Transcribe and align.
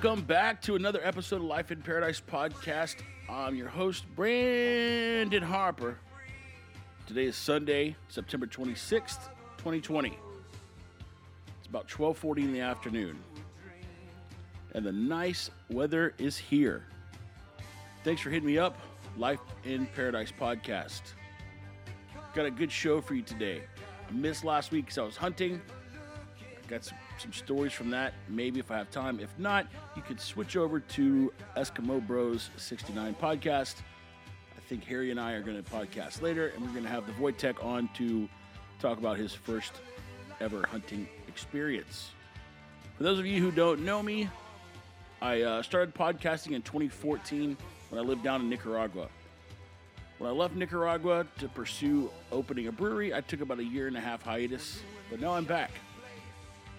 Welcome 0.00 0.26
back 0.26 0.62
to 0.62 0.76
another 0.76 1.00
episode 1.02 1.40
of 1.40 1.42
Life 1.42 1.72
in 1.72 1.82
Paradise 1.82 2.22
podcast. 2.24 2.98
I'm 3.28 3.56
your 3.56 3.66
host, 3.66 4.04
Brandon 4.14 5.42
Harper. 5.42 5.98
Today 7.08 7.24
is 7.24 7.34
Sunday, 7.34 7.96
September 8.06 8.46
26th, 8.46 9.28
2020. 9.56 10.16
It's 11.58 11.66
about 11.66 11.88
12:40 11.88 12.44
in 12.44 12.52
the 12.52 12.60
afternoon. 12.60 13.18
And 14.72 14.86
the 14.86 14.92
nice 14.92 15.50
weather 15.68 16.14
is 16.16 16.38
here. 16.38 16.84
Thanks 18.04 18.22
for 18.22 18.30
hitting 18.30 18.46
me 18.46 18.56
up, 18.56 18.78
Life 19.16 19.40
in 19.64 19.84
Paradise 19.86 20.30
podcast. 20.30 21.02
Got 22.34 22.46
a 22.46 22.52
good 22.52 22.70
show 22.70 23.00
for 23.00 23.16
you 23.16 23.22
today. 23.22 23.62
I 24.08 24.12
missed 24.12 24.44
last 24.44 24.70
week 24.70 24.84
because 24.84 24.98
I 24.98 25.02
was 25.02 25.16
hunting. 25.16 25.60
Got 26.68 26.84
some, 26.84 26.98
some 27.20 27.32
stories 27.32 27.72
from 27.72 27.90
that. 27.90 28.14
Maybe 28.28 28.60
if 28.60 28.70
I 28.70 28.76
have 28.78 28.90
time. 28.90 29.20
If 29.20 29.36
not, 29.38 29.66
you 29.96 30.02
could 30.02 30.20
switch 30.20 30.56
over 30.56 30.80
to 30.80 31.32
Eskimo 31.56 32.04
Bros 32.06 32.50
69 32.56 33.14
podcast. 33.20 33.76
I 34.56 34.60
think 34.68 34.84
Harry 34.84 35.10
and 35.10 35.20
I 35.20 35.32
are 35.32 35.42
going 35.42 35.62
to 35.62 35.70
podcast 35.70 36.22
later, 36.22 36.48
and 36.48 36.62
we're 36.64 36.72
going 36.72 36.84
to 36.84 36.90
have 36.90 37.06
the 37.06 37.12
Wojtek 37.12 37.64
on 37.64 37.88
to 37.94 38.28
talk 38.78 38.98
about 38.98 39.16
his 39.16 39.32
first 39.32 39.72
ever 40.40 40.66
hunting 40.66 41.08
experience. 41.26 42.10
For 42.96 43.04
those 43.04 43.18
of 43.18 43.26
you 43.26 43.40
who 43.40 43.50
don't 43.50 43.84
know 43.84 44.02
me, 44.02 44.28
I 45.20 45.42
uh, 45.42 45.62
started 45.62 45.94
podcasting 45.94 46.52
in 46.52 46.62
2014 46.62 47.56
when 47.90 48.00
I 48.00 48.04
lived 48.04 48.22
down 48.22 48.40
in 48.40 48.48
Nicaragua. 48.48 49.08
When 50.18 50.28
I 50.28 50.32
left 50.32 50.54
Nicaragua 50.54 51.26
to 51.38 51.48
pursue 51.48 52.10
opening 52.32 52.66
a 52.66 52.72
brewery, 52.72 53.14
I 53.14 53.20
took 53.20 53.40
about 53.40 53.60
a 53.60 53.64
year 53.64 53.86
and 53.86 53.96
a 53.96 54.00
half 54.00 54.22
hiatus, 54.22 54.80
but 55.10 55.20
now 55.20 55.32
I'm 55.32 55.44
back. 55.44 55.70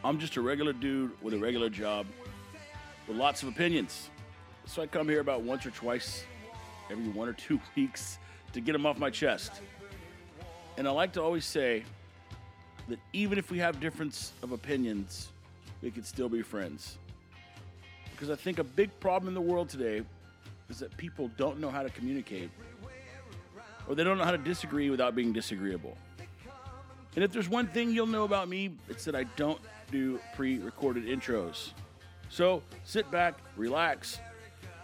I'm 0.03 0.17
just 0.17 0.38
a 0.38 0.42
regular 0.42 0.72
dude 0.72 1.11
with 1.22 1.33
a 1.33 1.38
regular 1.38 1.69
job 1.69 2.05
with 3.08 3.17
lots 3.17 3.44
of 3.44 3.50
opinions. 3.50 4.09
So 4.66 4.81
I 4.81 4.88
come 4.88 5.09
here 5.09 5.19
about 5.19 5.42
once 5.42 5.66
or 5.66 5.72
twice 5.72 6.23
every 6.89 7.09
one 7.09 7.28
or 7.28 7.33
two 7.33 7.59
weeks 7.75 8.17
to 8.53 8.61
get 8.61 8.72
them 8.73 8.86
off 8.86 8.97
my 8.97 9.09
chest. 9.09 9.61
And 10.77 10.88
I 10.88 10.92
like 10.92 11.11
to 11.14 11.22
always 11.22 11.44
say 11.44 11.83
that 12.88 12.97
even 13.11 13.38
if 13.38 13.52
we 13.52 13.58
have 13.59 13.81
difference 13.81 14.31
of 14.42 14.53
opinions, 14.53 15.30
we 15.81 15.92
can 15.92 16.03
still 16.03 16.30
be 16.30 16.42
friends. 16.42 16.97
Because 18.11 18.30
I 18.30 18.36
think 18.36 18.59
a 18.59 18.64
big 18.64 18.97
problem 19.02 19.27
in 19.27 19.33
the 19.33 19.42
world 19.42 19.67
today 19.67 20.02
is 20.70 20.80
that 20.80 20.95
people 20.95 21.30
don't 21.36 21.59
know 21.59 21.70
how 21.70 21.83
to 21.83 21.89
communicate 21.89 22.50
or 23.88 23.95
they 23.95 24.03
don't 24.03 24.17
know 24.17 24.23
how 24.23 24.31
to 24.31 24.38
disagree 24.38 24.89
without 24.89 25.14
being 25.14 25.33
disagreeable. 25.33 25.97
And 27.15 27.23
if 27.23 27.31
there's 27.31 27.49
one 27.49 27.67
thing 27.67 27.91
you'll 27.91 28.07
know 28.07 28.23
about 28.23 28.47
me, 28.49 28.71
it's 28.88 29.05
that 29.05 29.15
I 29.15 29.23
don't 29.35 29.59
do 29.91 30.19
pre 30.35 30.59
recorded 30.59 31.05
intros. 31.05 31.71
So 32.29 32.61
sit 32.83 33.09
back, 33.11 33.35
relax, 33.57 34.19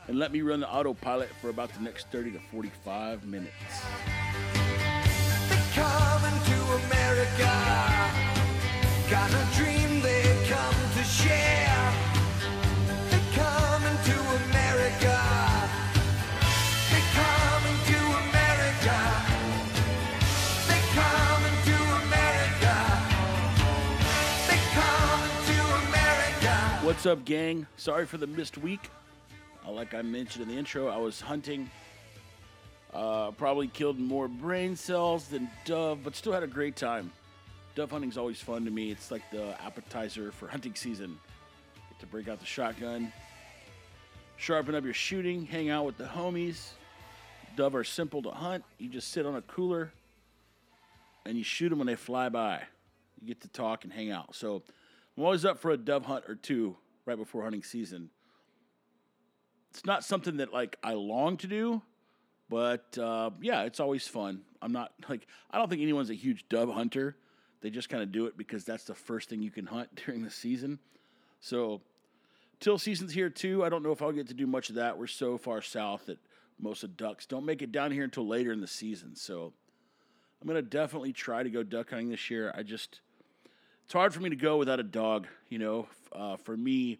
and 0.07 0.17
let 0.17 0.31
me 0.31 0.41
run 0.41 0.59
the 0.59 0.69
autopilot 0.69 1.29
for 1.41 1.49
about 1.49 1.73
the 1.73 1.81
next 1.81 2.07
30 2.11 2.31
to 2.31 2.39
45 2.51 3.25
minutes. 3.25 3.51
They're 5.49 5.63
coming 5.73 6.39
to 6.43 6.61
America. 6.85 7.51
Got 9.09 9.31
a 9.31 9.55
dream 9.55 9.74
Up, 27.05 27.23
gang? 27.23 27.67
Sorry 27.77 28.07
for 28.07 28.17
the 28.17 28.25
missed 28.25 28.57
week. 28.57 28.89
Uh, 29.63 29.71
like 29.71 29.93
I 29.93 30.01
mentioned 30.01 30.41
in 30.41 30.49
the 30.49 30.57
intro, 30.57 30.87
I 30.87 30.97
was 30.97 31.21
hunting. 31.21 31.69
Uh, 32.91 33.29
probably 33.29 33.67
killed 33.67 33.99
more 33.99 34.27
brain 34.27 34.75
cells 34.75 35.27
than 35.27 35.47
dove, 35.65 35.99
but 36.03 36.15
still 36.15 36.33
had 36.33 36.41
a 36.41 36.47
great 36.47 36.75
time. 36.75 37.11
Dove 37.75 37.91
hunting's 37.91 38.17
always 38.17 38.39
fun 38.41 38.65
to 38.65 38.71
me. 38.71 38.89
It's 38.89 39.11
like 39.11 39.21
the 39.29 39.55
appetizer 39.61 40.31
for 40.31 40.47
hunting 40.47 40.73
season. 40.73 41.19
Get 41.91 41.99
to 41.99 42.07
break 42.07 42.27
out 42.27 42.39
the 42.39 42.45
shotgun, 42.47 43.13
sharpen 44.37 44.73
up 44.73 44.83
your 44.83 44.93
shooting, 44.93 45.45
hang 45.45 45.69
out 45.69 45.85
with 45.85 45.97
the 45.97 46.05
homies. 46.05 46.69
Dove 47.55 47.75
are 47.75 47.83
simple 47.83 48.23
to 48.23 48.31
hunt. 48.31 48.63
You 48.79 48.89
just 48.89 49.11
sit 49.11 49.27
on 49.27 49.35
a 49.35 49.43
cooler 49.43 49.91
and 51.23 51.37
you 51.37 51.43
shoot 51.43 51.69
them 51.69 51.77
when 51.77 51.87
they 51.87 51.95
fly 51.95 52.29
by. 52.29 52.63
You 53.21 53.27
get 53.27 53.41
to 53.41 53.47
talk 53.47 53.83
and 53.83 53.93
hang 53.93 54.09
out. 54.09 54.33
So 54.33 54.63
I'm 55.15 55.23
always 55.23 55.45
up 55.45 55.59
for 55.59 55.69
a 55.69 55.77
dove 55.77 56.05
hunt 56.05 56.25
or 56.27 56.33
two 56.33 56.77
right 57.05 57.17
before 57.17 57.43
hunting 57.43 57.63
season. 57.63 58.09
It's 59.71 59.85
not 59.85 60.03
something 60.03 60.37
that 60.37 60.53
like 60.53 60.77
I 60.83 60.93
long 60.93 61.37
to 61.37 61.47
do, 61.47 61.81
but 62.49 62.97
uh, 62.97 63.31
yeah, 63.41 63.63
it's 63.63 63.79
always 63.79 64.07
fun. 64.07 64.41
I'm 64.61 64.71
not 64.71 64.93
like 65.09 65.27
I 65.51 65.57
don't 65.57 65.69
think 65.69 65.81
anyone's 65.81 66.09
a 66.09 66.15
huge 66.15 66.47
dove 66.49 66.69
hunter. 66.69 67.15
They 67.61 67.69
just 67.69 67.89
kind 67.89 68.03
of 68.03 68.11
do 68.11 68.27
it 68.27 68.37
because 68.37 68.63
that's 68.63 68.83
the 68.83 68.93
first 68.93 69.29
thing 69.29 69.41
you 69.41 69.51
can 69.51 69.65
hunt 69.65 69.89
during 70.05 70.23
the 70.23 70.29
season. 70.29 70.79
So 71.39 71.81
till 72.59 72.77
season's 72.77 73.13
here 73.13 73.29
too. 73.29 73.63
I 73.63 73.69
don't 73.69 73.83
know 73.83 73.91
if 73.91 74.01
I'll 74.01 74.11
get 74.11 74.27
to 74.27 74.33
do 74.33 74.47
much 74.47 74.69
of 74.69 74.75
that. 74.75 74.97
We're 74.97 75.07
so 75.07 75.37
far 75.37 75.61
south 75.61 76.05
that 76.07 76.19
most 76.59 76.83
of 76.83 76.95
ducks 76.95 77.25
don't 77.25 77.45
make 77.45 77.61
it 77.61 77.71
down 77.71 77.91
here 77.91 78.03
until 78.03 78.27
later 78.27 78.51
in 78.51 78.61
the 78.61 78.67
season. 78.67 79.15
So 79.15 79.53
I'm 80.41 80.47
gonna 80.47 80.61
definitely 80.61 81.13
try 81.13 81.43
to 81.43 81.49
go 81.49 81.63
duck 81.63 81.89
hunting 81.89 82.09
this 82.09 82.29
year. 82.29 82.53
I 82.55 82.63
just 82.63 83.01
it's 83.85 83.93
hard 83.93 84.13
for 84.13 84.19
me 84.19 84.29
to 84.29 84.35
go 84.35 84.57
without 84.57 84.79
a 84.79 84.83
dog. 84.83 85.27
You 85.47 85.59
know, 85.59 85.87
uh, 86.11 86.37
for 86.37 86.57
me, 86.57 86.99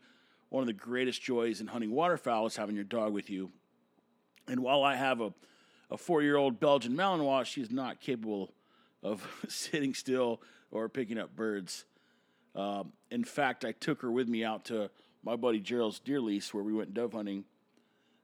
one 0.50 0.62
of 0.62 0.68
the 0.68 0.74
greatest 0.74 1.22
joys 1.22 1.60
in 1.60 1.68
hunting 1.68 1.92
waterfowl 1.92 2.46
is 2.46 2.56
having 2.56 2.76
your 2.76 2.84
dog 2.84 3.12
with 3.12 3.30
you. 3.30 3.52
And 4.48 4.62
while 4.62 4.84
I 4.84 4.96
have 4.96 5.20
a, 5.20 5.34
a 5.90 5.98
four 5.98 6.22
year 6.22 6.38
old 6.38 6.60
Belgian 6.60 6.96
Malinois, 6.96 7.46
she's 7.46 7.72
not 7.72 8.00
capable 8.00 8.54
of 9.02 9.28
sitting 9.48 9.96
still 9.96 10.42
or 10.70 10.88
picking 10.88 11.18
up 11.18 11.36
birds. 11.36 11.86
Um, 12.54 12.94
in 13.10 13.24
fact, 13.24 13.66
I 13.66 13.72
took 13.72 14.02
her 14.04 14.12
with 14.12 14.28
me 14.28 14.44
out 14.44 14.66
to 14.66 14.92
my 15.24 15.36
buddy 15.36 15.60
Gerald's 15.60 16.00
deer 16.00 16.22
lease 16.22 16.54
where 16.54 16.64
we 16.64 16.72
went 16.72 16.94
dove 16.94 17.14
hunting. 17.14 17.46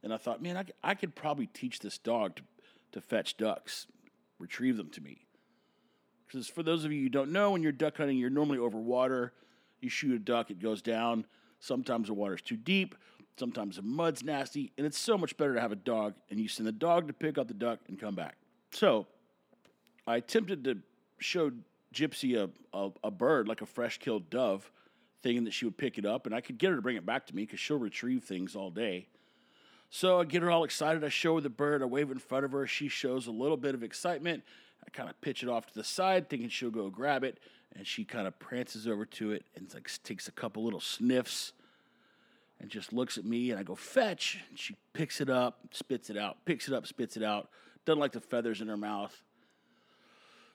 And 0.04 0.14
I 0.14 0.18
thought, 0.18 0.42
man, 0.42 0.56
I, 0.56 0.66
I 0.84 0.94
could 0.94 1.16
probably 1.16 1.48
teach 1.48 1.80
this 1.80 1.98
dog 1.98 2.36
to, 2.36 2.44
to 2.94 3.02
fetch 3.02 3.38
ducks, 3.38 3.88
retrieve 4.40 4.78
them 4.78 4.90
to 4.92 5.02
me. 5.02 5.26
Because 6.32 6.48
for 6.48 6.64
those 6.64 6.86
of 6.86 6.94
you 6.94 7.04
who 7.04 7.10
don't 7.10 7.32
know, 7.32 7.52
when 7.52 7.62
you're 7.62 7.74
duck 7.74 7.98
hunting, 7.98 8.18
you're 8.18 8.30
normally 8.30 8.58
over 8.58 8.78
water. 8.78 9.34
You 9.82 9.90
shoot 9.90 10.16
a 10.16 10.20
duck, 10.20 10.50
it 10.50 10.60
goes 10.60 10.82
down. 10.82 11.26
Sometimes 11.60 12.08
the 12.08 12.14
water's 12.14 12.42
too 12.42 12.56
deep. 12.56 12.96
Sometimes 13.38 13.76
the 13.76 13.82
mud's 13.82 14.24
nasty. 14.24 14.72
And 14.78 14.88
it's 14.88 14.98
so 14.98 15.18
much 15.18 15.36
better 15.36 15.54
to 15.56 15.62
have 15.62 15.72
a 15.72 15.76
dog. 15.78 16.14
And 16.30 16.40
you 16.40 16.48
send 16.48 16.68
the 16.68 16.72
dog 16.72 17.08
to 17.08 17.14
pick 17.14 17.38
up 17.38 17.48
the 17.48 17.54
duck 17.54 17.80
and 17.88 18.00
come 18.00 18.16
back. 18.16 18.38
So 18.72 19.08
I 20.08 20.18
attempted 20.18 20.64
to 20.66 20.78
show 21.20 21.52
Gypsy 21.94 22.38
a, 22.38 22.50
a, 22.78 22.92
a 23.04 23.12
bird, 23.12 23.48
like 23.48 23.62
a 23.62 23.66
fresh 23.66 23.98
killed 23.98 24.30
dove, 24.30 24.72
thinking 25.24 25.44
that 25.44 25.54
she 25.54 25.66
would 25.66 25.78
pick 25.78 25.98
it 25.98 26.06
up. 26.06 26.26
And 26.26 26.34
I 26.34 26.40
could 26.40 26.58
get 26.58 26.70
her 26.70 26.78
to 26.78 26.82
bring 26.82 26.96
it 26.96 27.06
back 27.06 27.26
to 27.28 27.36
me 27.36 27.44
because 27.44 27.60
she'll 27.60 27.78
retrieve 27.78 28.24
things 28.24 28.56
all 28.56 28.70
day. 28.70 29.08
So 29.90 30.22
I 30.22 30.24
get 30.24 30.42
her 30.44 30.50
all 30.50 30.64
excited. 30.64 31.04
I 31.04 31.10
show 31.10 31.36
her 31.36 31.42
the 31.42 31.50
bird. 31.50 31.82
I 31.82 31.86
wave 31.86 32.10
it 32.10 32.14
in 32.14 32.20
front 32.20 32.46
of 32.46 32.54
her. 32.54 32.66
She 32.66 32.88
shows 32.88 33.28
a 33.28 33.32
little 33.32 33.58
bit 33.58 33.76
of 33.76 33.84
excitement. 33.84 34.44
I 34.86 34.90
kind 34.92 35.10
of 35.10 35.20
pitch 35.22 35.44
it 35.44 35.50
off 35.50 35.68
to 35.68 35.74
the 35.74 35.84
side, 35.84 36.30
thinking 36.30 36.50
she'll 36.50 36.72
go 36.72 36.90
grab 36.90 37.24
it. 37.24 37.40
And 37.76 37.88
she 37.88 38.04
kind 38.04 38.28
of 38.28 38.38
prances 38.38 38.86
over 38.88 39.06
to 39.06 39.32
it 39.32 39.46
and 39.56 39.74
like 39.74 39.90
takes 40.04 40.28
a 40.28 40.32
couple 40.32 40.64
little 40.64 40.82
sniffs 40.82 41.54
and 42.60 42.70
just 42.70 42.92
looks 42.92 43.18
at 43.18 43.24
me. 43.24 43.52
And 43.52 43.60
I 43.60 43.64
go, 43.64 43.76
fetch. 43.76 44.40
And 44.50 44.60
she 44.60 44.76
picks 44.94 45.22
it 45.22 45.30
up, 45.30 45.60
spits 45.72 46.10
it 46.10 46.18
out, 46.18 46.44
picks 46.46 46.68
it 46.68 46.74
up, 46.74 46.86
spits 46.86 47.16
it 47.16 47.24
out. 47.24 47.50
Doesn't 47.86 48.00
like 48.00 48.12
the 48.12 48.20
feathers 48.20 48.62
in 48.62 48.68
her 48.68 48.78
mouth. 48.78 49.16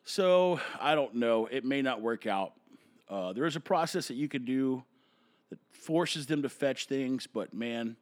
So 0.05 0.61
I 0.81 0.95
don't 0.95 1.17
know. 1.17 1.47
It 1.47 1.65
may 1.65 1.83
not 1.83 2.01
work 2.01 2.27
out. 2.27 2.53
Uh, 3.09 3.33
there 3.33 3.45
is 3.45 3.57
a 3.57 3.61
process 3.61 4.09
that 4.09 4.15
you 4.15 4.29
can 4.29 4.45
do 4.45 4.85
that 5.51 5.59
forces 5.71 6.27
them 6.27 6.43
to 6.43 6.49
fetch 6.49 6.87
things, 6.87 7.27
but 7.27 7.55
man, 7.55 7.97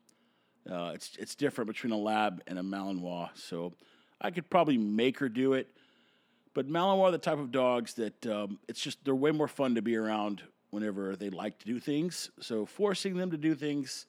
uh, 0.70 0.92
it's 0.94 1.16
it's 1.18 1.34
different 1.34 1.68
between 1.68 1.92
a 1.92 1.96
lab 1.96 2.42
and 2.46 2.58
a 2.58 2.62
Malinois. 2.62 3.30
So 3.34 3.72
I 4.20 4.30
could 4.30 4.48
probably 4.48 4.78
make 4.78 5.18
her 5.18 5.28
do 5.28 5.54
it, 5.54 5.68
but 6.54 6.68
Malinois 6.68 7.08
are 7.08 7.10
the 7.10 7.18
type 7.18 7.38
of 7.38 7.50
dogs 7.50 7.94
that 7.94 8.26
um, 8.26 8.58
it's 8.68 8.80
just 8.80 9.04
they're 9.04 9.14
way 9.14 9.32
more 9.32 9.48
fun 9.48 9.74
to 9.74 9.82
be 9.82 9.96
around 9.96 10.42
whenever 10.70 11.16
they 11.16 11.30
like 11.30 11.58
to 11.58 11.66
do 11.66 11.80
things. 11.80 12.30
So 12.40 12.64
forcing 12.64 13.16
them 13.16 13.32
to 13.32 13.36
do 13.36 13.54
things, 13.54 14.06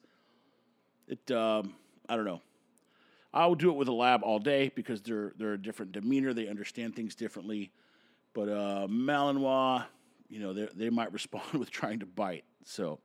it 1.08 1.30
um, 1.30 1.74
I 2.08 2.16
don't 2.16 2.24
know. 2.24 2.40
I 3.34 3.46
will 3.46 3.54
do 3.54 3.70
it 3.70 3.76
with 3.76 3.88
a 3.88 3.92
lab 3.92 4.22
all 4.22 4.38
day 4.38 4.70
because 4.74 5.02
they're 5.02 5.32
they're 5.36 5.54
a 5.54 5.62
different 5.62 5.92
demeanor. 5.92 6.32
They 6.32 6.48
understand 6.48 6.94
things 6.94 7.14
differently. 7.14 7.72
But 8.32 8.48
uh, 8.48 8.86
Malinois, 8.88 9.84
you 10.28 10.40
know, 10.40 10.52
they 10.52 10.68
they 10.74 10.90
might 10.90 11.12
respond 11.12 11.52
with 11.52 11.70
trying 11.70 12.00
to 12.00 12.06
bite. 12.06 12.44
So 12.64 13.00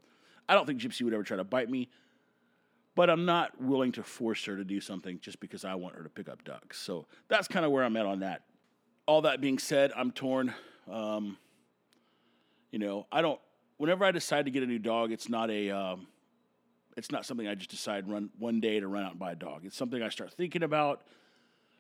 I 0.48 0.54
don't 0.54 0.68
think 0.68 0.80
Gypsy 0.80 1.02
would 1.02 1.14
ever 1.14 1.24
try 1.24 1.38
to 1.38 1.44
bite 1.44 1.70
me. 1.70 1.90
But 2.94 3.10
I'm 3.10 3.26
not 3.26 3.60
willing 3.60 3.94
to 3.94 4.04
force 4.04 4.44
her 4.46 4.58
to 4.58 4.66
do 4.66 4.82
something 4.82 5.20
just 5.22 5.40
because 5.40 5.64
I 5.64 5.76
want 5.76 5.96
her 5.96 6.04
to 6.04 6.10
pick 6.10 6.28
up 6.28 6.44
ducks. 6.44 6.78
So 6.78 7.08
that's 7.30 7.48
kind 7.48 7.66
of 7.66 7.72
where 7.72 7.86
I'm 7.86 7.96
at 7.96 8.06
on 8.06 8.20
that. 8.20 8.44
All 9.12 9.24
that 9.24 9.42
being 9.42 9.60
said, 9.60 9.92
I'm 9.94 10.14
torn. 10.14 10.54
Um, 10.90 11.38
you 12.72 12.80
know, 12.80 13.08
I 13.12 13.22
don't. 13.22 13.42
Whenever 13.76 14.06
I 14.06 14.12
decide 14.12 14.46
to 14.46 14.52
get 14.52 14.64
a 14.64 14.66
new 14.66 14.80
dog, 14.80 15.12
it's 15.12 15.28
not 15.28 15.52
a 15.52 15.70
um, 15.70 16.08
It's 16.96 17.12
not 17.12 17.26
something 17.26 17.46
I 17.46 17.56
just 17.56 17.70
decide 17.70 18.10
run 18.10 18.30
one 18.40 18.62
day 18.62 18.80
to 18.80 18.88
run 18.88 19.04
out 19.04 19.12
and 19.12 19.20
buy 19.20 19.34
a 19.34 19.36
dog. 19.36 19.66
It's 19.66 19.76
something 19.76 20.02
I 20.02 20.08
start 20.08 20.34
thinking 20.34 20.64
about. 20.64 21.02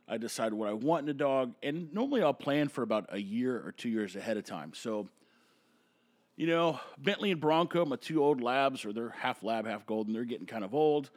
I 0.09 0.17
decide 0.17 0.53
what 0.53 0.67
I 0.67 0.73
want 0.73 1.03
in 1.03 1.09
a 1.09 1.13
dog, 1.13 1.53
and 1.63 1.93
normally 1.93 2.21
I'll 2.21 2.33
plan 2.33 2.67
for 2.67 2.81
about 2.81 3.05
a 3.13 3.17
year 3.17 3.65
or 3.65 3.71
two 3.71 3.87
years 3.87 4.17
ahead 4.17 4.35
of 4.35 4.43
time. 4.43 4.73
So, 4.73 5.07
you 6.35 6.47
know, 6.47 6.81
Bentley 6.97 7.31
and 7.31 7.39
Bronco, 7.39 7.85
my 7.85 7.95
two 7.95 8.21
old 8.21 8.41
labs, 8.41 8.83
or 8.83 8.91
they're 8.91 9.11
half 9.11 9.41
lab, 9.41 9.65
half 9.65 9.85
golden. 9.85 10.11
They're 10.11 10.25
getting 10.25 10.47
kind 10.47 10.65
of 10.65 10.73
old. 10.73 11.09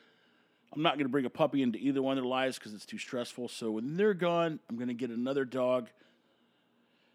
I'm 0.73 0.83
not 0.83 0.95
going 0.95 1.07
to 1.07 1.11
bring 1.11 1.25
a 1.25 1.31
puppy 1.31 1.63
into 1.63 1.79
either 1.79 2.03
one 2.03 2.19
of 2.19 2.23
their 2.23 2.29
lives 2.29 2.57
because 2.57 2.73
it's 2.73 2.87
too 2.87 2.99
stressful. 2.99 3.49
So 3.49 3.73
when 3.73 3.97
they're 3.97 4.15
gone, 4.15 4.61
I'm 4.69 4.77
going 4.77 4.89
to 4.89 4.95
get 4.95 5.11
another 5.11 5.45
dog. 5.45 5.89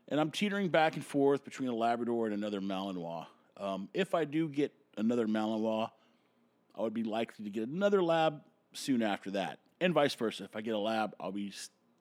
And 0.09 0.19
I'm 0.19 0.31
teetering 0.31 0.69
back 0.69 0.95
and 0.95 1.05
forth 1.05 1.43
between 1.45 1.69
a 1.69 1.75
Labrador 1.75 2.25
and 2.25 2.33
another 2.33 2.59
Malinois. 2.59 3.27
Um, 3.57 3.89
if 3.93 4.15
I 4.15 4.25
do 4.25 4.49
get 4.49 4.73
another 4.97 5.27
Malinois, 5.27 5.89
I 6.75 6.81
would 6.81 6.93
be 6.93 7.03
likely 7.03 7.45
to 7.45 7.51
get 7.51 7.67
another 7.67 8.01
lab 8.01 8.41
soon 8.73 9.03
after 9.03 9.31
that, 9.31 9.59
and 9.79 9.93
vice 9.93 10.15
versa. 10.15 10.43
If 10.45 10.55
I 10.55 10.61
get 10.61 10.73
a 10.73 10.79
lab, 10.79 11.15
I'll 11.19 11.31
be 11.31 11.53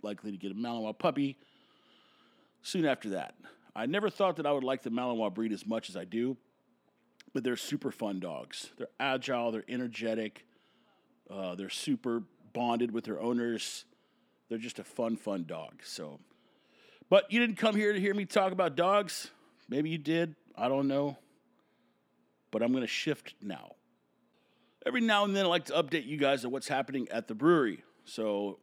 likely 0.03 0.31
to 0.31 0.37
get 0.37 0.53
a 0.53 0.55
Malinois 0.55 0.99
puppy 0.99 1.39
soon 2.63 2.87
after 2.87 3.11
that. 3.11 3.35
I 3.77 3.87
never 3.87 4.11
thought 4.11 4.37
that 4.37 4.47
I 4.47 4.53
would 4.53 4.65
like 4.65 4.83
the 4.83 4.91
Malinois 4.91 5.35
breed 5.35 5.53
as 5.53 5.67
much 5.67 5.89
as 5.89 5.97
I 5.97 6.05
do, 6.05 6.37
but 7.35 7.45
they're 7.45 7.57
super 7.57 7.91
fun 7.91 8.21
dogs. 8.21 8.71
They're 8.79 8.89
agile, 8.99 9.53
they're 9.53 9.65
energetic, 9.69 10.47
uh, 11.31 11.55
they're 11.55 11.69
super 11.69 12.23
bonded 12.53 12.91
with 12.91 13.05
their 13.05 13.21
owners. 13.21 13.85
They're 14.49 14.59
just 14.59 14.79
a 14.79 14.85
fun, 14.85 15.17
fun 15.17 15.45
dog. 15.47 15.83
So, 15.85 16.21
but 17.11 17.33
you 17.33 17.41
didn't 17.41 17.57
come 17.57 17.75
here 17.75 17.93
to 17.93 18.01
hear 18.01 18.15
me 18.15 18.25
talk 18.25 18.53
about 18.53 18.77
dogs. 18.77 19.31
Maybe 19.69 19.91
you 19.91 19.99
did. 19.99 20.35
I 20.57 20.69
don't 20.69 20.89
know. 20.89 21.17
But 22.51 22.63
I'm 22.63 22.73
going 22.73 22.83
to 22.83 22.87
shift 22.87 23.35
now. 23.43 23.73
Every 24.87 25.01
now 25.01 25.25
and 25.25 25.37
then, 25.37 25.45
I 25.45 25.49
like 25.49 25.67
to 25.67 25.75
update 25.75 26.07
you 26.07 26.17
guys 26.17 26.45
on 26.45 26.51
what's 26.51 26.69
happening 26.69 27.09
at 27.11 27.29
the 27.29 27.35
brewery. 27.35 27.85
So, 28.05 28.59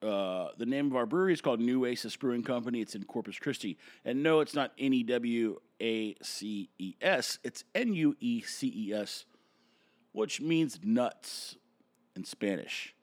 uh, 0.00 0.48
the 0.56 0.64
name 0.64 0.86
of 0.86 0.96
our 0.96 1.06
brewery 1.06 1.32
is 1.32 1.40
called 1.40 1.60
Nueces 1.60 2.16
Brewing 2.16 2.42
Company. 2.42 2.80
It's 2.80 2.94
in 2.94 3.04
Corpus 3.04 3.38
Christi. 3.38 3.76
And 4.04 4.22
no, 4.22 4.40
it's 4.40 4.54
not 4.54 4.72
N 4.78 4.92
E 4.94 5.02
W 5.02 5.58
A 5.82 6.14
C 6.22 6.70
E 6.78 6.94
S, 7.00 7.38
it's 7.42 7.64
N 7.74 7.92
U 7.94 8.16
E 8.20 8.40
C 8.42 8.72
E 8.74 8.94
S, 8.94 9.24
which 10.12 10.40
means 10.40 10.78
nuts 10.82 11.56
in 12.14 12.24
Spanish. 12.24 12.94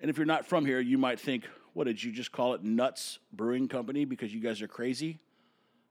And 0.00 0.10
if 0.10 0.16
you're 0.16 0.26
not 0.26 0.46
from 0.46 0.64
here, 0.64 0.80
you 0.80 0.96
might 0.96 1.18
think, 1.18 1.44
what 1.78 1.86
did 1.86 2.02
you 2.02 2.10
just 2.10 2.32
call 2.32 2.54
it 2.54 2.64
Nuts 2.64 3.20
Brewing 3.32 3.68
Company 3.68 4.04
because 4.04 4.34
you 4.34 4.40
guys 4.40 4.60
are 4.62 4.66
crazy? 4.66 5.20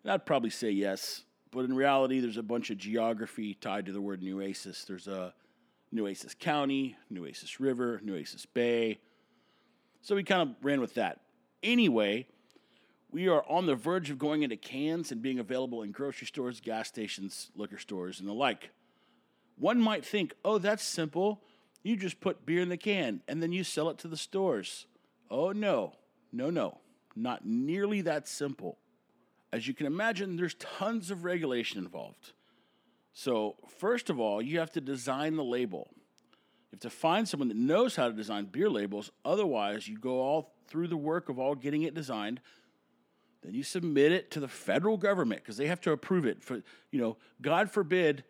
And 0.04 0.12
I'd 0.12 0.26
probably 0.26 0.50
say 0.50 0.70
yes. 0.70 1.24
But 1.50 1.62
in 1.62 1.74
reality, 1.74 2.20
there's 2.20 2.36
a 2.36 2.44
bunch 2.44 2.72
of 2.72 2.78
geography 2.78 3.54
tied 3.54 3.86
to 3.86 3.94
the 3.94 4.02
word 4.02 4.22
Nueces. 4.22 4.84
There's 4.86 5.08
a 5.08 5.34
Nueces 5.94 6.36
County, 6.38 6.98
Nueces 7.10 7.62
River, 7.62 8.02
Nueces 8.04 8.46
Bay. 8.46 9.00
So 10.02 10.16
we 10.16 10.26
kind 10.26 10.42
of 10.42 10.58
ran 10.62 10.82
with 10.82 10.96
that. 10.96 11.22
Anyway, 11.64 12.28
we 13.10 13.30
are 13.30 13.46
on 13.48 13.66
the 13.66 13.76
verge 13.76 14.10
of 14.10 14.20
going 14.20 14.44
into 14.44 14.58
cans 14.58 15.14
and 15.14 15.22
being 15.22 15.40
available 15.40 15.84
in 15.84 15.94
grocery 15.94 16.28
stores, 16.28 16.60
gas 16.60 16.90
stations, 16.90 17.50
liquor 17.56 17.80
stores, 17.80 18.20
and 18.20 18.28
the 18.28 18.34
like. 18.34 18.72
One 19.56 19.80
might 19.80 20.06
think, 20.06 20.34
oh, 20.44 20.58
that's 20.58 20.84
simple. 20.84 21.44
You 21.82 21.96
just 21.96 22.20
put 22.20 22.46
beer 22.46 22.60
in 22.60 22.68
the 22.68 22.76
can 22.76 23.22
and 23.26 23.42
then 23.42 23.54
you 23.54 23.64
sell 23.64 23.90
it 23.90 23.98
to 24.00 24.10
the 24.10 24.18
stores. 24.18 24.86
Oh, 25.30 25.52
no, 25.52 25.94
no, 26.32 26.50
no, 26.50 26.80
not 27.16 27.46
nearly 27.46 28.02
that 28.02 28.28
simple. 28.28 28.78
As 29.52 29.68
you 29.68 29.74
can 29.74 29.86
imagine, 29.86 30.36
there's 30.36 30.56
tons 30.56 31.10
of 31.12 31.24
regulation 31.24 31.80
involved. 31.80 32.34
So, 33.14 33.56
first 33.80 34.10
of 34.10 34.20
all, 34.20 34.42
you 34.42 34.60
have 34.60 34.72
to 34.72 34.82
design 34.82 35.36
the 35.36 35.44
label. 35.44 35.90
You 35.92 36.76
have 36.76 36.80
to 36.82 36.90
find 36.90 37.28
someone 37.28 37.48
that 37.48 37.58
knows 37.58 37.96
how 37.96 38.08
to 38.08 38.14
design 38.14 38.46
beer 38.46 38.70
labels. 38.70 39.10
Otherwise, 39.26 39.88
you 39.88 39.98
go 39.98 40.20
all 40.20 40.54
through 40.68 40.88
the 40.88 40.98
work 40.98 41.30
of 41.30 41.40
all 41.40 41.56
getting 41.56 41.84
it 41.84 41.94
designed. 41.94 42.42
Then 43.42 43.54
you 43.54 43.64
submit 43.64 44.12
it 44.12 44.30
to 44.32 44.40
the 44.40 44.48
federal 44.48 44.98
government 44.98 45.42
because 45.42 45.58
they 45.58 45.68
have 45.68 45.82
to 45.82 45.92
approve 45.92 46.26
it. 46.26 46.44
For 46.44 46.62
you 46.92 47.00
know, 47.00 47.18
God 47.42 47.72
forbid 47.72 48.24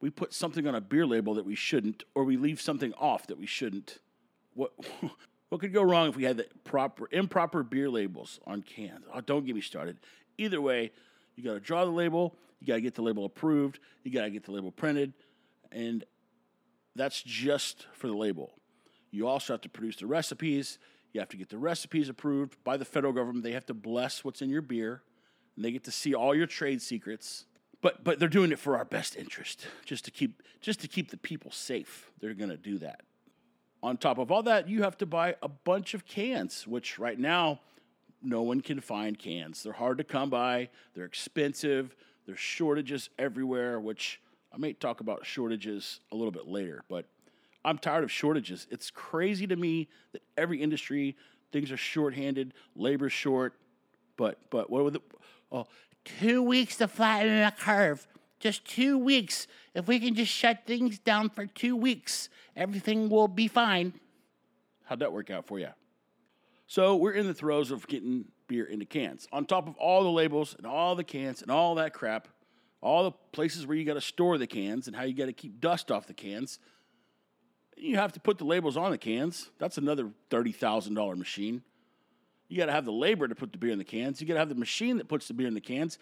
we 0.00 0.10
put 0.10 0.34
something 0.34 0.66
on 0.66 0.74
a 0.74 0.80
beer 0.80 1.06
label 1.06 1.34
that 1.34 1.46
we 1.46 1.54
shouldn't, 1.54 2.04
or 2.14 2.24
we 2.24 2.36
leave 2.36 2.60
something 2.60 2.92
off 2.94 3.26
that 3.28 3.38
we 3.38 3.46
shouldn't. 3.46 3.98
What 4.54 4.72
what 5.48 5.60
could 5.60 5.72
go 5.72 5.82
wrong 5.82 6.08
if 6.08 6.16
we 6.16 6.24
had 6.24 6.36
the 6.36 6.46
proper 6.64 7.08
improper 7.12 7.62
beer 7.62 7.88
labels 7.88 8.40
on 8.46 8.62
cans? 8.62 9.04
Oh, 9.12 9.20
don't 9.20 9.46
get 9.46 9.54
me 9.54 9.60
started. 9.60 9.98
Either 10.38 10.60
way, 10.60 10.90
you 11.36 11.44
got 11.44 11.54
to 11.54 11.60
draw 11.60 11.84
the 11.84 11.90
label, 11.90 12.34
you 12.60 12.66
got 12.66 12.74
to 12.74 12.80
get 12.80 12.94
the 12.94 13.02
label 13.02 13.24
approved, 13.24 13.78
you 14.02 14.10
got 14.10 14.22
to 14.22 14.30
get 14.30 14.44
the 14.44 14.52
label 14.52 14.70
printed, 14.70 15.12
and 15.70 16.04
that's 16.94 17.22
just 17.22 17.86
for 17.92 18.06
the 18.08 18.16
label. 18.16 18.52
You 19.10 19.28
also 19.28 19.52
have 19.52 19.60
to 19.62 19.68
produce 19.68 19.96
the 19.96 20.06
recipes. 20.06 20.78
You 21.12 21.20
have 21.20 21.28
to 21.30 21.36
get 21.36 21.48
the 21.48 21.58
recipes 21.58 22.08
approved 22.08 22.62
by 22.64 22.76
the 22.76 22.84
federal 22.84 23.12
government. 23.12 23.44
They 23.44 23.52
have 23.52 23.66
to 23.66 23.74
bless 23.74 24.24
what's 24.24 24.42
in 24.42 24.50
your 24.50 24.62
beer, 24.62 25.02
and 25.54 25.64
they 25.64 25.70
get 25.70 25.84
to 25.84 25.90
see 25.90 26.14
all 26.14 26.34
your 26.34 26.46
trade 26.46 26.82
secrets. 26.82 27.46
But 27.80 28.04
but 28.04 28.18
they're 28.18 28.28
doing 28.28 28.52
it 28.52 28.58
for 28.58 28.76
our 28.76 28.84
best 28.84 29.16
interest, 29.16 29.66
just 29.84 30.04
to 30.06 30.10
keep 30.10 30.42
just 30.60 30.80
to 30.80 30.88
keep 30.88 31.10
the 31.10 31.16
people 31.16 31.50
safe. 31.50 32.10
They're 32.20 32.34
going 32.34 32.50
to 32.50 32.56
do 32.56 32.78
that. 32.78 33.02
On 33.86 33.96
top 33.96 34.18
of 34.18 34.32
all 34.32 34.42
that, 34.42 34.68
you 34.68 34.82
have 34.82 34.98
to 34.98 35.06
buy 35.06 35.36
a 35.44 35.48
bunch 35.48 35.94
of 35.94 36.04
cans, 36.04 36.66
which 36.66 36.98
right 36.98 37.16
now 37.16 37.60
no 38.20 38.42
one 38.42 38.60
can 38.60 38.80
find 38.80 39.16
cans. 39.16 39.62
They're 39.62 39.72
hard 39.72 39.98
to 39.98 40.04
come 40.04 40.28
by. 40.28 40.70
They're 40.96 41.04
expensive. 41.04 41.94
There's 42.26 42.40
shortages 42.40 43.10
everywhere, 43.16 43.78
which 43.78 44.20
I 44.52 44.58
may 44.58 44.72
talk 44.72 44.98
about 44.98 45.24
shortages 45.24 46.00
a 46.10 46.16
little 46.16 46.32
bit 46.32 46.48
later, 46.48 46.82
but 46.88 47.04
I'm 47.64 47.78
tired 47.78 48.02
of 48.02 48.10
shortages. 48.10 48.66
It's 48.72 48.90
crazy 48.90 49.46
to 49.46 49.54
me 49.54 49.86
that 50.10 50.22
every 50.36 50.60
industry 50.60 51.16
things 51.52 51.70
are 51.70 51.76
shorthanded, 51.76 52.54
labor's 52.74 53.12
short, 53.12 53.54
but 54.16 54.40
but 54.50 54.68
what 54.68 54.82
with 54.82 54.94
the 54.94 55.02
Oh, 55.52 55.68
Two 56.04 56.42
weeks 56.42 56.76
to 56.78 56.88
flatten 56.88 57.44
the 57.44 57.52
curve. 57.56 58.04
Just 58.38 58.64
two 58.64 58.98
weeks. 58.98 59.46
If 59.74 59.88
we 59.88 59.98
can 59.98 60.14
just 60.14 60.32
shut 60.32 60.66
things 60.66 60.98
down 60.98 61.30
for 61.30 61.46
two 61.46 61.76
weeks, 61.76 62.28
everything 62.54 63.08
will 63.08 63.28
be 63.28 63.48
fine. 63.48 63.94
how'd 64.84 65.00
that 65.00 65.12
work 65.12 65.30
out 65.30 65.46
for 65.46 65.58
you? 65.58 65.68
So 66.66 66.96
we're 66.96 67.12
in 67.12 67.26
the 67.26 67.34
throes 67.34 67.70
of 67.70 67.86
getting 67.86 68.26
beer 68.48 68.64
into 68.64 68.84
cans. 68.84 69.26
On 69.32 69.44
top 69.44 69.68
of 69.68 69.76
all 69.76 70.02
the 70.02 70.10
labels 70.10 70.54
and 70.56 70.66
all 70.66 70.94
the 70.94 71.04
cans 71.04 71.42
and 71.42 71.50
all 71.50 71.76
that 71.76 71.92
crap, 71.92 72.28
all 72.80 73.04
the 73.04 73.12
places 73.32 73.66
where 73.66 73.76
you 73.76 73.84
got 73.84 73.94
to 73.94 74.00
store 74.00 74.38
the 74.38 74.46
cans 74.46 74.86
and 74.86 74.96
how 74.96 75.04
you 75.04 75.14
got 75.14 75.26
to 75.26 75.32
keep 75.32 75.60
dust 75.60 75.90
off 75.90 76.06
the 76.06 76.14
cans. 76.14 76.58
You 77.76 77.96
have 77.96 78.12
to 78.12 78.20
put 78.20 78.38
the 78.38 78.44
labels 78.44 78.76
on 78.76 78.90
the 78.90 78.98
cans. 78.98 79.50
That's 79.58 79.78
another 79.78 80.10
$30,000 80.30 81.16
machine. 81.16 81.62
You 82.48 82.58
got 82.58 82.66
to 82.66 82.72
have 82.72 82.84
the 82.84 82.92
labor 82.92 83.26
to 83.26 83.34
put 83.34 83.52
the 83.52 83.58
beer 83.58 83.72
in 83.72 83.78
the 83.78 83.84
cans. 83.84 84.20
You 84.20 84.26
got 84.26 84.34
to 84.34 84.40
have 84.40 84.48
the 84.48 84.54
machine 84.54 84.98
that 84.98 85.08
puts 85.08 85.28
the 85.28 85.34
beer 85.34 85.48
in 85.48 85.54
the 85.54 85.60
cans. 85.60 85.98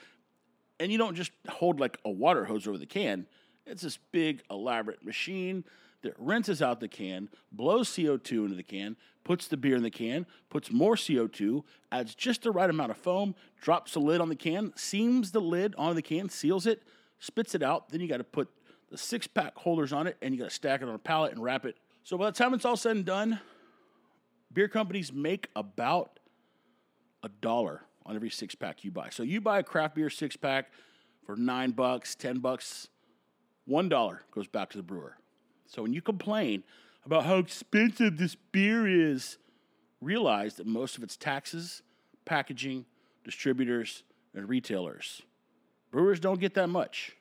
And 0.84 0.92
you 0.92 0.98
don't 0.98 1.14
just 1.14 1.32
hold 1.48 1.80
like 1.80 1.98
a 2.04 2.10
water 2.10 2.44
hose 2.44 2.68
over 2.68 2.76
the 2.76 2.84
can. 2.84 3.24
It's 3.64 3.80
this 3.80 3.98
big, 4.12 4.42
elaborate 4.50 5.02
machine 5.02 5.64
that 6.02 6.12
rinses 6.18 6.60
out 6.60 6.78
the 6.78 6.88
can, 6.88 7.30
blows 7.50 7.88
CO2 7.88 8.44
into 8.44 8.54
the 8.54 8.62
can, 8.62 8.96
puts 9.24 9.48
the 9.48 9.56
beer 9.56 9.76
in 9.76 9.82
the 9.82 9.90
can, 9.90 10.26
puts 10.50 10.70
more 10.70 10.94
CO2, 10.94 11.62
adds 11.90 12.14
just 12.14 12.42
the 12.42 12.50
right 12.50 12.68
amount 12.68 12.90
of 12.90 12.98
foam, 12.98 13.34
drops 13.58 13.94
the 13.94 13.98
lid 13.98 14.20
on 14.20 14.28
the 14.28 14.36
can, 14.36 14.74
seams 14.76 15.30
the 15.30 15.40
lid 15.40 15.74
on 15.78 15.96
the 15.96 16.02
can, 16.02 16.28
seals 16.28 16.66
it, 16.66 16.82
spits 17.18 17.54
it 17.54 17.62
out. 17.62 17.88
Then 17.88 18.02
you 18.02 18.06
got 18.06 18.18
to 18.18 18.24
put 18.24 18.50
the 18.90 18.98
six 18.98 19.26
pack 19.26 19.56
holders 19.56 19.90
on 19.90 20.06
it 20.06 20.18
and 20.20 20.34
you 20.34 20.40
got 20.40 20.50
to 20.50 20.54
stack 20.54 20.82
it 20.82 20.88
on 20.90 20.94
a 20.94 20.98
pallet 20.98 21.32
and 21.32 21.42
wrap 21.42 21.64
it. 21.64 21.78
So 22.02 22.18
by 22.18 22.26
the 22.26 22.36
time 22.36 22.52
it's 22.52 22.66
all 22.66 22.76
said 22.76 22.94
and 22.94 23.06
done, 23.06 23.40
beer 24.52 24.68
companies 24.68 25.14
make 25.14 25.48
about 25.56 26.20
a 27.22 27.30
dollar 27.40 27.84
on 28.06 28.16
every 28.16 28.30
six 28.30 28.54
pack 28.54 28.84
you 28.84 28.90
buy. 28.90 29.08
So 29.10 29.22
you 29.22 29.40
buy 29.40 29.58
a 29.58 29.62
craft 29.62 29.94
beer 29.94 30.10
six 30.10 30.36
pack 30.36 30.70
for 31.24 31.36
nine 31.36 31.70
bucks, 31.70 32.14
ten 32.14 32.38
bucks, 32.38 32.88
one 33.66 33.88
dollar 33.88 34.22
goes 34.30 34.46
back 34.46 34.70
to 34.70 34.76
the 34.76 34.82
brewer. 34.82 35.16
So 35.66 35.82
when 35.82 35.92
you 35.92 36.02
complain 36.02 36.62
about 37.04 37.24
how 37.24 37.38
expensive 37.38 38.18
this 38.18 38.34
beer 38.52 38.86
is, 38.86 39.38
realize 40.00 40.54
that 40.54 40.66
most 40.66 40.96
of 40.96 41.02
it's 41.02 41.16
taxes, 41.16 41.82
packaging, 42.24 42.84
distributors, 43.24 44.02
and 44.34 44.48
retailers. 44.48 45.22
Brewers 45.90 46.20
don't 46.20 46.40
get 46.40 46.54
that 46.54 46.68
much. 46.68 47.16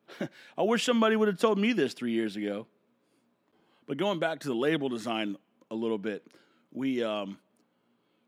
I 0.58 0.62
wish 0.62 0.84
somebody 0.84 1.16
would 1.16 1.28
have 1.28 1.38
told 1.38 1.58
me 1.58 1.72
this 1.72 1.94
three 1.94 2.12
years 2.12 2.36
ago. 2.36 2.66
But 3.86 3.96
going 3.96 4.18
back 4.18 4.40
to 4.40 4.48
the 4.48 4.54
label 4.54 4.88
design 4.88 5.36
a 5.70 5.74
little 5.74 5.98
bit, 5.98 6.26
we 6.70 7.02
um, 7.02 7.38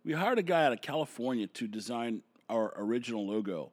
we 0.05 0.13
hired 0.13 0.39
a 0.39 0.43
guy 0.43 0.65
out 0.65 0.73
of 0.73 0.81
California 0.81 1.47
to 1.49 1.67
design 1.67 2.23
our 2.49 2.73
original 2.77 3.27
logo. 3.27 3.71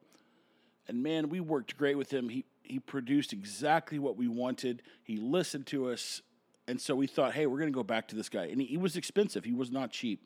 And 0.88 1.02
man, 1.02 1.28
we 1.28 1.40
worked 1.40 1.76
great 1.76 1.96
with 1.96 2.12
him. 2.12 2.28
He 2.28 2.44
he 2.62 2.78
produced 2.78 3.32
exactly 3.32 3.98
what 3.98 4.16
we 4.16 4.28
wanted. 4.28 4.82
He 5.02 5.16
listened 5.16 5.66
to 5.66 5.90
us, 5.90 6.22
and 6.66 6.80
so 6.80 6.94
we 6.94 7.06
thought, 7.06 7.34
hey, 7.34 7.46
we're 7.46 7.58
going 7.58 7.72
to 7.72 7.76
go 7.76 7.82
back 7.82 8.08
to 8.08 8.16
this 8.16 8.28
guy. 8.28 8.46
And 8.46 8.60
he, 8.60 8.66
he 8.66 8.76
was 8.76 8.96
expensive. 8.96 9.44
He 9.44 9.52
was 9.52 9.70
not 9.70 9.90
cheap. 9.90 10.22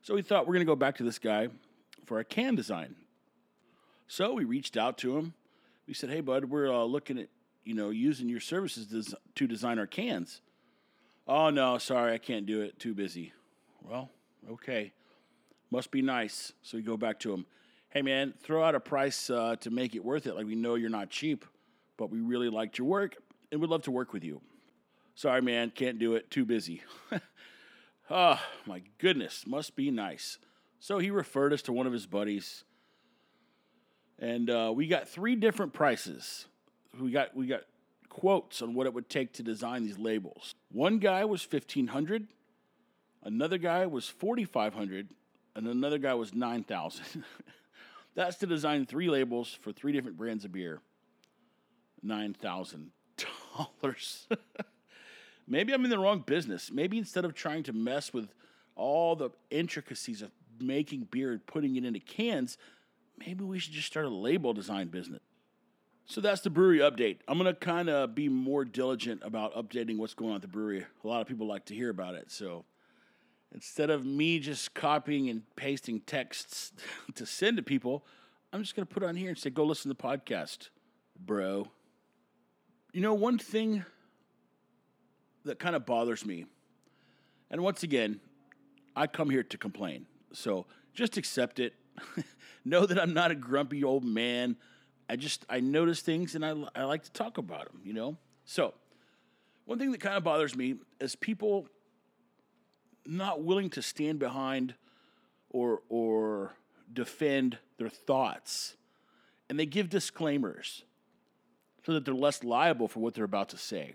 So 0.00 0.14
we 0.14 0.22
thought 0.22 0.46
we're 0.46 0.54
going 0.54 0.64
to 0.64 0.70
go 0.70 0.76
back 0.76 0.96
to 0.98 1.02
this 1.02 1.18
guy 1.18 1.48
for 2.06 2.20
a 2.20 2.24
can 2.24 2.54
design. 2.54 2.94
So 4.06 4.32
we 4.32 4.44
reached 4.44 4.76
out 4.76 4.96
to 4.98 5.18
him. 5.18 5.34
We 5.86 5.92
said, 5.92 6.08
hey, 6.08 6.20
bud, 6.20 6.46
we're 6.46 6.72
uh, 6.72 6.84
looking 6.84 7.18
at 7.18 7.28
you 7.64 7.74
know, 7.74 7.90
using 7.90 8.28
your 8.28 8.40
services 8.40 9.14
to 9.34 9.46
design 9.46 9.78
our 9.78 9.86
cans. 9.86 10.40
Oh 11.26 11.50
no, 11.50 11.78
sorry, 11.78 12.12
I 12.12 12.18
can't 12.18 12.46
do 12.46 12.60
it. 12.60 12.78
Too 12.78 12.94
busy. 12.94 13.32
Well, 13.82 14.10
okay. 14.52 14.92
Must 15.70 15.90
be 15.90 16.02
nice. 16.02 16.52
So 16.62 16.76
we 16.76 16.82
go 16.82 16.96
back 16.96 17.18
to 17.20 17.32
him. 17.32 17.46
Hey 17.88 18.02
man, 18.02 18.34
throw 18.42 18.62
out 18.64 18.74
a 18.74 18.80
price 18.80 19.30
uh, 19.30 19.56
to 19.60 19.70
make 19.70 19.94
it 19.94 20.04
worth 20.04 20.26
it. 20.26 20.34
Like 20.34 20.46
we 20.46 20.54
know 20.54 20.74
you're 20.74 20.90
not 20.90 21.10
cheap, 21.10 21.44
but 21.96 22.10
we 22.10 22.20
really 22.20 22.48
liked 22.48 22.78
your 22.78 22.86
work 22.86 23.16
and 23.50 23.60
would 23.60 23.70
love 23.70 23.82
to 23.82 23.90
work 23.90 24.12
with 24.12 24.24
you. 24.24 24.40
Sorry 25.14 25.40
man, 25.40 25.70
can't 25.70 25.98
do 25.98 26.14
it. 26.14 26.30
Too 26.30 26.44
busy. 26.44 26.82
oh 28.10 28.40
my 28.66 28.82
goodness, 28.98 29.44
must 29.46 29.76
be 29.76 29.90
nice. 29.90 30.38
So 30.80 30.98
he 30.98 31.10
referred 31.10 31.52
us 31.52 31.62
to 31.62 31.72
one 31.72 31.86
of 31.86 31.92
his 31.92 32.06
buddies, 32.06 32.64
and 34.18 34.50
uh, 34.50 34.72
we 34.74 34.86
got 34.86 35.08
three 35.08 35.34
different 35.34 35.72
prices. 35.72 36.46
We 37.00 37.10
got 37.10 37.34
we 37.34 37.46
got 37.46 37.62
quotes 38.08 38.60
on 38.60 38.74
what 38.74 38.86
it 38.86 38.92
would 38.92 39.08
take 39.08 39.32
to 39.34 39.42
design 39.42 39.84
these 39.84 39.98
labels. 39.98 40.54
One 40.70 40.98
guy 40.98 41.24
was 41.24 41.42
fifteen 41.42 41.86
hundred, 41.86 42.26
another 43.24 43.58
guy 43.58 43.86
was 43.86 44.08
forty 44.08 44.44
five 44.44 44.74
hundred, 44.74 45.08
and 45.54 45.66
another 45.66 45.98
guy 45.98 46.14
was 46.14 46.34
nine 46.34 46.62
thousand. 46.64 47.04
That's 48.14 48.36
to 48.36 48.46
design 48.46 48.86
three 48.86 49.10
labels 49.10 49.58
for 49.60 49.72
three 49.72 49.92
different 49.92 50.16
brands 50.16 50.44
of 50.44 50.52
beer. 50.52 50.80
Nine 52.02 52.34
thousand 52.34 52.90
dollars. 53.82 54.28
Maybe 55.46 55.74
I'm 55.74 55.84
in 55.84 55.90
the 55.90 55.98
wrong 55.98 56.20
business. 56.20 56.70
Maybe 56.72 56.96
instead 56.96 57.24
of 57.24 57.34
trying 57.34 57.64
to 57.64 57.72
mess 57.72 58.12
with 58.14 58.28
all 58.76 59.14
the 59.14 59.30
intricacies 59.50 60.22
of 60.22 60.30
making 60.58 61.08
beer 61.10 61.32
and 61.32 61.44
putting 61.46 61.76
it 61.76 61.84
into 61.84 62.00
cans, 62.00 62.56
maybe 63.18 63.44
we 63.44 63.58
should 63.58 63.72
just 63.72 63.86
start 63.86 64.06
a 64.06 64.10
label 64.10 64.52
design 64.52 64.88
business. 64.88 65.20
So 66.06 66.20
that's 66.20 66.42
the 66.42 66.50
brewery 66.50 66.78
update. 66.78 67.18
I'm 67.26 67.38
going 67.38 67.52
to 67.52 67.58
kind 67.58 67.88
of 67.88 68.14
be 68.14 68.28
more 68.28 68.64
diligent 68.64 69.22
about 69.24 69.54
updating 69.54 69.96
what's 69.96 70.14
going 70.14 70.30
on 70.30 70.36
at 70.36 70.42
the 70.42 70.48
brewery. 70.48 70.84
A 71.02 71.08
lot 71.08 71.22
of 71.22 71.26
people 71.28 71.46
like 71.46 71.64
to 71.66 71.74
hear 71.74 71.88
about 71.88 72.14
it. 72.14 72.30
So 72.30 72.64
instead 73.54 73.88
of 73.88 74.04
me 74.04 74.38
just 74.40 74.74
copying 74.74 75.30
and 75.30 75.42
pasting 75.56 76.00
texts 76.00 76.72
to 77.14 77.24
send 77.24 77.56
to 77.56 77.62
people, 77.62 78.04
I'm 78.52 78.62
just 78.62 78.76
going 78.76 78.86
to 78.86 78.92
put 78.92 79.02
on 79.02 79.16
here 79.16 79.30
and 79.30 79.38
say, 79.38 79.50
go 79.50 79.64
listen 79.64 79.90
to 79.90 79.96
the 79.96 80.02
podcast, 80.02 80.68
bro. 81.18 81.68
You 82.92 83.00
know, 83.00 83.14
one 83.14 83.38
thing 83.38 83.84
that 85.44 85.58
kind 85.58 85.76
of 85.76 85.86
bothers 85.86 86.24
me, 86.24 86.46
and 87.50 87.62
once 87.62 87.82
again, 87.82 88.20
I 88.96 89.06
come 89.06 89.30
here 89.30 89.42
to 89.42 89.58
complain. 89.58 90.06
So 90.32 90.66
just 90.92 91.16
accept 91.16 91.58
it. 91.58 91.74
know 92.64 92.86
that 92.86 93.00
I'm 93.00 93.14
not 93.14 93.30
a 93.30 93.34
grumpy 93.34 93.84
old 93.84 94.04
man. 94.04 94.56
I 95.08 95.16
just 95.16 95.44
I 95.48 95.60
notice 95.60 96.00
things 96.00 96.34
and 96.34 96.44
I 96.44 96.54
I 96.74 96.84
like 96.84 97.04
to 97.04 97.12
talk 97.12 97.38
about 97.38 97.70
them, 97.70 97.80
you 97.84 97.92
know. 97.92 98.16
So 98.44 98.74
one 99.64 99.78
thing 99.78 99.92
that 99.92 100.00
kind 100.00 100.16
of 100.16 100.24
bothers 100.24 100.56
me 100.56 100.76
is 101.00 101.14
people 101.14 101.68
not 103.06 103.42
willing 103.42 103.70
to 103.70 103.82
stand 103.82 104.18
behind 104.18 104.74
or 105.50 105.82
or 105.88 106.56
defend 106.92 107.58
their 107.78 107.88
thoughts, 107.88 108.76
and 109.48 109.58
they 109.58 109.66
give 109.66 109.88
disclaimers 109.88 110.84
so 111.84 111.92
that 111.92 112.04
they're 112.04 112.14
less 112.14 112.42
liable 112.42 112.88
for 112.88 113.00
what 113.00 113.14
they're 113.14 113.24
about 113.24 113.50
to 113.50 113.58
say. 113.58 113.94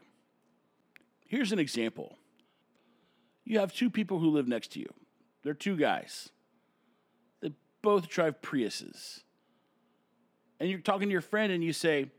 Here's 1.28 1.52
an 1.52 1.60
example. 1.60 2.18
You 3.46 3.60
have 3.60 3.74
two 3.74 3.90
people 3.90 4.20
who 4.20 4.30
live 4.30 4.48
next 4.48 4.74
to 4.74 4.80
you. 4.80 4.94
They're 5.44 5.54
two 5.54 5.76
guys. 5.76 6.30
They 7.42 7.52
both 7.82 8.08
drive 8.08 8.42
Priuses. 8.42 9.22
And 10.60 10.70
you're 10.70 10.80
talking 10.80 11.08
to 11.08 11.12
your 11.12 11.22
friend 11.22 11.52
and 11.52 11.64
you 11.64 11.74
say, 11.74 12.12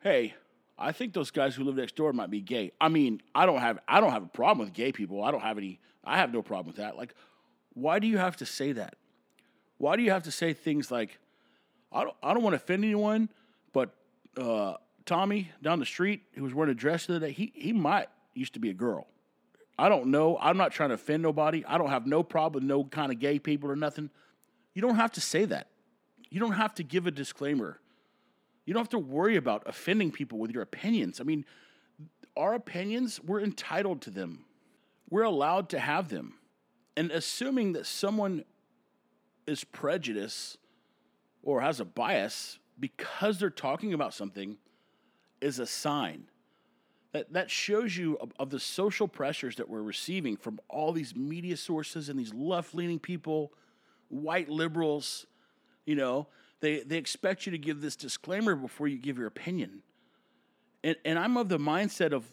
"Hey, 0.00 0.34
I 0.78 0.92
think 0.92 1.14
those 1.14 1.30
guys 1.30 1.54
who 1.54 1.64
live 1.64 1.76
next 1.76 1.96
door 1.96 2.12
might 2.12 2.30
be 2.30 2.40
gay." 2.40 2.72
I 2.80 2.88
mean, 2.88 3.22
I 3.34 3.46
don't 3.46 3.60
have 3.60 3.78
I 3.88 4.00
don't 4.00 4.12
have 4.12 4.22
a 4.22 4.28
problem 4.28 4.66
with 4.66 4.74
gay 4.74 4.92
people. 4.92 5.22
I 5.22 5.30
don't 5.30 5.42
have 5.42 5.58
any 5.58 5.80
I 6.04 6.18
have 6.18 6.32
no 6.32 6.42
problem 6.42 6.66
with 6.66 6.76
that. 6.76 6.96
Like 6.96 7.14
why 7.76 7.98
do 7.98 8.06
you 8.06 8.16
have 8.16 8.36
to 8.38 8.46
say 8.46 8.72
that? 8.72 8.96
Why 9.76 9.96
do 9.96 10.02
you 10.02 10.10
have 10.10 10.22
to 10.22 10.30
say 10.30 10.54
things 10.54 10.90
like 10.90 11.18
I 11.92 12.04
don't 12.04 12.16
I 12.22 12.32
don't 12.32 12.42
want 12.42 12.54
to 12.54 12.56
offend 12.56 12.84
anyone, 12.84 13.28
but 13.74 13.94
uh, 14.36 14.74
Tommy 15.04 15.50
down 15.62 15.78
the 15.78 15.86
street 15.86 16.22
who 16.34 16.42
was 16.42 16.54
wearing 16.54 16.72
a 16.72 16.74
dress 16.74 17.06
the 17.06 17.16
other 17.16 17.26
day, 17.26 17.32
he 17.32 17.52
he 17.54 17.74
might 17.74 18.08
used 18.34 18.54
to 18.54 18.60
be 18.60 18.70
a 18.70 18.74
girl. 18.74 19.06
I 19.78 19.90
don't 19.90 20.06
know. 20.06 20.38
I'm 20.40 20.56
not 20.56 20.72
trying 20.72 20.88
to 20.88 20.94
offend 20.94 21.22
nobody. 21.22 21.64
I 21.66 21.76
don't 21.76 21.90
have 21.90 22.06
no 22.06 22.22
problem 22.22 22.62
with 22.62 22.68
no 22.68 22.84
kind 22.84 23.12
of 23.12 23.18
gay 23.18 23.38
people 23.38 23.70
or 23.70 23.76
nothing. 23.76 24.08
You 24.72 24.80
don't 24.80 24.96
have 24.96 25.12
to 25.12 25.20
say 25.20 25.44
that. 25.44 25.68
You 26.30 26.40
don't 26.40 26.52
have 26.52 26.74
to 26.76 26.82
give 26.82 27.06
a 27.06 27.10
disclaimer. 27.10 27.78
You 28.66 28.74
don't 28.74 28.80
have 28.80 28.88
to 28.90 28.98
worry 28.98 29.36
about 29.36 29.62
offending 29.66 30.10
people 30.10 30.38
with 30.38 30.50
your 30.50 30.62
opinions. 30.62 31.20
I 31.20 31.24
mean, 31.24 31.44
our 32.36 32.52
opinions, 32.54 33.20
we're 33.22 33.40
entitled 33.40 34.02
to 34.02 34.10
them. 34.10 34.44
We're 35.08 35.22
allowed 35.22 35.70
to 35.70 35.78
have 35.78 36.08
them. 36.08 36.34
And 36.96 37.10
assuming 37.10 37.72
that 37.72 37.86
someone 37.86 38.44
is 39.46 39.64
prejudiced 39.64 40.58
or 41.42 41.60
has 41.60 41.80
a 41.80 41.84
bias 41.84 42.58
because 42.78 43.38
they're 43.38 43.50
talking 43.50 43.94
about 43.94 44.12
something 44.12 44.58
is 45.40 45.58
a 45.58 45.66
sign 45.66 46.24
that 47.16 47.32
that 47.32 47.50
shows 47.50 47.96
you 47.96 48.18
of, 48.18 48.32
of 48.38 48.50
the 48.50 48.60
social 48.60 49.08
pressures 49.08 49.56
that 49.56 49.68
we're 49.68 49.82
receiving 49.82 50.36
from 50.36 50.58
all 50.68 50.92
these 50.92 51.14
media 51.16 51.56
sources 51.56 52.10
and 52.10 52.18
these 52.18 52.34
left-leaning 52.34 52.98
people, 52.98 53.52
white 54.08 54.50
liberals, 54.50 55.24
you 55.86 55.94
know, 55.94 56.26
they 56.60 56.80
they 56.80 56.96
expect 56.96 57.46
you 57.46 57.52
to 57.52 57.58
give 57.58 57.80
this 57.80 57.96
disclaimer 57.96 58.54
before 58.54 58.88
you 58.88 58.98
give 58.98 59.18
your 59.18 59.26
opinion. 59.26 59.82
And 60.82 60.96
and 61.04 61.18
I'm 61.18 61.36
of 61.36 61.48
the 61.48 61.58
mindset 61.58 62.12
of 62.12 62.24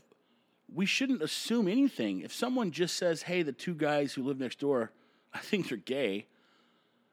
we 0.74 0.86
shouldn't 0.86 1.22
assume 1.22 1.68
anything. 1.68 2.22
If 2.22 2.34
someone 2.34 2.72
just 2.72 2.98
says, 2.98 3.24
"Hey, 3.24 3.44
the 3.44 3.52
two 3.52 3.76
guys 3.76 4.14
who 4.14 4.24
live 4.24 4.40
next 4.40 4.60
door, 4.60 4.92
I 5.34 5.40
think 5.40 5.70
they're 5.70 5.78
gay," 5.78 6.28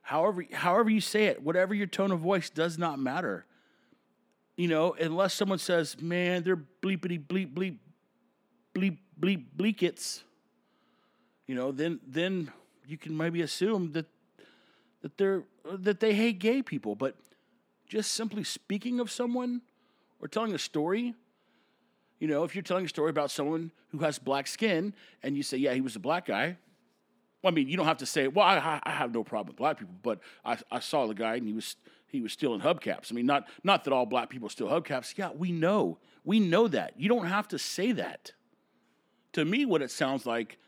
however 0.02 0.44
however 0.52 0.90
you 0.90 1.00
say 1.00 1.24
it, 1.24 1.42
whatever 1.42 1.74
your 1.74 1.86
tone 1.86 2.12
of 2.12 2.20
voice 2.20 2.50
does 2.50 2.78
not 2.78 2.98
matter. 2.98 3.46
You 4.56 4.68
know, 4.68 4.94
unless 4.94 5.34
someone 5.34 5.58
says, 5.58 6.00
"Man, 6.00 6.42
they're 6.42 6.56
bleepity 6.56 7.24
bleep 7.26 7.54
bleep 7.54 7.78
bleep 8.74 8.98
bleep 9.18 9.44
bleekits," 9.56 10.22
you 11.46 11.54
know, 11.54 11.72
then 11.72 12.00
then 12.06 12.52
you 12.86 12.98
can 12.98 13.16
maybe 13.16 13.42
assume 13.42 13.92
that 13.92 14.06
that 15.02 15.16
they're 15.18 15.44
that 15.64 16.00
they 16.00 16.14
hate 16.14 16.38
gay 16.38 16.62
people. 16.62 16.94
But 16.94 17.16
just 17.86 18.12
simply 18.12 18.44
speaking 18.44 19.00
of 19.00 19.10
someone 19.10 19.62
or 20.20 20.28
telling 20.28 20.54
a 20.54 20.58
story, 20.58 21.14
you 22.18 22.28
know, 22.28 22.44
if 22.44 22.54
you're 22.54 22.62
telling 22.62 22.84
a 22.84 22.88
story 22.88 23.10
about 23.10 23.30
someone 23.30 23.72
who 23.88 23.98
has 23.98 24.18
black 24.18 24.46
skin 24.46 24.94
and 25.22 25.36
you 25.36 25.42
say, 25.42 25.56
"Yeah, 25.56 25.74
he 25.74 25.80
was 25.80 25.96
a 25.96 26.00
black 26.00 26.26
guy," 26.26 26.56
well, 27.42 27.52
I 27.52 27.54
mean, 27.54 27.68
you 27.68 27.76
don't 27.76 27.86
have 27.86 27.98
to 27.98 28.06
say, 28.06 28.28
"Well, 28.28 28.46
I, 28.46 28.80
I 28.82 28.90
have 28.90 29.12
no 29.12 29.24
problem 29.24 29.48
with 29.48 29.56
black 29.56 29.78
people," 29.78 29.94
but 30.02 30.20
I, 30.44 30.58
I 30.70 30.80
saw 30.80 31.06
the 31.06 31.14
guy 31.14 31.36
and 31.36 31.46
he 31.46 31.52
was 31.52 31.76
he 32.06 32.20
was 32.20 32.32
stealing 32.32 32.60
hubcaps. 32.60 33.10
I 33.10 33.14
mean, 33.14 33.26
not 33.26 33.48
not 33.64 33.84
that 33.84 33.92
all 33.92 34.06
black 34.06 34.28
people 34.28 34.48
steal 34.48 34.68
hubcaps. 34.68 35.16
Yeah, 35.16 35.30
we 35.34 35.52
know, 35.52 35.98
we 36.24 36.40
know 36.40 36.68
that. 36.68 36.94
You 36.98 37.08
don't 37.08 37.26
have 37.26 37.48
to 37.48 37.58
say 37.58 37.92
that. 37.92 38.32
To 39.32 39.44
me, 39.44 39.64
what 39.64 39.80
it 39.80 39.90
sounds 39.90 40.26
like 40.26 40.58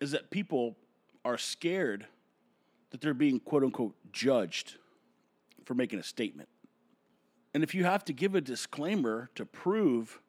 is 0.00 0.10
that 0.12 0.30
people 0.30 0.76
are 1.24 1.38
scared 1.38 2.06
that 2.90 3.00
they're 3.00 3.14
being 3.14 3.40
quote 3.40 3.62
unquote 3.62 3.94
judged 4.12 4.76
for 5.64 5.74
making 5.74 5.98
a 5.98 6.02
statement. 6.02 6.48
And 7.54 7.62
if 7.62 7.74
you 7.74 7.84
have 7.84 8.04
to 8.06 8.12
give 8.12 8.34
a 8.34 8.40
disclaimer 8.40 9.30
to 9.34 9.44
prove 9.44 10.20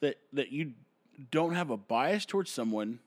that 0.00 0.16
that 0.32 0.52
you 0.52 0.72
don't 1.30 1.54
have 1.54 1.70
a 1.70 1.76
bias 1.76 2.24
towards 2.24 2.50
someone, 2.50 3.00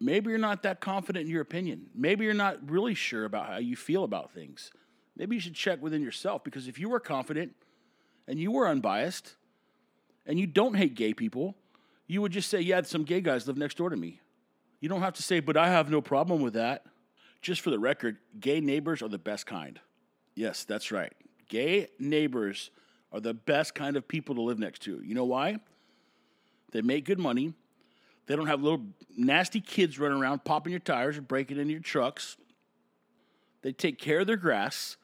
maybe 0.00 0.30
you're 0.30 0.38
not 0.38 0.62
that 0.64 0.80
confident 0.80 1.26
in 1.26 1.30
your 1.30 1.40
opinion. 1.40 1.86
Maybe 1.94 2.24
you're 2.24 2.34
not 2.34 2.70
really 2.70 2.94
sure 2.94 3.24
about 3.24 3.46
how 3.46 3.58
you 3.58 3.76
feel 3.76 4.04
about 4.04 4.32
things. 4.32 4.70
Maybe 5.16 5.36
you 5.36 5.40
should 5.40 5.54
check 5.54 5.80
within 5.80 6.02
yourself 6.02 6.44
because 6.44 6.68
if 6.68 6.78
you 6.78 6.88
were 6.88 7.00
confident 7.00 7.54
and 8.28 8.38
you 8.38 8.50
were 8.50 8.68
unbiased 8.68 9.36
and 10.26 10.38
you 10.38 10.46
don't 10.46 10.74
hate 10.74 10.94
gay 10.94 11.14
people, 11.14 11.56
you 12.06 12.20
would 12.20 12.32
just 12.32 12.50
say, 12.50 12.60
"Yeah, 12.60 12.82
some 12.82 13.04
gay 13.04 13.20
guys 13.20 13.46
live 13.46 13.56
next 13.56 13.76
door 13.78 13.88
to 13.88 13.96
me." 13.96 14.20
You 14.80 14.88
don't 14.88 15.00
have 15.00 15.14
to 15.14 15.22
say, 15.22 15.40
"But 15.40 15.56
I 15.56 15.68
have 15.68 15.90
no 15.90 16.02
problem 16.02 16.42
with 16.42 16.54
that." 16.54 16.84
Just 17.46 17.60
for 17.60 17.70
the 17.70 17.78
record, 17.78 18.16
gay 18.40 18.60
neighbors 18.60 19.02
are 19.02 19.08
the 19.08 19.20
best 19.20 19.46
kind. 19.46 19.78
Yes, 20.34 20.64
that's 20.64 20.90
right. 20.90 21.12
Gay 21.48 21.86
neighbors 21.96 22.72
are 23.12 23.20
the 23.20 23.34
best 23.34 23.72
kind 23.72 23.96
of 23.96 24.08
people 24.08 24.34
to 24.34 24.40
live 24.40 24.58
next 24.58 24.80
to. 24.82 25.00
You 25.04 25.14
know 25.14 25.26
why? 25.26 25.60
They 26.72 26.82
make 26.82 27.04
good 27.04 27.20
money. 27.20 27.54
They 28.26 28.34
don't 28.34 28.48
have 28.48 28.64
little 28.64 28.82
nasty 29.16 29.60
kids 29.60 29.96
running 29.96 30.20
around 30.20 30.42
popping 30.42 30.72
your 30.72 30.80
tires 30.80 31.18
or 31.18 31.20
breaking 31.20 31.60
into 31.60 31.70
your 31.70 31.82
trucks. 31.82 32.36
They 33.62 33.70
take 33.70 34.00
care 34.00 34.18
of 34.18 34.26
their 34.26 34.36
grass. 34.36 34.96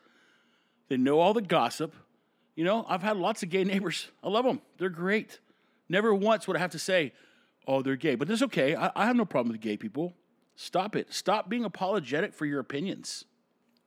They 0.88 0.96
know 0.96 1.20
all 1.20 1.34
the 1.34 1.42
gossip. 1.42 1.94
You 2.56 2.64
know, 2.64 2.84
I've 2.88 3.04
had 3.04 3.18
lots 3.18 3.44
of 3.44 3.50
gay 3.50 3.62
neighbors. 3.62 4.08
I 4.20 4.28
love 4.28 4.44
them. 4.44 4.60
They're 4.78 4.88
great. 4.88 5.38
Never 5.88 6.12
once 6.12 6.48
would 6.48 6.56
I 6.56 6.58
have 6.58 6.72
to 6.72 6.80
say, 6.80 7.12
oh, 7.68 7.82
they're 7.82 7.94
gay. 7.94 8.16
But 8.16 8.26
that's 8.26 8.42
okay. 8.42 8.74
I, 8.74 8.90
I 8.96 9.06
have 9.06 9.14
no 9.14 9.26
problem 9.26 9.52
with 9.52 9.60
gay 9.60 9.76
people. 9.76 10.14
Stop 10.56 10.96
it. 10.96 11.12
Stop 11.12 11.48
being 11.48 11.64
apologetic 11.64 12.34
for 12.34 12.46
your 12.46 12.60
opinions. 12.60 13.24